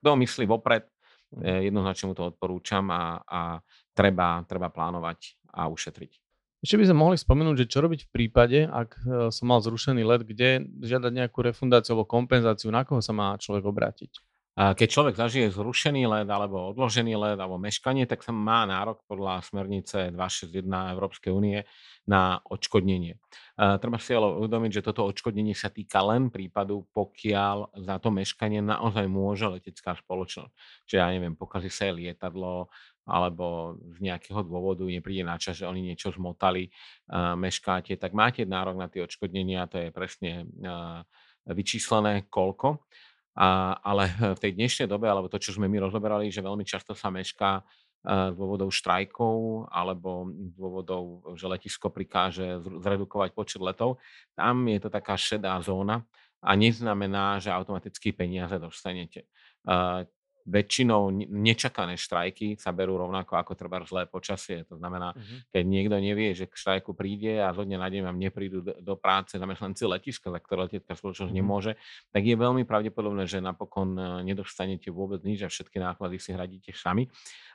kto 0.03 0.19
myslí 0.19 0.51
vopred, 0.51 0.91
jednoznačne 1.41 2.13
mu 2.13 2.15
to 2.19 2.29
odporúčam 2.29 2.93
a, 2.93 3.25
a 3.25 3.41
treba, 3.93 4.45
treba 4.49 4.69
plánovať 4.73 5.37
a 5.53 5.69
ušetriť. 5.69 6.13
Ešte 6.63 6.79
by 6.79 6.87
sme 6.87 6.99
mohli 7.03 7.17
spomenúť, 7.19 7.67
že 7.67 7.71
čo 7.75 7.83
robiť 7.83 8.07
v 8.07 8.13
prípade, 8.15 8.71
ak 8.71 9.03
som 9.35 9.51
mal 9.51 9.59
zrušený 9.59 10.07
let, 10.07 10.23
kde 10.23 10.63
žiadať 10.79 11.11
nejakú 11.11 11.43
refundáciu 11.43 11.99
alebo 11.99 12.07
kompenzáciu, 12.07 12.71
na 12.71 12.87
koho 12.87 13.03
sa 13.03 13.11
má 13.11 13.35
človek 13.35 13.67
obrátiť? 13.67 14.23
Keď 14.53 14.85
človek 14.85 15.17
zažije 15.17 15.49
zrušený 15.49 16.05
led 16.07 16.29
alebo 16.29 16.77
odložený 16.77 17.17
led 17.17 17.41
alebo 17.41 17.57
meškanie, 17.57 18.05
tak 18.05 18.21
sa 18.21 18.37
má 18.37 18.69
nárok 18.69 19.01
podľa 19.09 19.41
smernice 19.49 20.13
261 20.13 20.93
Európskej 20.93 21.33
únie 21.33 21.65
na 22.05 22.37
odškodnenie. 22.45 23.17
Treba 23.63 23.95
si 24.03 24.11
ale 24.11 24.43
uvedomiť, 24.43 24.83
že 24.83 24.87
toto 24.91 25.07
odškodnenie 25.07 25.55
sa 25.55 25.71
týka 25.71 26.03
len 26.03 26.35
prípadu, 26.35 26.83
pokiaľ 26.91 27.79
za 27.79 28.03
to 28.03 28.11
meškanie 28.11 28.59
naozaj 28.59 29.07
môže 29.07 29.47
letecká 29.47 29.95
spoločnosť. 29.95 30.51
Čiže 30.91 30.99
ja 30.99 31.09
neviem, 31.15 31.39
pokazí 31.39 31.71
sa 31.71 31.87
je 31.87 32.03
lietadlo, 32.03 32.67
alebo 33.07 33.79
z 33.95 34.03
nejakého 34.03 34.43
dôvodu 34.43 34.83
nepríde 34.83 35.23
na 35.23 35.39
čas, 35.39 35.63
že 35.63 35.71
oni 35.71 35.95
niečo 35.95 36.11
zmotali, 36.11 36.75
meškáte, 37.39 37.95
tak 38.03 38.11
máte 38.19 38.43
nárok 38.43 38.83
na 38.83 38.91
tie 38.91 39.07
odškodnenia, 39.07 39.71
to 39.71 39.79
je 39.79 39.89
presne 39.95 40.51
vyčíslené 41.47 42.27
koľko. 42.27 42.83
A, 43.33 43.81
ale 43.81 44.13
v 44.37 44.43
tej 44.43 44.53
dnešnej 44.59 44.87
dobe, 44.91 45.09
alebo 45.09 45.31
to, 45.31 45.41
čo 45.41 45.57
sme 45.57 45.65
my 45.65 45.89
rozoberali, 45.89 46.29
že 46.29 46.45
veľmi 46.45 46.69
často 46.69 46.93
sa 46.93 47.09
mešká 47.09 47.65
dôvodov 48.11 48.75
štrajkov 48.75 49.67
alebo 49.71 50.27
z 50.35 50.53
dôvodov, 50.59 51.03
že 51.39 51.47
letisko 51.47 51.87
prikáže 51.89 52.59
zredukovať 52.59 53.31
počet 53.31 53.63
letov, 53.63 54.03
tam 54.35 54.67
je 54.67 54.79
to 54.83 54.91
taká 54.91 55.15
šedá 55.15 55.55
zóna 55.63 56.03
a 56.43 56.51
neznamená, 56.59 57.39
že 57.39 57.55
automaticky 57.55 58.11
peniaze 58.11 58.59
dostanete 58.59 59.31
väčšinou 60.47 61.15
nečakané 61.31 61.95
štrajky 61.95 62.59
sa 62.59 62.75
berú 62.75 62.99
rovnako 62.99 63.39
ako 63.39 63.53
treba 63.55 63.83
zlé 63.87 64.11
počasie. 64.11 64.67
To 64.67 64.79
znamená, 64.79 65.15
uh-huh. 65.15 65.39
keď 65.55 65.63
niekto 65.63 65.97
nevie, 66.03 66.35
že 66.35 66.51
k 66.51 66.55
štrajku 66.55 66.99
príde 66.99 67.39
a 67.39 67.55
zo 67.55 67.63
dňa 67.63 67.79
na 67.79 67.89
deň 67.89 68.03
vám 68.03 68.19
neprídu 68.19 68.59
do, 68.63 68.95
práce 68.99 69.39
zamestnanci 69.39 69.87
letiska, 69.87 70.31
za 70.31 70.41
ktoré 70.43 70.67
letecká 70.67 70.99
spoločnosť 70.99 71.31
uh-huh. 71.31 71.43
nemôže, 71.43 71.73
tak 72.11 72.23
je 72.27 72.35
veľmi 72.35 72.67
pravdepodobné, 72.67 73.27
že 73.31 73.39
napokon 73.39 73.95
e, 73.95 74.03
nedostanete 74.27 74.91
vôbec 74.91 75.23
nič 75.23 75.47
a 75.47 75.49
všetky 75.51 75.79
náklady 75.79 76.19
si 76.19 76.35
hradíte 76.35 76.71
sami. 76.75 77.07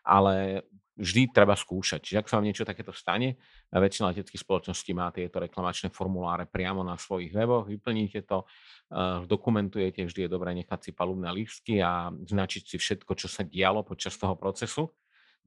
Ale 0.08 0.63
vždy 0.98 1.30
treba 1.30 1.54
skúšať. 1.54 2.02
Čiže 2.02 2.20
ak 2.20 2.28
sa 2.28 2.41
vám 2.41 2.50
niečo 2.50 2.65
takéto 2.65 2.89
stane, 2.89 3.38
väčšina 3.70 4.12
leteckých 4.12 4.41
spoločností 4.41 4.98
má 4.98 5.13
tieto 5.13 5.38
reklamačné 5.38 5.93
formuláre 5.93 6.50
priamo 6.50 6.82
na 6.82 6.98
svojich 6.98 7.32
weboch, 7.32 7.70
vyplníte 7.70 8.26
to, 8.26 8.43
eh, 8.43 9.22
dokumentujete, 9.30 10.10
vždy 10.10 10.26
je 10.26 10.34
dobré 10.34 10.58
nechať 10.58 10.89
si 10.89 10.91
palubné 10.98 11.30
lístky 11.30 11.80
a 11.80 12.10
značiť 12.10 12.63
si 12.65 12.76
všetko, 12.82 13.13
čo 13.13 13.30
sa 13.30 13.46
dialo 13.46 13.86
počas 13.86 14.17
toho 14.17 14.34
procesu. 14.34 14.89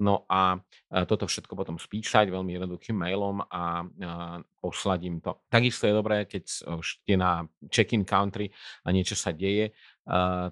No 0.01 0.25
a 0.31 0.57
eh, 0.57 1.05
toto 1.05 1.27
všetko 1.27 1.53
potom 1.59 1.77
spísať 1.77 2.31
veľmi 2.31 2.57
jednoduchým 2.57 2.96
mailom 2.96 3.42
a 3.51 3.85
eh, 3.85 4.38
poslať 4.62 5.01
to. 5.18 5.33
Takisto 5.51 5.90
je 5.90 5.94
dobré, 5.99 6.31
keď 6.31 6.44
ste 6.81 7.14
na 7.18 7.42
check-in 7.68 8.07
country 8.07 8.55
a 8.87 8.94
niečo 8.94 9.18
sa 9.18 9.35
deje, 9.35 9.75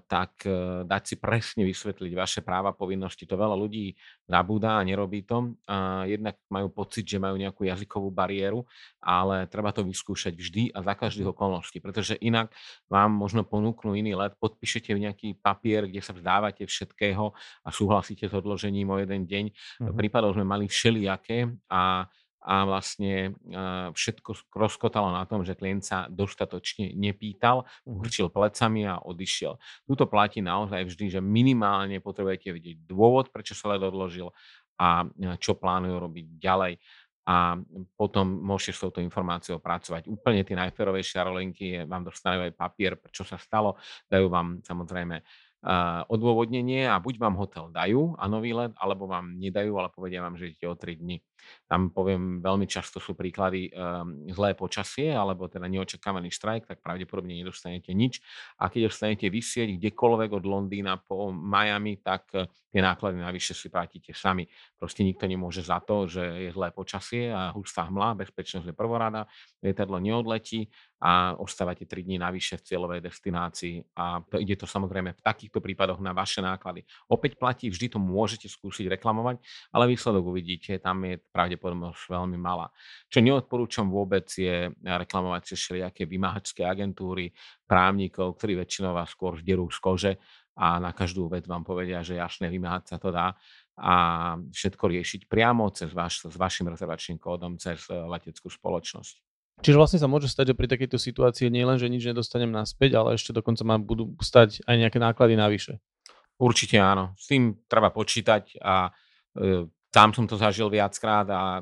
tak 0.07 0.45
e, 0.45 0.85
dať 0.85 1.03
si 1.03 1.15
presne 1.17 1.65
vysvetliť 1.65 2.11
vaše 2.15 2.39
práva, 2.45 2.71
povinnosti. 2.71 3.25
To 3.25 3.35
veľa 3.35 3.57
ľudí 3.57 3.91
zabúda 4.29 4.77
a 4.77 4.85
nerobí 4.85 5.25
to. 5.25 5.57
Jednak 6.05 6.39
majú 6.47 6.69
pocit, 6.71 7.03
že 7.03 7.17
majú 7.17 7.35
nejakú 7.35 7.65
jazykovú 7.65 8.13
bariéru, 8.13 8.63
ale 9.01 9.49
treba 9.49 9.73
to 9.73 9.81
vyskúšať 9.83 10.33
vždy 10.37 10.63
a 10.71 10.85
za 10.85 10.93
každých 10.95 11.33
okolností, 11.33 11.81
pretože 11.81 12.15
inak 12.21 12.53
vám 12.87 13.11
možno 13.11 13.41
ponúknú 13.43 13.97
iný 13.97 14.15
let, 14.15 14.37
podpíšete 14.37 14.95
nejaký 14.95 15.41
papier, 15.41 15.89
kde 15.89 16.01
sa 16.05 16.13
vzdávate 16.13 16.63
všetkého 16.63 17.33
a 17.65 17.69
súhlasíte 17.73 18.29
s 18.29 18.33
odložením 18.33 18.93
o 18.93 18.97
jeden 19.01 19.25
deň. 19.25 19.45
Mm-hmm. 19.49 19.97
Prípadov 19.97 20.37
sme 20.37 20.45
mali 20.45 20.69
všelijaké 20.69 21.49
a 21.67 22.05
a 22.49 22.65
vlastne 22.65 23.37
všetko 23.93 24.49
rozkotalo 24.49 25.13
na 25.13 25.21
tom, 25.29 25.45
že 25.45 25.53
klient 25.53 25.85
sa 25.85 26.09
dostatočne 26.09 26.97
nepýtal, 26.97 27.69
mhm. 27.85 28.33
plecami 28.33 28.89
a 28.89 28.97
odišiel. 28.97 29.61
Tuto 29.85 30.09
platí 30.09 30.41
naozaj 30.41 30.89
vždy, 30.89 31.05
že 31.13 31.21
minimálne 31.21 32.01
potrebujete 32.01 32.49
vidieť 32.49 32.89
dôvod, 32.89 33.29
prečo 33.29 33.53
sa 33.53 33.77
led 33.77 33.85
odložil 33.85 34.33
a 34.81 35.05
čo 35.37 35.59
plánujú 35.59 36.01
robiť 36.01 36.25
ďalej 36.39 36.81
a 37.29 37.61
potom 37.93 38.25
môžete 38.41 38.73
s 38.73 38.81
touto 38.81 39.05
informáciou 39.05 39.61
pracovať. 39.61 40.09
Úplne 40.09 40.41
tie 40.41 40.57
najferovejšie 40.57 41.15
aerolinky 41.21 41.65
vám 41.85 42.09
dostanú 42.09 42.49
aj 42.49 42.57
papier, 42.57 42.97
čo 43.13 43.21
sa 43.21 43.37
stalo, 43.37 43.77
dajú 44.09 44.33
vám 44.33 44.65
samozrejme 44.65 45.21
odôvodnenie 46.07 46.87
a 46.87 47.03
buď 47.03 47.19
vám 47.19 47.35
hotel 47.35 47.67
dajú 47.69 48.15
a 48.15 48.31
nový 48.31 48.55
let, 48.55 48.71
alebo 48.79 49.11
vám 49.11 49.35
nedajú, 49.35 49.75
ale 49.75 49.91
povedia 49.91 50.23
vám, 50.23 50.39
že 50.39 50.55
idete 50.55 50.65
o 50.71 50.75
3 50.75 50.95
dní. 50.95 51.19
Tam 51.69 51.93
poviem, 51.93 52.41
veľmi 52.41 52.65
často 52.65 52.97
sú 52.97 53.13
príklady 53.13 53.69
um, 53.69 54.25
zlé 54.33 54.57
počasie 54.57 55.13
alebo 55.13 55.45
teda 55.45 55.69
neočakávaný 55.69 56.33
štrajk, 56.33 56.65
tak 56.65 56.81
pravdepodobne 56.81 57.37
nedostanete 57.37 57.93
nič. 57.93 58.25
A 58.57 58.73
keď 58.73 58.89
dostanete 58.89 59.29
vysieť 59.29 59.77
kdekoľvek 59.77 60.33
od 60.33 60.43
Londýna 60.49 60.97
po 60.97 61.29
Miami, 61.29 62.01
tak 62.01 62.25
uh, 62.33 62.49
tie 62.69 62.81
náklady 62.81 63.21
navyše 63.21 63.57
si 63.57 63.67
platíte 63.69 64.13
sami. 64.13 64.45
Proste 64.77 65.01
nikto 65.01 65.25
nemôže 65.25 65.65
za 65.65 65.81
to, 65.81 66.05
že 66.05 66.21
je 66.21 66.49
zlé 66.53 66.69
počasie 66.73 67.33
a 67.33 67.53
hustá 67.53 67.89
hmla, 67.89 68.17
bezpečnosť 68.17 68.69
je 68.69 68.75
prvorada, 68.77 69.25
lietadlo 69.61 69.97
neodletí 69.97 70.69
a 71.01 71.33
ostávate 71.39 71.87
3 71.87 72.05
dní 72.05 72.17
navyše 72.19 72.59
v 72.59 72.65
cieľovej 72.65 72.99
destinácii 73.01 73.95
a 73.95 74.19
to 74.19 74.35
ide 74.37 74.59
to 74.59 74.67
samozrejme 74.67 75.15
v 75.15 75.21
takýchto 75.23 75.63
prípadoch 75.63 76.03
na 76.03 76.11
vaše 76.11 76.43
náklady. 76.43 76.83
Opäť 77.07 77.39
platí, 77.39 77.71
vždy 77.71 77.95
to 77.95 77.99
môžete 77.99 78.51
skúsiť 78.51 78.91
reklamovať, 78.99 79.39
ale 79.71 79.89
výsledok 79.89 80.23
uvidíte, 80.27 80.75
tam 80.77 81.07
je 81.07 81.15
pravdepodobnosť 81.59 82.07
veľmi 82.07 82.39
malá. 82.39 82.71
Čo 83.11 83.19
neodporúčam 83.19 83.91
vôbec 83.91 84.31
je 84.31 84.71
reklamovať 84.79 85.53
cez 85.53 85.57
všelijaké 85.59 86.07
vymáhačské 86.07 86.63
agentúry, 86.63 87.35
právnikov, 87.67 88.39
ktorí 88.39 88.63
väčšinou 88.63 88.95
vás 88.95 89.11
skôr 89.11 89.35
vderú 89.35 89.67
z 89.67 89.79
kože 89.83 90.11
a 90.55 90.79
na 90.79 90.95
každú 90.95 91.27
vec 91.27 91.43
vám 91.43 91.67
povedia, 91.67 91.99
že 91.99 92.15
jasne 92.15 92.47
vymáhať 92.47 92.95
sa 92.95 92.97
to 92.97 93.11
dá 93.11 93.35
a 93.79 93.95
všetko 94.51 94.91
riešiť 94.91 95.21
priamo 95.31 95.71
cez 95.71 95.91
vaš, 95.95 96.27
s 96.27 96.35
vašim 96.35 96.67
rezervačným 96.67 97.19
kódom, 97.19 97.55
cez 97.55 97.83
eh, 97.87 97.95
leteckú 97.95 98.51
spoločnosť. 98.51 99.15
Čiže 99.59 99.75
vlastne 99.75 99.99
sa 99.99 100.07
môže 100.07 100.31
stať, 100.31 100.55
že 100.55 100.55
pri 100.55 100.71
takejto 100.71 100.95
situácii 100.95 101.51
nie 101.51 101.67
len, 101.67 101.75
že 101.75 101.91
nič 101.91 102.07
nedostanem 102.07 102.47
naspäť, 102.47 102.95
ale 102.95 103.19
ešte 103.19 103.35
dokonca 103.35 103.67
ma 103.67 103.75
budú 103.75 104.15
stať 104.23 104.63
aj 104.63 104.75
nejaké 104.79 105.03
náklady 105.03 105.35
navyše. 105.35 105.83
Určite 106.39 106.79
áno. 106.79 107.11
S 107.19 107.27
tým 107.27 107.59
treba 107.67 107.91
počítať 107.91 108.55
a 108.63 108.87
e, 109.35 109.67
tam 109.89 110.13
som 110.13 110.25
to 110.29 110.37
zažil 110.37 110.69
viackrát 110.69 111.25
a 111.29 111.61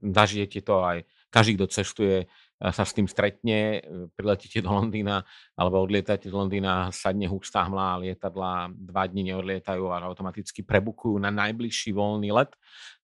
zažijete 0.00 0.62
to 0.62 0.80
aj 0.80 1.04
každý, 1.34 1.58
kto 1.58 1.66
cestuje, 1.66 2.18
sa 2.62 2.86
s 2.86 2.94
tým 2.94 3.10
stretne, 3.10 3.82
e, 3.82 4.08
priletíte 4.14 4.62
do 4.62 4.70
Londýna 4.70 5.26
alebo 5.58 5.82
odlietate 5.82 6.30
z 6.30 6.34
Londýna, 6.34 6.88
sadne 6.94 7.26
hustá 7.26 7.66
hmla, 7.66 8.00
lietadla 8.00 8.70
dva 8.72 9.04
dní 9.10 9.34
neodlietajú 9.34 9.90
a 9.90 10.00
automaticky 10.06 10.62
prebukujú 10.62 11.18
na 11.18 11.34
najbližší 11.34 11.90
voľný 11.92 12.30
let. 12.30 12.54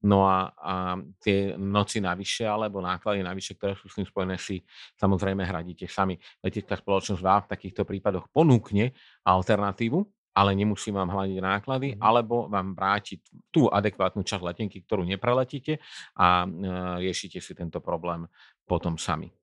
No 0.07 0.25
a, 0.25 0.55
a 0.55 0.75
tie 1.21 1.59
noci 1.59 1.99
navyše 2.01 2.47
alebo 2.47 2.79
náklady 2.81 3.27
navyše, 3.27 3.59
ktoré 3.59 3.75
sú 3.75 3.91
s 3.91 3.99
tým 3.99 4.07
spojené, 4.07 4.39
si 4.39 4.63
samozrejme 4.97 5.43
hradíte 5.45 5.91
sami. 5.91 6.17
Letecká 6.41 6.79
spoločnosť 6.79 7.21
vám 7.21 7.41
v 7.45 7.51
takýchto 7.51 7.83
prípadoch 7.85 8.31
ponúkne 8.33 8.95
alternatívu, 9.27 10.20
ale 10.35 10.55
nemusí 10.55 10.95
vám 10.95 11.11
hľadiť 11.11 11.39
náklady, 11.43 11.89
mm. 11.95 11.99
alebo 11.99 12.47
vám 12.47 12.79
vrátiť 12.79 13.51
tú 13.51 13.67
adekvátnu 13.67 14.23
časť 14.23 14.43
letenky, 14.43 14.83
ktorú 14.87 15.03
nepreletíte 15.03 15.83
a 16.17 16.47
e, 16.47 16.49
riešite 17.03 17.43
si 17.43 17.53
tento 17.55 17.83
problém 17.83 18.31
potom 18.65 18.95
sami. 18.95 19.35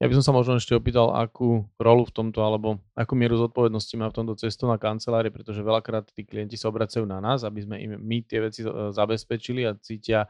Ja 0.00 0.08
by 0.08 0.16
som 0.16 0.24
sa 0.24 0.32
možno 0.32 0.56
ešte 0.56 0.72
opýtal, 0.72 1.12
akú 1.12 1.68
rolu 1.76 2.08
v 2.08 2.14
tomto, 2.16 2.40
alebo 2.40 2.80
akú 2.96 3.12
mieru 3.12 3.36
zodpovednosti 3.36 4.00
má 4.00 4.08
v 4.08 4.16
tomto 4.16 4.32
cestovná 4.32 4.80
kancelária, 4.80 5.28
pretože 5.28 5.60
veľakrát 5.60 6.08
tí 6.16 6.24
klienti 6.24 6.56
sa 6.56 6.72
obracajú 6.72 7.04
na 7.04 7.20
nás, 7.20 7.44
aby 7.44 7.60
sme 7.60 7.76
im 7.76 8.00
my 8.00 8.24
tie 8.24 8.40
veci 8.40 8.64
e, 8.64 8.96
zabezpečili 8.96 9.68
a 9.68 9.76
cítia 9.76 10.24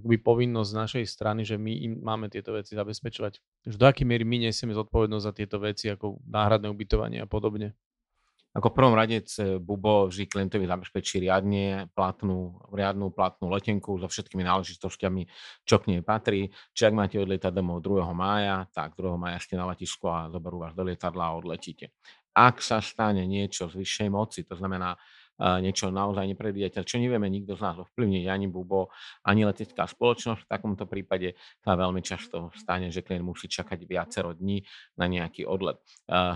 akoby 0.00 0.16
povinnosť 0.24 0.70
z 0.72 0.78
našej 0.80 1.04
strany, 1.04 1.44
že 1.44 1.60
my 1.60 1.72
im 1.84 1.92
máme 2.00 2.32
tieto 2.32 2.56
veci 2.56 2.72
zabezpečovať. 2.72 3.32
Že 3.68 3.76
do 3.76 3.84
akej 3.84 4.08
miery 4.08 4.24
my 4.24 4.48
nesieme 4.48 4.72
zodpovednosť 4.72 5.24
za 5.28 5.32
tieto 5.36 5.60
veci, 5.60 5.92
ako 5.92 6.24
náhradné 6.24 6.72
ubytovanie 6.72 7.20
a 7.20 7.28
podobne. 7.28 7.76
Ako 8.50 8.74
prvom 8.74 8.98
rade 8.98 9.22
Bubo 9.62 10.10
vždy 10.10 10.26
klientovi 10.26 10.66
zabezpečí 10.66 11.22
riadne 11.22 11.86
platnú, 11.94 12.58
riadnú 12.74 13.14
platnú 13.14 13.46
letenku 13.46 13.94
so 14.02 14.10
všetkými 14.10 14.42
náležitosťami, 14.42 15.22
čo 15.62 15.78
k 15.78 15.94
nej 15.94 16.02
patrí. 16.02 16.50
Či 16.74 16.90
ak 16.90 16.94
máte 16.98 17.16
odlietať 17.22 17.54
domov 17.54 17.78
2. 17.78 18.02
mája, 18.10 18.66
tak 18.74 18.98
2. 18.98 19.14
mája 19.14 19.38
ste 19.38 19.54
na 19.54 19.70
letisku 19.70 20.10
a 20.10 20.26
zoberú 20.34 20.66
vás 20.66 20.74
do 20.74 20.82
lietadla 20.82 21.30
a 21.30 21.36
odletíte. 21.38 21.94
Ak 22.34 22.58
sa 22.58 22.82
stane 22.82 23.22
niečo 23.22 23.70
z 23.70 23.78
vyššej 23.78 24.08
moci, 24.10 24.42
to 24.42 24.58
znamená 24.58 24.98
niečo 25.40 25.88
naozaj 25.88 26.28
nepredvídateľné, 26.36 26.86
čo 26.86 27.00
nevieme 27.00 27.26
nikto 27.32 27.56
z 27.56 27.64
nás 27.64 27.76
ovplyvniť, 27.80 28.24
ani 28.28 28.46
Bubo, 28.46 28.92
ani 29.24 29.48
letecká 29.48 29.88
spoločnosť. 29.88 30.44
V 30.44 30.50
takomto 30.50 30.84
prípade 30.84 31.34
sa 31.64 31.74
veľmi 31.74 32.04
často 32.04 32.52
stane, 32.54 32.92
že 32.92 33.00
klient 33.00 33.24
musí 33.24 33.48
čakať 33.48 33.88
viacero 33.88 34.36
dní 34.36 34.60
na 35.00 35.08
nejaký 35.08 35.48
odlet. 35.48 35.80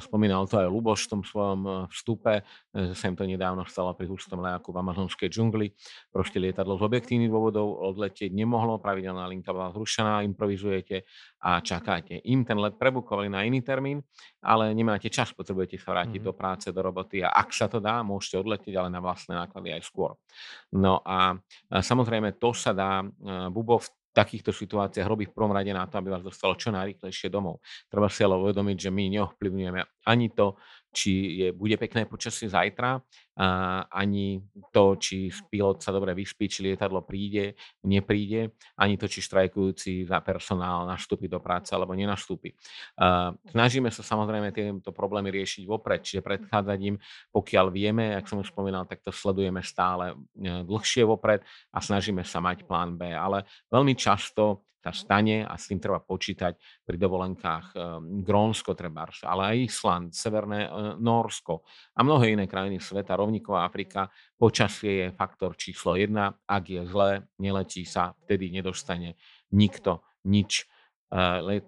Spomínal 0.00 0.48
to 0.48 0.58
aj 0.58 0.68
Luboš 0.72 1.06
v 1.06 1.10
tom 1.10 1.22
svojom 1.22 1.60
e, 1.66 1.70
vstupe, 1.92 2.40
e, 2.40 2.42
že 2.90 2.94
sa 2.94 3.10
im 3.10 3.16
to 3.18 3.26
nedávno 3.26 3.66
stalo 3.66 3.92
pri 3.92 4.06
hustom 4.08 4.40
lejaku 4.40 4.70
v 4.72 4.80
amazonskej 4.80 5.28
džungli. 5.28 5.74
Proste 6.14 6.38
lietadlo 6.40 6.78
z 6.80 6.82
objektívnych 6.86 7.28
dôvodov 7.28 7.82
odletieť 7.92 8.32
nemohlo, 8.32 8.80
pravidelná 8.80 9.26
linka 9.28 9.50
bola 9.50 9.74
zrušená, 9.74 10.22
improvizujete 10.24 11.04
a 11.44 11.60
čakáte. 11.60 12.24
Im 12.24 12.40
ten 12.40 12.56
let 12.56 12.80
prebukovali 12.80 13.28
na 13.28 13.44
iný 13.44 13.60
termín, 13.60 14.00
ale 14.40 14.72
nemáte 14.72 15.12
čas, 15.12 15.28
potrebujete 15.36 15.76
sa 15.76 15.92
vrátiť 15.92 16.24
mm-hmm. 16.24 16.32
do 16.32 16.38
práce, 16.40 16.66
do 16.72 16.80
roboty 16.80 17.20
a 17.20 17.28
ak 17.36 17.52
sa 17.52 17.68
to 17.68 17.84
dá, 17.84 18.00
môžete 18.00 18.40
odletieť, 18.40 18.80
ale 18.80 18.88
na 18.88 19.04
vlastné 19.04 19.36
náklady 19.36 19.76
aj 19.76 19.84
skôr. 19.84 20.16
No 20.72 21.04
a 21.04 21.36
samozrejme 21.68 22.40
to 22.40 22.56
sa 22.56 22.72
dá, 22.72 23.04
Bubo 23.52 23.76
v 23.76 23.92
takýchto 24.14 24.54
situáciách 24.54 25.10
robí 25.10 25.26
v 25.26 25.34
prvom 25.34 25.50
rade 25.52 25.74
na 25.74 25.84
to, 25.84 25.98
aby 25.98 26.14
vás 26.14 26.22
dostalo 26.22 26.54
čo 26.54 26.70
najrychlejšie 26.70 27.28
domov. 27.28 27.60
Treba 27.90 28.06
si 28.06 28.22
ale 28.22 28.38
uvedomiť, 28.40 28.88
že 28.88 28.90
my 28.94 29.10
neovplyvňujeme 29.10 29.80
ani 30.06 30.30
to, 30.32 30.54
či 30.94 31.10
je, 31.42 31.48
bude 31.50 31.74
pekné 31.74 32.06
počasie 32.06 32.46
zajtra, 32.46 33.02
a 33.34 33.82
ani 33.90 34.38
to, 34.70 34.94
či 34.94 35.30
pilot 35.50 35.82
sa 35.82 35.90
dobre 35.90 36.14
vyspí, 36.14 36.46
či 36.46 36.62
lietadlo 36.62 37.02
príde, 37.02 37.58
nepríde, 37.82 38.54
ani 38.78 38.94
to, 38.94 39.10
či 39.10 39.26
štrajkujúci 39.26 40.06
za 40.06 40.22
personál 40.22 40.86
nastúpi 40.86 41.26
do 41.26 41.42
práce 41.42 41.74
alebo 41.74 41.98
nenastúpi. 41.98 42.54
Snažíme 43.50 43.90
sa 43.90 44.06
samozrejme 44.06 44.54
tieto 44.54 44.94
problémy 44.94 45.34
riešiť 45.34 45.66
vopred, 45.66 46.06
čiže 46.06 46.22
predchádzať 46.22 46.78
im, 46.86 46.96
pokiaľ 47.34 47.66
vieme, 47.74 48.14
ak 48.14 48.30
som 48.30 48.38
už 48.38 48.54
spomínal, 48.54 48.86
tak 48.86 49.02
to 49.02 49.10
sledujeme 49.10 49.60
stále 49.64 50.14
e, 50.14 50.62
dlhšie 50.62 51.02
vopred 51.02 51.42
a 51.74 51.78
snažíme 51.82 52.22
sa 52.22 52.38
mať 52.38 52.62
plán 52.62 52.94
B. 52.94 53.10
Ale 53.10 53.42
veľmi 53.74 53.98
často 53.98 54.62
sa 54.84 54.92
stane 54.92 55.48
a 55.48 55.56
s 55.56 55.72
tým 55.72 55.80
treba 55.80 55.96
počítať 56.04 56.84
pri 56.84 56.96
dovolenkách 57.00 57.66
ehm, 57.72 58.20
Grónsko 58.20 58.76
trebárs, 58.76 59.24
ale 59.24 59.56
aj 59.56 59.56
Island, 59.64 60.06
Severné 60.12 60.68
e, 60.68 60.70
Norsko 61.00 61.64
a 61.96 62.04
mnohé 62.04 62.36
iné 62.36 62.44
krajiny 62.44 62.76
sveta, 62.76 63.16
rovníková 63.24 63.64
Afrika. 63.64 64.12
Počasie 64.36 65.08
je 65.08 65.16
faktor 65.16 65.56
číslo 65.56 65.96
jedna. 65.96 66.36
Ak 66.44 66.68
je 66.68 66.84
zlé, 66.84 67.24
neletí 67.40 67.88
sa, 67.88 68.12
vtedy 68.28 68.52
nedostane 68.52 69.16
nikto 69.48 70.04
nič 70.28 70.68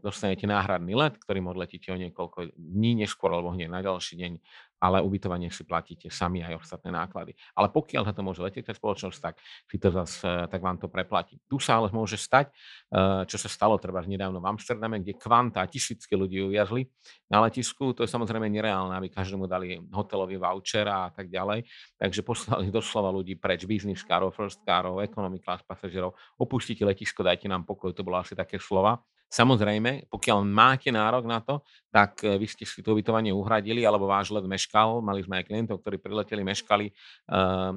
dostanete 0.02 0.46
náhradný 0.48 0.96
let, 0.96 1.18
ktorým 1.20 1.46
odletíte 1.50 1.92
o 1.92 2.00
niekoľko 2.00 2.56
dní 2.56 3.04
neskôr 3.04 3.30
alebo 3.30 3.54
hneď 3.54 3.68
na 3.70 3.80
ďalší 3.84 4.14
deň 4.18 4.32
ale 4.76 5.00
ubytovanie 5.00 5.48
si 5.48 5.64
platíte 5.64 6.12
sami 6.12 6.44
aj 6.44 6.60
ostatné 6.60 6.92
náklady. 6.92 7.32
Ale 7.56 7.72
pokiaľ 7.72 8.02
sa 8.04 8.12
to 8.12 8.20
môže 8.20 8.44
letieť 8.44 8.76
spoločnosť, 8.76 9.18
tak 9.18 9.40
si 9.40 9.76
to 9.80 9.88
zase, 9.88 10.28
tak 10.52 10.60
vám 10.60 10.76
to 10.76 10.92
preplatí. 10.92 11.40
Tu 11.48 11.56
sa 11.56 11.80
ale 11.80 11.88
môže 11.92 12.20
stať, 12.20 12.52
eh, 12.52 13.24
čo 13.24 13.36
sa 13.40 13.48
stalo 13.48 13.80
treba 13.80 14.04
nedávno 14.04 14.38
v 14.38 14.48
Amsterdame, 14.52 15.00
kde 15.00 15.16
kvanta 15.16 15.64
tisícky 15.64 16.12
ľudí 16.12 16.44
uviazli 16.44 16.86
na 17.32 17.40
letisku. 17.42 17.96
To 17.96 18.04
je 18.04 18.10
samozrejme 18.10 18.46
nereálne, 18.52 18.92
aby 18.94 19.08
každému 19.08 19.48
dali 19.48 19.80
hotelový 19.90 20.36
voucher 20.36 20.86
a 20.86 21.08
tak 21.08 21.32
ďalej. 21.32 21.64
Takže 21.96 22.20
poslali 22.20 22.68
doslova 22.78 23.08
ľudí 23.08 23.40
preč, 23.40 23.64
business 23.64 24.04
carov, 24.04 24.36
first 24.36 24.60
carov, 24.62 25.00
economy 25.00 25.40
class 25.40 25.64
pasažerov. 25.64 26.12
Opustite 26.36 26.84
letisko, 26.84 27.24
dajte 27.24 27.48
nám 27.48 27.64
pokoj, 27.64 27.96
to 27.96 28.04
bolo 28.04 28.20
asi 28.20 28.36
také 28.36 28.60
slova. 28.60 29.00
Samozrejme, 29.26 30.06
pokiaľ 30.06 30.38
máte 30.46 30.94
nárok 30.94 31.26
na 31.26 31.42
to, 31.42 31.66
tak 31.90 32.22
e, 32.22 32.36
vy 32.36 32.46
ste 32.46 32.68
si 32.68 32.84
to 32.84 32.92
ubytovanie 32.92 33.32
uhradili, 33.32 33.82
alebo 33.82 34.04
váš 34.04 34.28
let 34.30 34.44
meškal. 34.44 35.00
Mali 35.00 35.24
sme 35.24 35.40
aj 35.40 35.48
klientov, 35.48 35.80
ktorí 35.80 35.96
prileteli, 35.96 36.44
meškali, 36.44 36.86
uh, 37.32 37.72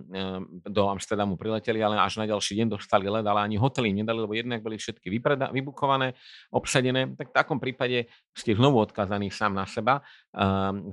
do 0.68 0.84
Amsterdamu 0.91 1.39
prileteli, 1.39 1.80
ale 1.80 1.95
až 1.97 2.20
na 2.20 2.28
ďalší 2.28 2.60
deň 2.60 2.68
dostali 2.76 3.08
let, 3.08 3.24
ale 3.24 3.47
ani 3.47 3.56
hotely 3.56 3.95
im 3.95 4.04
nedali, 4.04 4.20
lebo 4.20 4.36
jednak 4.36 4.60
boli 4.60 4.76
všetky 4.76 5.08
vypreda- 5.08 5.50
vybukované, 5.56 6.14
obsadené. 6.52 7.16
Tak 7.16 7.32
v 7.32 7.36
takom 7.36 7.58
prípade 7.58 8.12
ste 8.36 8.52
znovu 8.54 8.84
odkazaní 8.84 9.32
sám 9.32 9.56
na 9.56 9.64
seba. 9.64 10.04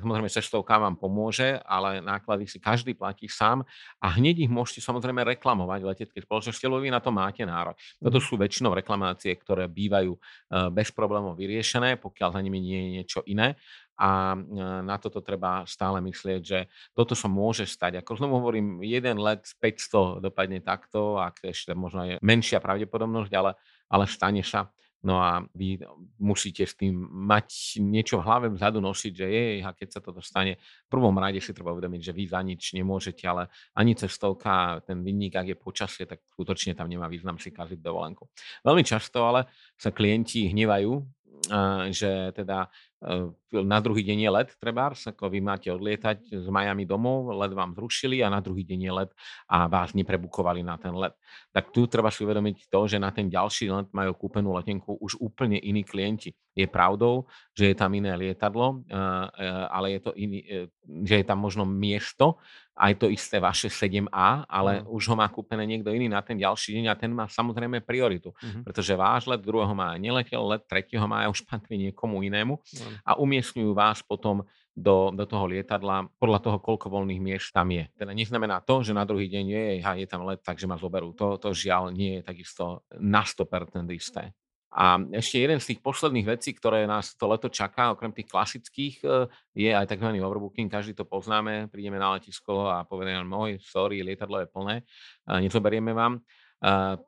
Samozrejme, 0.00 0.30
cestovka 0.30 0.78
vám 0.78 0.94
pomôže, 0.96 1.58
ale 1.66 2.00
náklady 2.00 2.46
si 2.46 2.58
každý 2.62 2.94
platí 2.94 3.26
sám 3.26 3.66
a 4.00 4.06
hneď 4.16 4.46
ich 4.46 4.50
môžete 4.50 4.80
samozrejme 4.80 5.26
reklamovať 5.36 5.80
v 5.82 5.88
leteckej 5.92 6.22
spoločnosti, 6.24 6.64
lebo 6.64 6.78
vy 6.80 6.90
na 6.94 7.02
to 7.02 7.10
máte 7.10 7.42
nárok. 7.42 7.76
Toto 7.98 8.18
mhm. 8.22 8.24
sú 8.24 8.34
väčšinou 8.38 8.72
reklamácie, 8.72 9.34
ktoré 9.34 9.66
bývajú 9.66 10.16
bez 10.46 10.94
problémov 10.94 11.34
vyriešené, 11.34 11.98
pokiaľ 11.98 12.38
za 12.38 12.40
nimi 12.42 12.62
nie 12.62 12.78
je 12.78 12.88
niečo 13.02 13.20
iné. 13.26 13.58
A 13.96 14.36
eh, 14.36 14.80
na 14.84 14.96
toto 15.00 15.24
treba 15.24 15.64
stále 15.64 16.04
myslieť, 16.04 16.40
že 16.44 16.58
toto 16.92 17.16
sa 17.16 17.26
môže 17.32 17.64
stať. 17.64 18.04
Ako 18.04 18.20
znovu 18.20 18.44
hovorím, 18.44 18.84
jeden 18.84 19.16
let 19.18 19.48
z 19.48 19.56
500 19.56 20.20
dopadne 20.20 20.60
takto, 20.60 21.16
ak 21.16 21.40
ešte 21.48 21.72
možno 21.72 22.04
je 22.04 22.14
menšia 22.20 22.60
pravdepodobnosť, 22.60 23.32
ale, 23.32 23.56
ale 23.88 24.04
stane 24.04 24.44
sa. 24.44 24.68
No 25.04 25.20
a 25.20 25.44
vy 25.54 25.78
musíte 26.18 26.64
s 26.64 26.74
tým 26.74 26.96
mať 27.28 27.78
niečo 27.78 28.18
v 28.18 28.26
hlave 28.26 28.46
vzadu 28.50 28.80
nosiť, 28.80 29.12
že 29.12 29.26
je, 29.28 29.44
a 29.62 29.70
keď 29.76 29.88
sa 29.92 30.00
toto 30.00 30.18
stane, 30.24 30.56
v 30.56 30.88
prvom 30.88 31.14
rade 31.14 31.38
si 31.38 31.52
treba 31.52 31.76
uvedomiť, 31.76 32.00
že 32.10 32.12
vy 32.16 32.24
za 32.26 32.40
nič 32.42 32.72
nemôžete, 32.74 33.22
ale 33.28 33.52
ani 33.76 33.94
cestovka, 33.94 34.82
ten 34.82 35.04
vinník, 35.06 35.36
ak 35.36 35.52
je 35.52 35.56
počasie, 35.56 36.04
tak 36.08 36.24
skutočne 36.32 36.74
tam 36.74 36.90
nemá 36.90 37.06
význam 37.06 37.38
si 37.38 37.52
kaziť 37.52 37.78
dovolenku. 37.78 38.26
Veľmi 38.66 38.82
často 38.82 39.22
ale 39.22 39.46
sa 39.76 39.94
klienti 39.94 40.50
hnevajú, 40.50 41.15
že 41.94 42.32
teda 42.34 42.66
e, 43.02 43.30
na 43.62 43.78
druhý 43.78 44.02
deň 44.02 44.18
je 44.26 44.30
let, 44.30 44.50
trebárs, 44.58 45.06
ako 45.06 45.30
vy 45.30 45.38
máte 45.38 45.68
odlietať 45.70 46.42
z 46.42 46.46
Miami 46.50 46.84
domov, 46.84 47.30
let 47.38 47.54
vám 47.54 47.74
zrušili 47.74 48.20
a 48.22 48.32
na 48.32 48.42
druhý 48.42 48.66
deň 48.66 48.80
je 48.82 48.92
let 48.92 49.10
a 49.46 49.70
vás 49.70 49.94
neprebukovali 49.94 50.66
na 50.66 50.76
ten 50.76 50.94
let. 50.94 51.14
Tak 51.54 51.70
tu 51.70 51.86
treba 51.86 52.10
si 52.10 52.26
uvedomiť 52.26 52.66
to, 52.66 52.80
že 52.90 52.98
na 52.98 53.14
ten 53.14 53.30
ďalší 53.30 53.70
let 53.70 53.88
majú 53.94 54.12
kúpenú 54.14 54.54
letenku 54.58 54.98
už 54.98 55.18
úplne 55.22 55.58
iní 55.62 55.86
klienti. 55.86 56.34
Je 56.56 56.64
pravdou, 56.64 57.28
že 57.52 57.70
je 57.72 57.76
tam 57.76 57.92
iné 57.94 58.16
lietadlo, 58.16 58.82
e, 58.86 58.96
e, 58.96 59.46
ale 59.70 59.86
je 59.96 60.00
to 60.02 60.12
iný, 60.18 60.40
že 61.06 61.22
je 61.22 61.26
tam 61.26 61.38
možno 61.38 61.62
miesto, 61.68 62.42
aj 62.76 62.92
to 63.00 63.08
isté 63.08 63.40
vaše 63.40 63.72
7A, 63.72 64.44
ale 64.44 64.84
mm. 64.84 64.92
už 64.92 65.02
ho 65.08 65.16
má 65.16 65.24
kúpené 65.32 65.64
niekto 65.64 65.88
iný 65.96 66.12
na 66.12 66.20
ten 66.20 66.36
ďalší 66.36 66.76
deň 66.76 66.84
a 66.92 66.94
ten 66.94 67.08
má 67.08 67.24
samozrejme 67.24 67.80
prioritu, 67.80 68.36
mm-hmm. 68.36 68.62
pretože 68.68 68.92
váš 68.92 69.24
let 69.24 69.40
2. 69.40 69.72
mája 69.72 69.96
neletel, 69.96 70.44
let 70.44 70.68
3. 70.68 70.92
mája 71.08 71.32
už 71.32 71.48
patrí 71.48 71.80
niekomu 71.80 72.20
inému 72.20 72.60
mm. 72.60 73.08
a 73.08 73.16
umiestňujú 73.16 73.72
vás 73.72 74.04
potom 74.04 74.44
do, 74.76 75.08
do 75.08 75.24
toho 75.24 75.48
lietadla 75.48 76.04
podľa 76.20 76.38
toho, 76.44 76.58
koľko 76.60 76.92
voľných 76.92 77.16
miest 77.16 77.48
tam 77.56 77.72
je. 77.72 77.88
Teda 77.96 78.12
neznamená 78.12 78.60
to, 78.60 78.84
že 78.84 78.92
na 78.92 79.08
druhý 79.08 79.32
deň 79.32 79.44
je, 79.48 79.64
je 79.80 80.06
tam 80.06 80.28
let, 80.28 80.44
takže 80.44 80.68
ma 80.68 80.76
zoberú. 80.76 81.16
To, 81.16 81.40
to 81.40 81.56
žiaľ 81.56 81.88
nie 81.88 82.20
je 82.20 82.22
takisto 82.28 82.84
na 83.00 83.24
100% 83.24 83.88
isté. 83.96 84.36
A 84.76 85.00
ešte 85.16 85.40
jeden 85.40 85.56
z 85.56 85.72
tých 85.72 85.80
posledných 85.80 86.36
vecí, 86.36 86.52
ktoré 86.52 86.84
nás 86.84 87.16
to 87.16 87.24
leto 87.24 87.48
čaká, 87.48 87.96
okrem 87.96 88.12
tých 88.12 88.28
klasických, 88.28 88.94
e, 89.00 89.26
je 89.56 89.70
aj 89.72 89.88
tzv. 89.88 90.12
overbooking. 90.20 90.68
Každý 90.68 90.92
to 90.92 91.08
poznáme, 91.08 91.72
prídeme 91.72 91.96
na 91.96 92.12
letisko 92.12 92.68
a 92.68 92.84
povieme, 92.84 93.24
môj, 93.24 93.56
sorry, 93.64 94.04
lietadlo 94.04 94.44
je 94.44 94.48
plné, 94.52 94.76
nezoberieme 95.24 95.96
vám. 95.96 96.20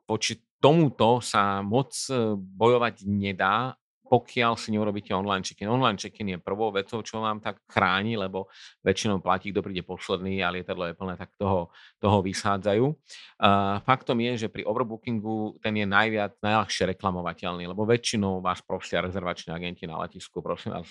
Poči 0.09 0.49
tomuto 0.59 1.23
sa 1.23 1.63
moc 1.63 1.95
e, 2.11 2.35
bojovať 2.35 3.07
nedá, 3.07 3.78
pokiaľ 4.09 4.57
si 4.57 4.73
neurobíte 4.73 5.13
online 5.13 5.45
check-in. 5.45 5.69
Online 5.69 5.93
check-in 5.93 6.33
je 6.33 6.37
prvou 6.41 6.73
vecou, 6.73 7.05
čo 7.05 7.21
vám 7.21 7.37
tak 7.37 7.61
chráni, 7.69 8.17
lebo 8.17 8.49
väčšinou 8.81 9.21
platí, 9.21 9.53
kto 9.53 9.61
príde 9.61 9.85
posledný 9.85 10.41
a 10.41 10.49
lietadlo 10.49 10.89
je 10.89 10.97
plné, 10.97 11.13
tak 11.13 11.37
toho, 11.37 11.69
toho 12.01 12.25
vysádzajú. 12.25 12.85
Uh, 12.89 13.77
faktom 13.85 14.17
je, 14.25 14.45
že 14.45 14.47
pri 14.49 14.65
overbookingu 14.65 15.61
ten 15.61 15.77
je 15.77 15.85
najviac, 15.85 16.41
najľahšie 16.41 16.97
reklamovateľný, 16.97 17.69
lebo 17.69 17.85
väčšinou 17.85 18.41
vás 18.41 18.65
prosia 18.65 19.05
rezervační 19.05 19.53
agenti 19.53 19.85
na 19.85 20.01
letisku. 20.01 20.41
Prosím 20.41 20.73
vás, 20.73 20.89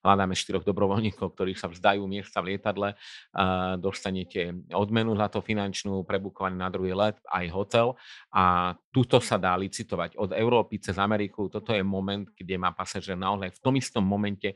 hľadáme 0.00 0.32
štyroch 0.32 0.64
dobrovoľníkov, 0.64 1.36
ktorí 1.36 1.52
sa 1.52 1.68
vzdajú 1.68 2.00
miesta 2.08 2.40
v 2.40 2.56
lietadle. 2.56 2.96
Uh, 3.36 3.76
dostanete 3.76 4.56
odmenu 4.72 5.12
za 5.20 5.28
to 5.28 5.44
finančnú, 5.44 6.00
prebukovanie 6.08 6.56
na 6.56 6.72
druhý 6.72 6.96
let, 6.96 7.20
aj 7.28 7.44
hotel. 7.52 7.92
A 8.32 8.72
tuto 8.94 9.18
sa 9.18 9.36
dá 9.36 9.58
licitovať 9.58 10.14
od 10.14 10.30
Európy 10.32 10.78
cez 10.78 10.94
Ameriku. 10.96 11.50
Toto 11.50 11.74
je 11.74 11.82
moment, 11.82 12.30
kde 12.30 12.53
kde 12.54 12.62
má 12.62 12.70
pasažier 12.70 13.18
naozaj 13.18 13.50
v 13.50 13.58
tom 13.58 13.74
istom 13.74 14.06
momente 14.06 14.54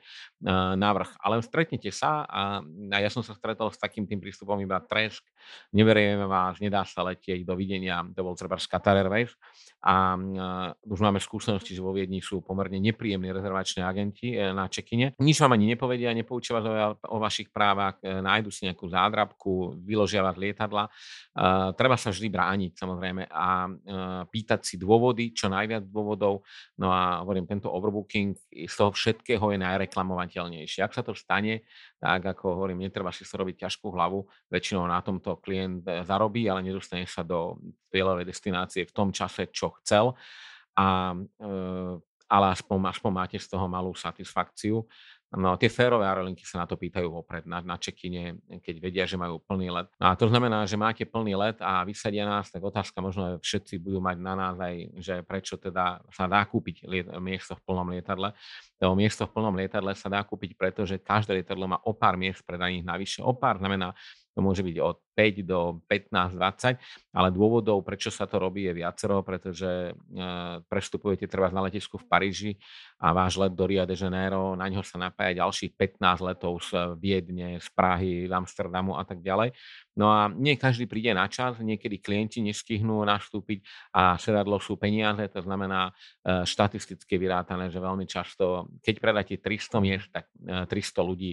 navrh. 0.79 1.11
Ale 1.19 1.43
stretnete 1.43 1.91
sa 1.91 2.23
a, 2.23 2.63
a 2.63 2.97
ja 3.03 3.11
som 3.11 3.27
sa 3.27 3.35
stretol 3.35 3.75
s 3.75 3.79
takým 3.83 4.07
tým 4.07 4.23
prístupom 4.23 4.55
iba 4.63 4.79
tresk, 4.79 5.27
neverieme 5.75 6.31
vás, 6.31 6.63
nedá 6.63 6.87
sa 6.87 7.03
letieť, 7.03 7.43
dovidenia, 7.43 8.07
to 8.15 8.23
bol 8.23 8.39
treba 8.39 8.55
Qatar 8.55 9.03
Airways 9.03 9.35
a 9.83 10.15
už 10.85 10.99
máme 11.01 11.19
skúsenosti, 11.19 11.73
že 11.75 11.83
vo 11.83 11.95
Viedni 11.95 12.19
sú 12.23 12.43
pomerne 12.43 12.77
nepríjemní 12.83 13.31
rezervační 13.33 13.87
agenti 13.87 14.35
e, 14.35 14.53
na 14.53 14.67
čekine. 14.67 15.15
Nič 15.23 15.39
vám 15.41 15.55
ani 15.55 15.71
nepovedia, 15.71 16.11
nepoučia 16.13 16.59
vás 16.59 16.67
o, 16.67 16.75
o 17.15 17.17
vašich 17.23 17.55
právach, 17.55 17.97
e, 18.03 18.21
nájdu 18.21 18.51
si 18.51 18.67
nejakú 18.67 18.91
zádrabku, 18.91 19.79
vyložia 19.83 20.21
vás 20.21 20.37
lietadla. 20.37 20.91
Uh, 21.39 21.71
treba 21.79 21.95
sa 21.95 22.11
vždy 22.11 22.29
brániť 22.35 22.73
samozrejme 22.75 23.31
a 23.31 23.71
uh, 23.71 23.71
pýtať 24.27 24.67
si 24.67 24.75
dôvody, 24.75 25.31
čo 25.31 25.47
najviac 25.47 25.87
dôvodov. 25.87 26.43
No 26.83 26.91
a 26.91 27.23
hovorím, 27.23 27.47
tento 27.47 27.71
overbooking 27.89 28.37
z 28.53 28.75
toho 28.77 28.93
všetkého 28.93 29.41
je 29.57 29.59
najreklamovateľnejší. 29.65 30.85
Ak 30.85 30.93
sa 30.93 31.01
to 31.01 31.17
stane, 31.17 31.65
tak 31.97 32.21
ako 32.21 32.61
hovorím, 32.61 32.85
netreba 32.85 33.09
si 33.09 33.25
sa 33.25 33.41
robiť 33.41 33.65
ťažkú 33.65 33.89
hlavu, 33.89 34.29
väčšinou 34.53 34.85
na 34.85 35.01
tomto 35.01 35.41
klient 35.41 35.89
e, 35.89 36.05
zarobí, 36.05 36.45
ale 36.53 36.69
nedostane 36.69 37.09
sa 37.09 37.25
do 37.25 37.57
cieľovej 37.89 38.29
destinácie 38.29 38.85
v 38.85 38.93
tom 38.93 39.09
čase, 39.09 39.49
čo 39.49 39.73
chcel. 39.81 40.13
A, 40.77 41.17
e, 41.17 41.49
ale 42.29 42.47
aspoň, 42.53 42.93
aspoň 42.93 43.11
máte 43.17 43.39
z 43.41 43.49
toho 43.49 43.65
malú 43.65 43.97
satisfakciu. 43.97 44.85
No 45.29 45.61
tie 45.61 45.69
férové 45.69 46.09
aerolinky 46.09 46.41
sa 46.49 46.65
na 46.65 46.67
to 46.67 46.81
pýtajú 46.81 47.13
vopred, 47.13 47.45
na, 47.45 47.61
na 47.61 47.77
čekine, 47.77 48.41
keď 48.65 48.75
vedia, 48.81 49.05
že 49.05 49.21
majú 49.21 49.37
plný 49.45 49.69
let. 49.69 49.93
No 50.01 50.09
a 50.09 50.17
to 50.17 50.25
znamená, 50.25 50.65
že 50.65 50.81
máte 50.81 51.05
plný 51.05 51.37
let 51.37 51.61
a 51.61 51.85
vysadia 51.85 52.25
nás, 52.25 52.49
tak 52.49 52.65
otázka 52.65 52.97
možno 53.05 53.37
všetci 53.37 53.77
budú 53.77 54.01
mať 54.01 54.17
na 54.25 54.33
nás 54.33 54.57
aj, 54.57 54.75
že 54.97 55.15
prečo 55.29 55.61
teda 55.61 56.01
sa 56.09 56.25
dá 56.25 56.41
kúpiť 56.49 56.89
liet, 56.89 57.13
miesto 57.21 57.53
v 57.53 57.61
plnom 57.61 57.93
lietadle. 57.93 58.33
To 58.81 58.97
miesto 58.97 59.29
v 59.29 59.33
plnom 59.37 59.53
lietadle 59.53 59.93
sa 59.93 60.09
dá 60.09 60.25
kúpiť, 60.25 60.57
pretože 60.57 60.97
každé 60.97 61.45
lietadlo 61.45 61.77
má 61.77 61.79
o 61.85 61.93
pár 61.93 62.17
miest 62.17 62.41
predaných 62.49 62.89
navyše. 62.89 63.21
O 63.21 63.37
pár 63.37 63.61
znamená, 63.61 63.93
to 64.33 64.41
môže 64.41 64.65
byť 64.65 64.77
od 64.81 64.97
5 65.19 65.43
do 65.43 65.83
15, 65.91 66.39
20, 66.39 66.79
ale 67.11 67.29
dôvodov, 67.35 67.83
prečo 67.83 68.15
sa 68.15 68.31
to 68.31 68.39
robí, 68.39 68.71
je 68.71 68.79
viacero, 68.79 69.27
pretože 69.27 69.91
e, 69.91 69.93
prestupujete 70.71 71.27
treba 71.27 71.51
na 71.51 71.67
letisku 71.67 71.99
v 71.99 72.07
Paríži 72.07 72.53
a 73.03 73.11
váš 73.11 73.35
let 73.35 73.51
do 73.51 73.67
Rio 73.67 73.83
de 73.83 73.99
Janeiro, 73.99 74.55
na 74.55 74.71
ňo 74.71 74.87
sa 74.87 74.95
napája 75.03 75.43
ďalších 75.43 75.75
15 75.75 76.23
letov 76.23 76.63
z 76.63 76.95
Viedne, 77.03 77.59
z 77.59 77.69
Prahy, 77.75 78.31
z 78.31 78.33
Amsterdamu 78.33 78.95
a 78.95 79.03
tak 79.03 79.19
ďalej. 79.19 79.59
No 79.99 80.15
a 80.15 80.31
nie 80.31 80.55
každý 80.55 80.87
príde 80.87 81.11
na 81.11 81.27
čas, 81.27 81.59
niekedy 81.59 81.99
klienti 81.99 82.39
nestihnú 82.39 83.03
nastúpiť 83.03 83.67
a 83.91 84.15
sedadlo 84.15 84.63
sú 84.63 84.79
peniaze, 84.79 85.27
to 85.35 85.43
znamená 85.43 85.91
e, 86.23 86.47
štatisticky 86.47 87.19
vyrátané, 87.19 87.75
že 87.75 87.83
veľmi 87.83 88.07
často, 88.07 88.71
keď 88.87 88.95
predáte 89.03 89.35
300 89.35 89.83
miest, 89.83 90.09
tak 90.15 90.31
300 90.39 90.71
e, 90.71 91.03
ľudí 91.03 91.33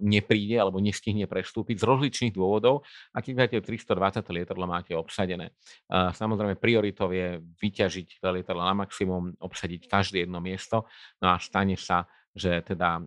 nepríde 0.00 0.56
alebo 0.56 0.80
nestihne 0.80 1.28
prestúpiť 1.28 1.76
z 1.76 1.84
rozličných 1.84 2.32
dôvodov 2.32 2.83
a 3.12 3.18
keď 3.18 3.32
máte 3.34 3.56
320 3.60 4.24
lietadlo, 4.34 4.64
máte 4.66 4.92
obsadené. 4.96 5.52
Samozrejme, 5.90 6.56
prioritou 6.58 7.10
je 7.10 7.40
vyťažiť 7.40 8.20
lietadlo 8.22 8.62
na 8.62 8.74
maximum, 8.74 9.34
obsadiť 9.40 9.86
každé 9.86 10.24
jedno 10.24 10.40
miesto, 10.40 10.88
no 11.20 11.32
a 11.32 11.36
stane 11.40 11.76
sa, 11.76 12.08
že 12.34 12.66
teda 12.66 12.98
e, 12.98 13.02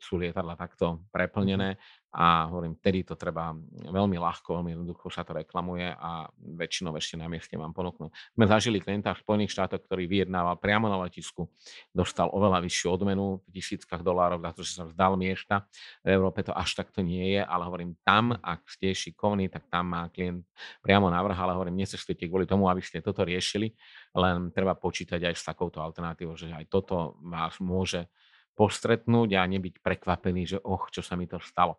sú 0.00 0.16
lietadla 0.16 0.56
takto 0.56 1.04
preplnené 1.12 1.76
a 2.14 2.48
hovorím, 2.48 2.78
vtedy 2.78 3.04
to 3.04 3.18
treba 3.18 3.52
veľmi 3.90 4.16
ľahko, 4.16 4.62
veľmi 4.62 4.72
jednoducho 4.72 5.12
sa 5.12 5.26
to 5.26 5.36
reklamuje 5.36 5.90
a 5.90 6.30
väčšinou 6.38 6.96
ešte 6.96 7.20
na 7.20 7.28
mieste 7.28 7.58
vám 7.58 7.76
ponúknú. 7.76 8.08
Sme 8.32 8.44
zažili 8.48 8.80
klienta 8.80 9.12
v 9.12 9.20
Spojených 9.20 9.52
štátoch, 9.52 9.84
ktorý 9.84 10.08
vyjednával 10.08 10.56
priamo 10.56 10.88
na 10.88 10.96
letisku, 11.02 11.50
dostal 11.92 12.32
oveľa 12.32 12.64
vyššiu 12.64 12.88
odmenu 12.88 13.44
v 13.44 13.48
tisíckach 13.60 14.00
dolárov 14.00 14.40
za 14.40 14.50
to, 14.56 14.60
že 14.64 14.72
sa 14.80 14.84
vzdal 14.88 15.18
miesta. 15.20 15.68
V 16.00 16.14
Európe 16.14 16.40
to 16.40 16.56
až 16.56 16.78
takto 16.78 17.04
nie 17.04 17.36
je, 17.36 17.42
ale 17.44 17.62
hovorím, 17.68 17.98
tam, 18.00 18.32
ak 18.38 18.64
ste 18.70 18.96
šikovní, 18.96 19.52
tak 19.52 19.68
tam 19.68 19.92
má 19.92 20.08
klient 20.08 20.46
priamo 20.80 21.12
návrh, 21.12 21.36
ale 21.36 21.52
hovorím, 21.52 21.84
necestujte 21.84 22.24
kvôli 22.30 22.48
tomu, 22.48 22.70
aby 22.72 22.80
ste 22.80 23.04
toto 23.04 23.28
riešili, 23.28 23.76
len 24.16 24.54
treba 24.54 24.72
počítať 24.72 25.20
aj 25.20 25.34
s 25.36 25.44
takouto 25.44 25.84
alternatívou, 25.84 26.32
že 26.32 26.48
aj 26.48 26.64
toto 26.72 27.20
vás 27.20 27.60
môže 27.60 28.08
postretnúť 28.56 29.36
a 29.36 29.44
nebyť 29.44 29.84
prekvapený, 29.84 30.56
že 30.56 30.58
och, 30.64 30.88
čo 30.88 31.04
sa 31.04 31.12
mi 31.12 31.28
to 31.28 31.36
stalo. 31.44 31.76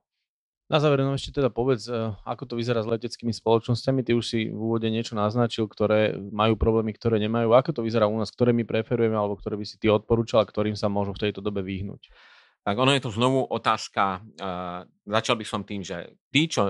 Na 0.67 0.83
záver 0.83 0.99
no 0.99 1.15
ešte 1.15 1.39
teda 1.39 1.47
povedz, 1.47 1.87
eh, 1.87 2.11
ako 2.27 2.43
to 2.43 2.53
vyzerá 2.59 2.83
s 2.83 2.91
leteckými 2.91 3.31
spoločnosťami. 3.31 4.03
Ty 4.03 4.19
už 4.19 4.25
si 4.27 4.39
v 4.51 4.59
úvode 4.59 4.91
niečo 4.91 5.15
naznačil, 5.15 5.63
ktoré 5.63 6.19
majú 6.19 6.59
problémy, 6.59 6.91
ktoré 6.91 7.23
nemajú. 7.23 7.55
Ako 7.55 7.71
to 7.71 7.81
vyzerá 7.87 8.11
u 8.11 8.19
nás, 8.19 8.27
ktoré 8.27 8.51
my 8.51 8.67
preferujeme 8.67 9.15
alebo 9.15 9.39
ktoré 9.39 9.55
by 9.55 9.63
si 9.63 9.79
ty 9.79 9.87
odporúčal, 9.87 10.43
ktorým 10.43 10.75
sa 10.75 10.91
môžu 10.91 11.15
v 11.15 11.27
tejto 11.27 11.39
dobe 11.39 11.63
vyhnúť? 11.63 12.11
Tak 12.67 12.75
ono 12.75 12.91
je 12.91 12.99
to 12.99 13.15
znovu 13.15 13.47
otázka. 13.47 14.19
Uh, 14.35 14.83
začal 15.07 15.39
by 15.39 15.45
som 15.47 15.63
tým, 15.63 15.87
že 15.87 16.19
tí, 16.27 16.51
čo, 16.51 16.67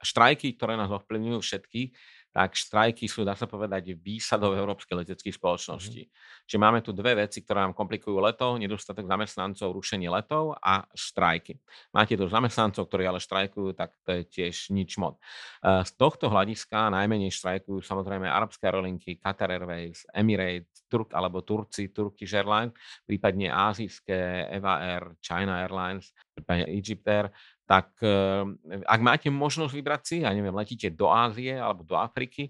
štrajky, 0.00 0.56
ktoré 0.56 0.80
nás 0.80 0.88
ovplyvňujú 0.88 1.36
všetky, 1.44 1.92
tak 2.38 2.54
štrajky 2.54 3.10
sú, 3.10 3.26
dá 3.26 3.34
sa 3.34 3.50
povedať, 3.50 3.98
výsadou 3.98 4.54
európskej 4.54 5.02
leteckých 5.02 5.34
spoločností. 5.34 6.06
Mm. 6.06 6.10
Čiže 6.46 6.62
máme 6.62 6.78
tu 6.86 6.94
dve 6.94 7.26
veci, 7.26 7.42
ktoré 7.42 7.66
nám 7.66 7.74
komplikujú 7.74 8.14
leto, 8.22 8.54
nedostatok 8.62 9.10
zamestnancov, 9.10 9.74
rušenie 9.74 10.06
letov 10.06 10.54
a 10.62 10.86
štrajky. 10.94 11.58
Máte 11.90 12.14
tu 12.14 12.30
zamestnancov, 12.30 12.86
ktorí 12.86 13.10
ale 13.10 13.18
štrajkujú, 13.18 13.74
tak 13.74 13.90
to 14.06 14.14
je 14.14 14.22
tiež 14.22 14.70
nič 14.70 15.02
moc. 15.02 15.18
E, 15.18 15.82
z 15.82 15.90
tohto 15.98 16.30
hľadiska 16.30 16.94
najmenej 16.94 17.34
štrajkujú 17.34 17.82
samozrejme 17.82 18.30
arabské 18.30 18.70
aerolinky, 18.70 19.18
Qatar 19.18 19.50
Airways, 19.50 20.06
Emirates, 20.14 20.86
Turk 20.86 21.18
alebo 21.18 21.42
Turci, 21.42 21.90
Turkish 21.90 22.38
Airlines, 22.38 22.70
prípadne 23.02 23.50
azijské 23.50 24.46
Eva 24.46 24.78
Air, 24.78 25.18
China 25.18 25.58
Airlines, 25.66 26.14
prípadne 26.38 26.70
Egypt 26.70 27.02
Air 27.10 27.26
tak 27.68 28.00
ehm, 28.00 28.56
ak 28.88 29.00
máte 29.04 29.28
možnosť 29.28 29.76
vybrať 29.76 30.02
si, 30.08 30.16
ja 30.24 30.32
neviem, 30.32 30.56
letíte 30.56 30.88
do 30.88 31.12
Ázie 31.12 31.52
alebo 31.60 31.84
do 31.84 32.00
Afriky, 32.00 32.48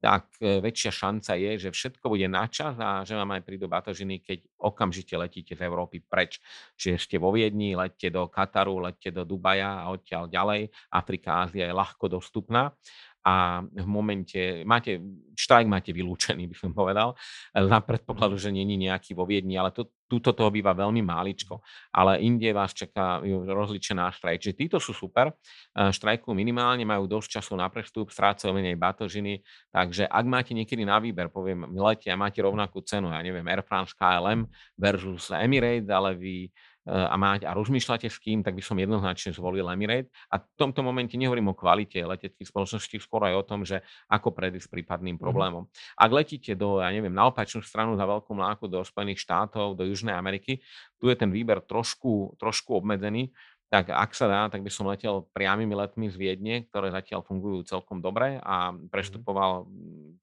tak 0.00 0.32
e, 0.40 0.64
väčšia 0.64 0.92
šanca 0.94 1.36
je, 1.36 1.68
že 1.68 1.70
všetko 1.74 2.08
bude 2.08 2.24
na 2.24 2.48
čas 2.48 2.72
a 2.80 3.04
že 3.04 3.12
vám 3.12 3.36
aj 3.36 3.44
prídu 3.44 3.68
batožiny, 3.68 4.24
keď 4.24 4.48
okamžite 4.56 5.12
letíte 5.12 5.52
z 5.52 5.60
Európy 5.60 6.00
preč. 6.00 6.40
Čiže 6.80 6.96
ste 6.96 7.16
vo 7.20 7.34
Viedni, 7.36 7.76
letíte 7.76 8.08
do 8.08 8.24
Kataru, 8.32 8.80
letíte 8.80 9.12
do 9.12 9.28
Dubaja 9.28 9.84
a 9.84 9.92
odtiaľ 9.92 10.32
ďalej. 10.32 10.72
Afrika, 10.88 11.44
Ázia 11.44 11.68
je 11.68 11.76
ľahko 11.76 12.08
dostupná 12.08 12.72
a 13.20 13.60
v 13.60 13.86
momente, 13.86 14.64
máte, 14.64 14.96
štrajk 15.36 15.68
máte 15.68 15.90
vylúčený, 15.92 16.48
by 16.52 16.56
som 16.56 16.72
povedal, 16.72 17.12
na 17.52 17.80
predpokladu, 17.80 18.40
že 18.40 18.48
není 18.48 18.80
nejaký 18.80 19.12
vo 19.12 19.28
Viedni, 19.28 19.60
ale 19.60 19.70
to, 19.76 19.92
túto 20.10 20.34
toho 20.34 20.50
býva 20.50 20.74
veľmi 20.74 21.04
máličko. 21.04 21.62
Ale 21.94 22.18
inde 22.18 22.50
vás 22.50 22.74
čaká 22.74 23.22
rozličená 23.46 24.10
štrajk. 24.10 24.42
Čiže 24.42 24.58
títo 24.58 24.76
sú 24.82 24.90
super, 24.90 25.30
štrajkujú 25.76 26.34
minimálne, 26.34 26.82
majú 26.82 27.06
dosť 27.06 27.38
času 27.38 27.54
na 27.54 27.70
prestup, 27.70 28.10
strácajú 28.10 28.50
menej 28.50 28.74
batožiny, 28.74 29.44
takže 29.70 30.08
ak 30.08 30.24
máte 30.26 30.52
niekedy 30.56 30.82
na 30.82 30.98
výber, 30.98 31.30
poviem, 31.30 31.70
lete 31.78 32.10
a 32.10 32.18
máte 32.18 32.42
rovnakú 32.42 32.82
cenu, 32.82 33.12
ja 33.14 33.22
neviem, 33.22 33.46
Air 33.46 33.62
France 33.62 33.94
KLM 33.94 34.48
versus 34.74 35.30
Emirates, 35.30 35.86
ale 35.86 36.16
vy 36.18 36.50
a, 36.88 37.16
mať, 37.20 37.44
a 37.44 37.52
rozmýšľate 37.52 38.08
s 38.08 38.16
kým, 38.16 38.40
tak 38.40 38.56
by 38.56 38.62
som 38.64 38.80
jednoznačne 38.80 39.36
zvolil 39.36 39.68
Emirate. 39.68 40.08
A 40.32 40.40
v 40.40 40.46
tomto 40.56 40.80
momente 40.80 41.12
nehovorím 41.20 41.52
o 41.52 41.58
kvalite 41.58 42.00
leteckých 42.00 42.48
spoločností, 42.48 42.96
skôr 42.96 43.28
aj 43.28 43.34
o 43.36 43.44
tom, 43.44 43.60
že 43.68 43.84
ako 44.08 44.32
predísť 44.32 44.72
prípadným 44.72 45.20
mhm. 45.20 45.22
problémom. 45.22 45.64
Ak 46.00 46.10
letíte 46.10 46.56
do, 46.56 46.80
ja 46.80 46.88
neviem, 46.88 47.12
na 47.12 47.28
opačnú 47.28 47.60
stranu 47.60 48.00
za 48.00 48.08
veľkú 48.08 48.32
mláku 48.32 48.64
do 48.64 48.80
Spojených 48.80 49.20
štátov, 49.20 49.76
do 49.76 49.84
Južnej 49.84 50.16
Ameriky, 50.16 50.64
tu 50.96 51.12
je 51.12 51.16
ten 51.16 51.28
výber 51.28 51.60
trošku, 51.60 52.36
trošku 52.40 52.80
obmedzený, 52.80 53.32
tak 53.70 53.94
ak 53.94 54.10
sa 54.18 54.26
dá, 54.26 54.40
tak 54.50 54.66
by 54.66 54.70
som 54.72 54.90
letel 54.90 55.30
priamými 55.30 55.78
letmi 55.78 56.10
z 56.10 56.18
Viedne, 56.18 56.66
ktoré 56.66 56.90
zatiaľ 56.90 57.22
fungujú 57.22 57.62
celkom 57.62 58.02
dobre 58.02 58.40
a 58.40 58.72
mhm. 58.72 58.88
prestupoval, 58.88 59.68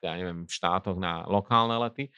ja 0.01 0.17
neviem, 0.17 0.43
v 0.43 0.51
štátoch 0.51 0.97
na 0.97 1.23
lokálne 1.29 1.77
lety 1.79 2.09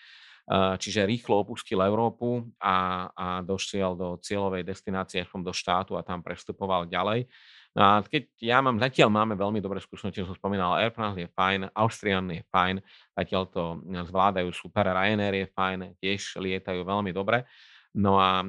čiže 0.50 1.06
rýchlo 1.06 1.45
opustil 1.45 1.78
Európu 1.78 2.41
a, 2.58 3.06
a 3.14 3.28
došiel 3.45 3.93
do 3.93 4.18
cieľovej 4.18 4.66
destinácie 4.66 5.22
aspoň 5.22 5.41
do 5.45 5.54
štátu 5.54 5.93
a 5.93 6.02
tam 6.02 6.26
prestupoval 6.26 6.89
ďalej. 6.89 7.30
No 7.78 7.82
a 7.86 7.91
keď 8.02 8.34
ja 8.41 8.58
mám, 8.66 8.82
zatiaľ 8.82 9.14
máme 9.14 9.38
veľmi 9.38 9.62
dobré 9.62 9.78
skúsenosti, 9.78 10.26
som 10.26 10.34
spomínal, 10.34 10.82
Air 10.82 10.89
France 10.89 11.22
je 11.22 11.30
fajn, 11.30 11.70
Austrian 11.78 12.26
je 12.34 12.41
fajn, 12.50 12.82
zatiaľ 13.14 13.43
to 13.54 13.64
zvládajú 14.10 14.50
super, 14.50 14.89
Ryanair 14.89 15.45
je 15.45 15.47
fajn, 15.54 15.93
tiež 16.02 16.41
lietajú 16.41 16.82
veľmi 16.82 17.14
dobre. 17.14 17.45
No 17.93 18.18
a 18.22 18.41
e, 18.41 18.45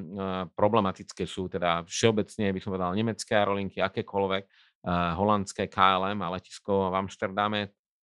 problematické 0.53 1.25
sú 1.25 1.49
teda 1.53 1.85
všeobecne, 1.85 2.53
by 2.53 2.61
som 2.61 2.73
povedal, 2.77 2.93
nemecké 2.97 3.33
aerolinky, 3.37 3.81
akékoľvek, 3.81 4.45
e, 4.45 4.49
holandské 5.17 5.69
KLM 5.69 6.21
a 6.21 6.33
letisko 6.37 6.93
v 6.93 6.95
Amsterdame, 6.97 7.61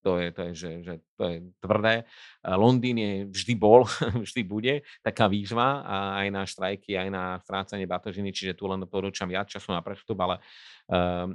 to 0.07 0.15
je, 0.15 0.27
to 0.31 0.41
je, 0.47 0.51
že, 0.55 0.71
že 0.87 0.93
to 1.19 1.23
je 1.27 1.37
tvrdé. 1.59 2.07
Londýn 2.47 2.95
je 2.95 3.13
vždy 3.27 3.53
bol, 3.59 3.83
vždy 4.23 4.41
bude 4.47 4.73
taká 5.03 5.27
výzva 5.27 5.83
a 5.83 5.95
aj 6.23 6.27
na 6.31 6.43
štrajky, 6.47 6.95
aj 6.95 7.09
na 7.11 7.23
strácanie 7.43 7.83
batožiny, 7.83 8.31
čiže 8.31 8.55
tu 8.55 8.71
len 8.71 8.79
odporúčam 8.87 9.27
viac 9.27 9.51
času 9.51 9.75
na 9.75 9.83
prestup, 9.83 10.15
ale 10.23 10.39
uh, 10.39 11.27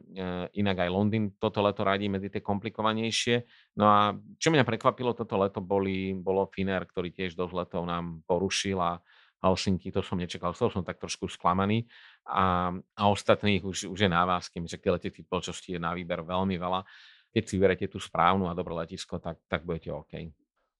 inak 0.57 0.89
aj 0.89 0.89
Londýn 0.89 1.37
toto 1.37 1.61
leto 1.61 1.85
radí 1.85 2.09
medzi 2.09 2.33
tie 2.33 2.41
komplikovanejšie. 2.41 3.45
No 3.77 3.85
a 3.93 4.17
čo 4.41 4.49
mňa 4.49 4.65
prekvapilo 4.65 5.13
toto 5.13 5.37
leto, 5.37 5.61
boli, 5.61 6.17
bolo 6.17 6.49
Finer, 6.49 6.89
ktorý 6.89 7.13
tiež 7.13 7.37
dosť 7.37 7.53
letov 7.53 7.85
nám 7.85 8.25
porušil 8.25 8.81
a 8.81 8.97
Helsinki, 9.43 9.91
to 9.91 10.01
som 10.01 10.17
nečakal, 10.23 10.55
to 10.55 10.71
som 10.71 10.87
tak 10.87 11.03
trošku 11.03 11.27
sklamaný 11.27 11.91
a, 12.31 12.71
a 12.95 13.03
ostatných 13.11 13.67
už, 13.67 13.91
už 13.91 13.99
je 14.07 14.11
na 14.11 14.23
vás, 14.23 14.47
kým 14.47 14.71
že 14.71 14.79
tie 14.79 14.95
leteckých 14.95 15.27
spoločností 15.27 15.75
je 15.75 15.81
na 15.83 15.91
výber 15.91 16.23
veľmi 16.23 16.55
veľa. 16.55 16.87
Keď 17.33 17.43
si 17.49 17.53
vyberete 17.57 17.87
tú 17.89 17.99
správnu 17.99 18.47
a 18.47 18.57
dobré 18.57 18.77
letisko, 18.77 19.17
tak, 19.19 19.41
tak 19.49 19.65
budete 19.65 19.91
OK. 19.91 20.33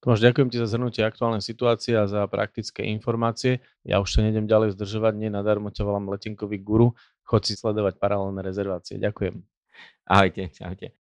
Tomáš, 0.03 0.19
ďakujem 0.19 0.51
ti 0.51 0.59
za 0.59 0.67
zhrnutie 0.67 1.07
aktuálnej 1.07 1.41
situácie 1.41 1.95
a 1.95 2.11
za 2.11 2.27
praktické 2.27 2.83
informácie. 2.91 3.63
Ja 3.87 4.03
už 4.03 4.11
sa 4.11 4.27
nejdem 4.27 4.51
ďalej 4.51 4.75
zdržovať, 4.75 5.15
nie 5.15 5.31
nadarmo 5.31 5.71
ťa 5.71 5.87
volám 5.87 6.11
letenkový 6.11 6.59
guru. 6.59 6.99
Chod 7.23 7.47
si 7.47 7.55
sledovať 7.55 8.03
paralelné 8.03 8.43
rezervácie. 8.43 8.99
Ďakujem. 8.99 9.39
Ahojte, 10.11 10.51
ahojte. 10.59 11.02